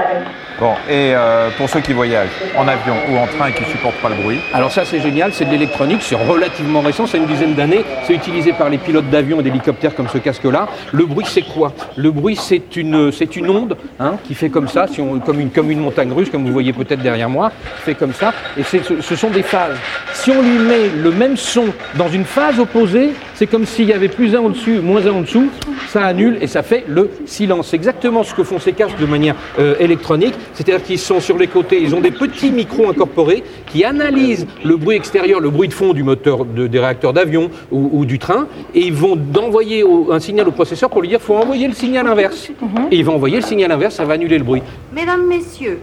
[0.61, 3.97] Bon, et euh, pour ceux qui voyagent en avion ou en train et qui supportent
[3.97, 7.27] pas le bruit, Alors ça c'est génial, c'est de l'électronique, c'est relativement récent, c'est une
[7.27, 10.69] dizaine d'années, c'est utilisé par les pilotes d'avions et d'hélicoptères comme ce casque-là.
[10.93, 11.73] Le bruit c'est quoi?
[11.97, 15.41] Le bruit c'est une, c'est une onde hein, qui fait comme ça, si on, comme,
[15.41, 18.33] une, comme une montagne russe, comme vous voyez peut-être derrière moi, qui fait comme ça,
[18.57, 19.77] et c'est- ce, ce sont des phases.
[20.13, 21.65] Si on lui met le même son
[21.97, 25.21] dans une phase opposée, c'est comme s'il y avait plus un au-dessus, moins un en
[25.23, 25.49] dessous,
[25.89, 27.69] ça annule et ça fait le silence.
[27.69, 31.37] C'est exactement ce que font ces casques de manière euh, électronique, c'est-à-dire qu'ils sont sur
[31.39, 35.69] les côtés, ils ont des petits micros incorporés qui analysent le bruit extérieur, le bruit
[35.69, 39.19] de fond du moteur de- des réacteurs d'avion ou, ou du train, et ils vont
[39.39, 42.51] envoyer au- un signal au processeur pour lui dire faut envoyer le signal inverse.
[42.91, 44.63] Et il va envoyer le signal inverse, ça va annuler le bruit.
[44.95, 45.81] Mesdames, Messieurs,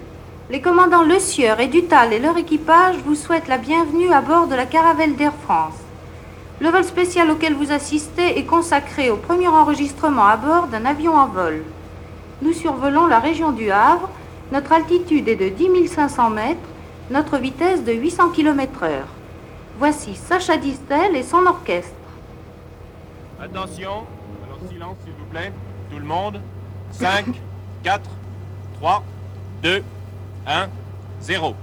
[0.50, 4.48] les commandants Le Sieur et Dutal et leur équipage vous souhaitent la bienvenue à bord
[4.48, 5.74] de la caravelle d'Air France.
[6.62, 11.16] Le vol spécial auquel vous assistez est consacré au premier enregistrement à bord d'un avion
[11.16, 11.64] en vol.
[12.44, 14.12] Nous survolons la région du Havre.
[14.52, 16.60] Notre altitude est de 10 500 mètres,
[17.10, 18.92] notre vitesse de 800 km/h.
[19.80, 21.96] Voici Sacha Distel et son orchestre.
[23.42, 24.06] Attention,
[24.46, 25.52] alors silence s'il vous plaît,
[25.90, 26.40] tout le monde.
[26.92, 27.26] 5,
[27.82, 28.08] 4,
[28.80, 29.04] 3,
[29.64, 29.84] 2,
[30.46, 30.68] 1,
[31.22, 31.56] 0.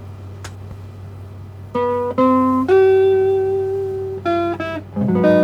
[4.99, 5.38] Taisez-vous.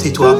[0.00, 0.39] Tais-toi.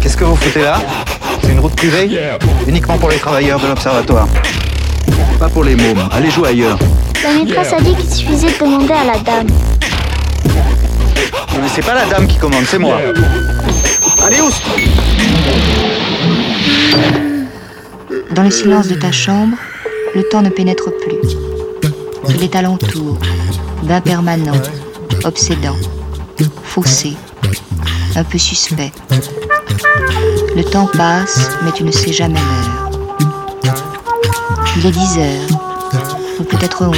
[0.00, 0.80] Qu'est-ce que vous foutez là
[1.42, 2.10] C'est une route privée
[2.66, 4.26] Uniquement pour les travailleurs de l'observatoire.
[5.38, 6.08] Pas pour les mômes.
[6.12, 6.78] Allez jouer ailleurs.
[7.22, 9.46] La maîtresse a dit qu'il suffisait de demander à la dame.
[9.46, 12.98] Non, mais c'est pas la dame qui commande, c'est moi.
[14.26, 14.62] Allez, oust
[18.32, 19.56] Dans le silence de ta chambre,
[20.14, 21.36] le temps ne pénètre plus.
[22.28, 23.18] Il est alentour,
[23.82, 24.52] d'impermanent,
[25.24, 25.76] obsédant,
[26.62, 27.16] faussé,
[28.16, 28.92] un peu suspect.
[30.56, 33.74] Le temps passe, mais tu ne sais jamais l'heure.
[34.76, 35.60] Il est 10 heures,
[36.38, 36.96] ou peut-être 11.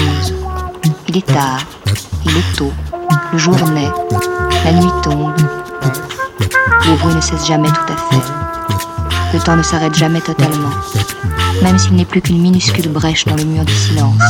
[1.08, 1.66] Il est tard,
[2.24, 2.72] il est tôt,
[3.32, 3.90] le jour naît,
[4.64, 5.32] la nuit tombe.
[6.86, 8.22] Le bruit ne cesse jamais tout à fait.
[9.32, 10.70] Le temps ne s'arrête jamais totalement,
[11.62, 14.22] même s'il n'est plus qu'une minuscule brèche dans le mur du silence.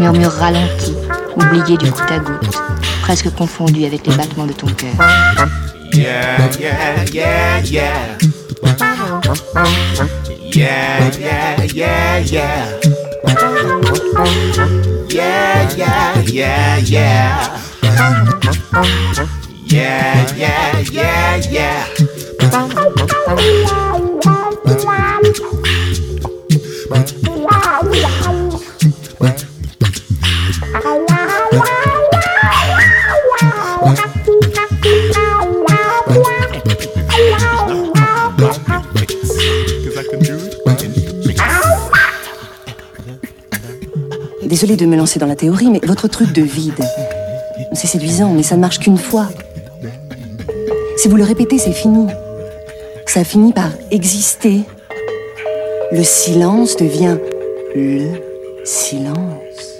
[0.00, 0.94] Murmure ralenti,
[1.38, 2.58] oublié du goutte à goutte,
[3.02, 4.94] presque confondu avec les battements de ton cœur.
[5.92, 8.18] Yeah, yeah, yeah, yeah.
[10.52, 12.64] Yeah, yeah, yeah, yeah.
[15.08, 17.58] Yeah, yeah, yeah, yeah.
[19.66, 21.86] Yeah, yeah, yeah, yeah.
[44.60, 46.84] Désolée de me lancer dans la théorie, mais votre truc de vide,
[47.74, 49.28] c'est séduisant, mais ça ne marche qu'une fois.
[50.96, 52.08] Si vous le répétez, c'est fini.
[53.06, 54.62] Ça finit par exister.
[55.92, 57.18] Le silence devient
[57.76, 58.14] le
[58.64, 59.76] silence.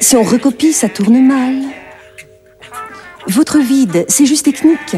[0.00, 1.54] Si on recopie, ça tourne mal.
[3.26, 4.96] Votre vide, c'est juste technique.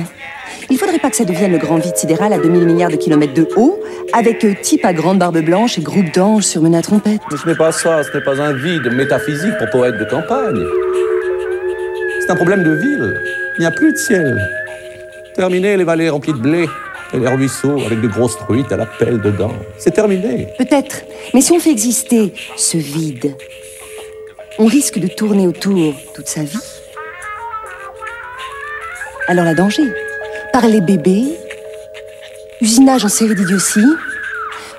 [0.70, 3.34] Il faudrait pas que ça devienne le grand vide sidéral à 2000 milliards de kilomètres
[3.34, 3.80] de haut,
[4.12, 7.20] avec euh, type à grande barbe blanche et groupe d'anges surmenés à trompette.
[7.28, 10.64] Mais ce n'est pas ça, ce n'est pas un vide métaphysique pour poète de campagne.
[12.20, 13.20] C'est un problème de ville.
[13.58, 14.40] Il n'y a plus de ciel.
[15.34, 16.68] Terminé les vallées remplies de blé
[17.12, 19.52] et les ruisseaux avec de grosses truites à la pelle dedans.
[19.76, 20.46] C'est terminé.
[20.56, 21.02] Peut-être.
[21.34, 23.34] Mais si on fait exister ce vide,
[24.60, 26.58] on risque de tourner autour toute sa vie.
[29.26, 29.92] Alors la danger.
[30.52, 31.38] Par les bébés,
[32.60, 33.86] usinage en série d'idiotie,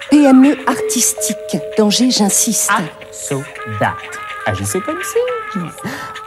[0.09, 1.57] PME artistique.
[1.77, 2.69] Danger, j'insiste.
[3.11, 3.41] So
[3.79, 3.95] that.
[4.45, 5.59] Agissez comme si.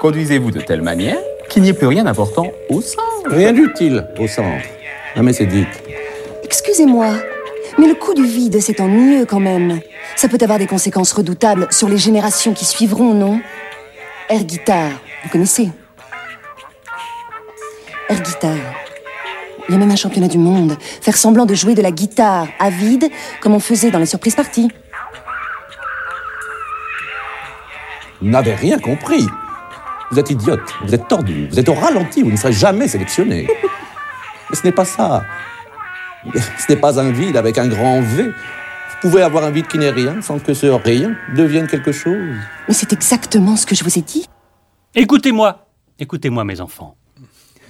[0.00, 1.18] Conduisez-vous de telle manière
[1.50, 3.02] qu'il n'y ait plus rien d'important au centre.
[3.26, 4.64] Rien d'utile au centre.
[5.14, 5.66] Ah mais c'est dit.
[6.42, 7.08] Excusez-moi,
[7.78, 9.80] mais le coup du vide, c'est ennuyeux quand même.
[10.16, 13.40] Ça peut avoir des conséquences redoutables sur les générations qui suivront, non?
[14.30, 14.90] Air Guitar,
[15.22, 15.68] vous connaissez?
[18.08, 18.56] Air Guitar.
[19.68, 20.76] Il y a même un championnat du monde.
[20.80, 23.08] Faire semblant de jouer de la guitare à vide,
[23.40, 24.70] comme on faisait dans les surprises parties.
[28.20, 29.26] Vous n'avez rien compris.
[30.10, 33.48] Vous êtes idiote, vous êtes tordu, vous êtes au ralenti, vous ne serez jamais sélectionné.
[34.50, 35.24] Mais ce n'est pas ça.
[36.34, 38.24] Ce n'est pas un vide avec un grand V.
[38.24, 42.36] Vous pouvez avoir un vide qui n'est rien sans que ce rien devienne quelque chose.
[42.68, 44.26] Mais c'est exactement ce que je vous ai dit.
[44.94, 45.66] Écoutez-moi,
[45.98, 46.96] écoutez-moi mes enfants.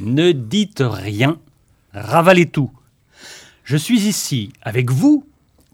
[0.01, 1.39] Ne dites rien,
[1.95, 2.71] ravalez tout.
[3.65, 5.27] Je suis ici avec vous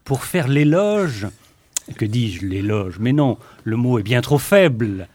[0.04, 1.26] pour faire l'éloge.
[1.96, 2.98] Que dis-je, l'éloge?
[3.00, 5.08] Mais non, le mot est bien trop faible.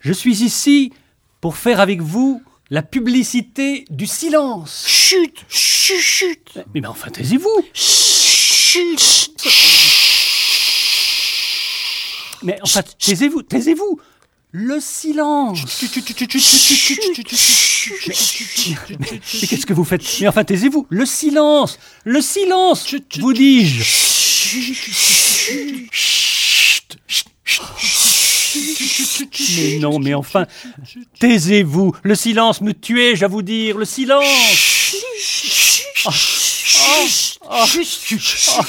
[0.00, 0.92] Je suis ici
[1.40, 4.84] pour faire avec vous la publicité du silence.
[4.86, 6.52] Chut, chut, chut.
[6.74, 7.64] Mais, mais enfin, taisez-vous.
[7.74, 9.30] Chut.
[12.42, 14.00] Mais enfin, taisez-vous, taisez-vous.
[14.54, 15.82] Le silence
[18.90, 23.82] Mais, qu'est-ce que vous faites Mais enfin, taisez-vous Le silence Le silence Vous dis-je
[29.56, 30.46] Mais non, mais enfin,
[31.18, 34.22] taisez-vous Le silence me tuait, j'à vous dire Le silence
[36.04, 36.10] Ah,
[36.84, 36.90] ah,
[37.48, 37.66] ah, ah,
[38.58, 38.64] ah,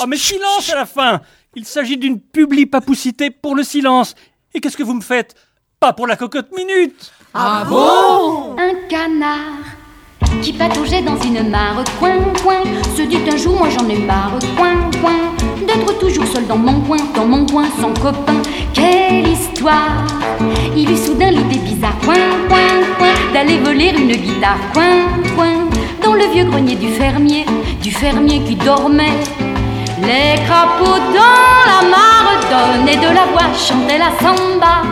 [0.00, 1.22] ah, mais silence à la fin
[1.54, 4.14] Il s'agit d'une publi-papoucité pour le silence
[4.56, 5.34] Et qu'est-ce que vous me faites?
[5.78, 7.12] Pas pour la cocotte minute!
[7.34, 8.56] Ah bon?
[8.56, 9.60] Un canard
[10.40, 12.62] qui pataugeait dans une mare, coin, coin,
[12.96, 15.12] se dit un jour, moi j'en ai marre, coin, coin,
[15.66, 18.40] d'être toujours seul dans mon coin, dans mon coin, sans copain.
[18.72, 20.06] Quelle histoire!
[20.74, 22.14] Il eut soudain l'idée bizarre, coin,
[22.48, 25.04] coin, coin, d'aller voler une guitare, coin,
[25.36, 25.68] coin,
[26.02, 27.44] dans le vieux grenier du fermier,
[27.82, 29.20] du fermier qui dormait.
[30.00, 34.82] Les crapauds dans la mare donnaient de la voix, chantaient la samba.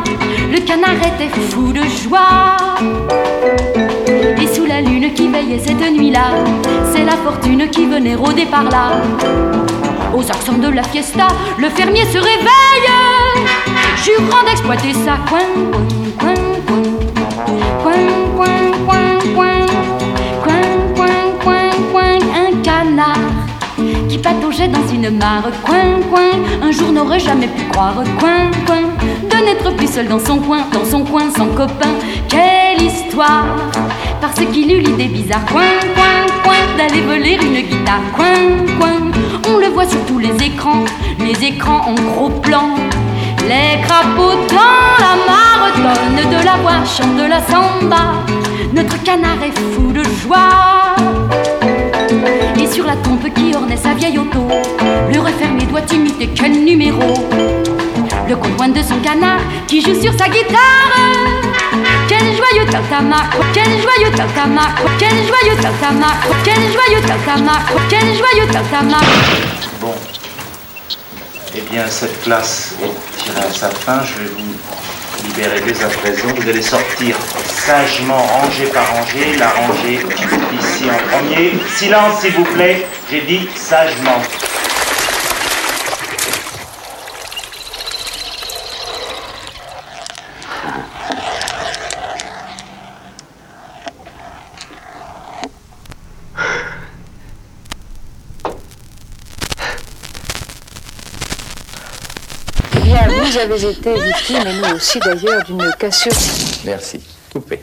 [0.50, 2.56] Le canard était fou de joie.
[4.40, 6.28] Et sous la lune qui veillait cette nuit-là,
[6.92, 9.02] c'est la fortune qui venait rôder par là.
[10.14, 11.28] Aux accents de la fiesta,
[11.58, 12.90] le fermier se réveille,
[14.04, 15.48] jurant d'exploiter sa coin,
[16.20, 16.34] coin,
[16.68, 16.82] coin,
[17.82, 17.98] coin,
[18.36, 19.66] coin, coin, coin,
[20.94, 23.33] coin, coin, coin, un canard
[24.14, 28.82] qui pataugeait dans une mare, coin, coin, un jour n'aurait jamais pu croire, coin, coin,
[29.28, 31.94] de n'être plus seul dans son coin, dans son coin, sans copain.
[32.28, 33.56] Quelle histoire
[34.20, 38.38] Parce qu'il eut l'idée bizarre, coin, coin, coin, d'aller voler une guitare, coin,
[38.78, 39.10] coin.
[39.52, 40.84] On le voit sur tous les écrans,
[41.18, 42.76] les écrans en gros plan.
[43.48, 48.22] Les crapauds dans la mare donnent de la voix, chantent de la samba.
[48.72, 51.53] Notre canard est fou de joie.
[52.60, 54.48] Et sur la trompe qui ornait sa vieille auto,
[55.12, 57.02] le refermé doit imiter quel numéro
[58.28, 60.92] Le coin de son canard qui joue sur sa guitare.
[62.08, 69.04] Quel joyeux tintamarre, quel joyeux tintamarre, quel joyeux tintamarre, quel joyeux tintamarre, quel joyeux tintamarre.
[69.80, 69.94] Bon.
[71.56, 74.02] Eh bien, cette classe est tirée à sa fin.
[74.02, 74.54] Je vais vous
[75.22, 76.28] libérer dès à présent.
[76.36, 77.16] Vous allez sortir
[77.46, 79.36] sagement, rangée par rangée.
[79.38, 80.00] La rangée
[80.60, 81.52] ici en premier.
[81.76, 82.86] Silence, s'il vous plaît.
[83.10, 84.20] J'ai dit sagement.
[102.76, 106.12] Eh bien, vous avez été victime, et nous aussi d'ailleurs, d'une cassure.
[106.64, 107.00] Merci.
[107.32, 107.60] Coupé.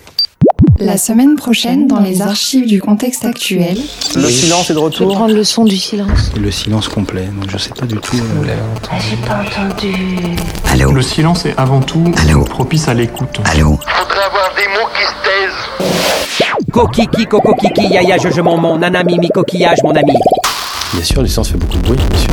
[0.79, 3.77] La semaine prochaine, dans les archives du contexte actuel,
[4.15, 5.13] Le silence est de Je vais retour.
[5.13, 6.31] prendre le son du silence.
[6.39, 8.15] Le silence complet, donc je sais pas du tout.
[8.17, 8.55] euh,
[8.91, 9.93] Ah, j'ai pas entendu.
[10.95, 12.11] Le silence est avant tout
[12.49, 13.39] propice à l'écoute.
[13.45, 16.65] Allô Faudrait avoir des mots qui se taisent.
[16.71, 20.13] Kokiki, coco kiki, yaya, je, je, mon, mon, nanami, mi, coquillage, mon ami.
[20.93, 22.29] Bien sûr, l'essence fait beaucoup de bruit, bien sûr.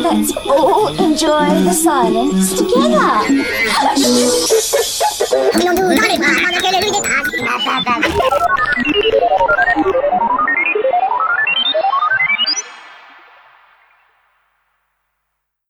[0.00, 2.98] Let's all enjoy the silence together.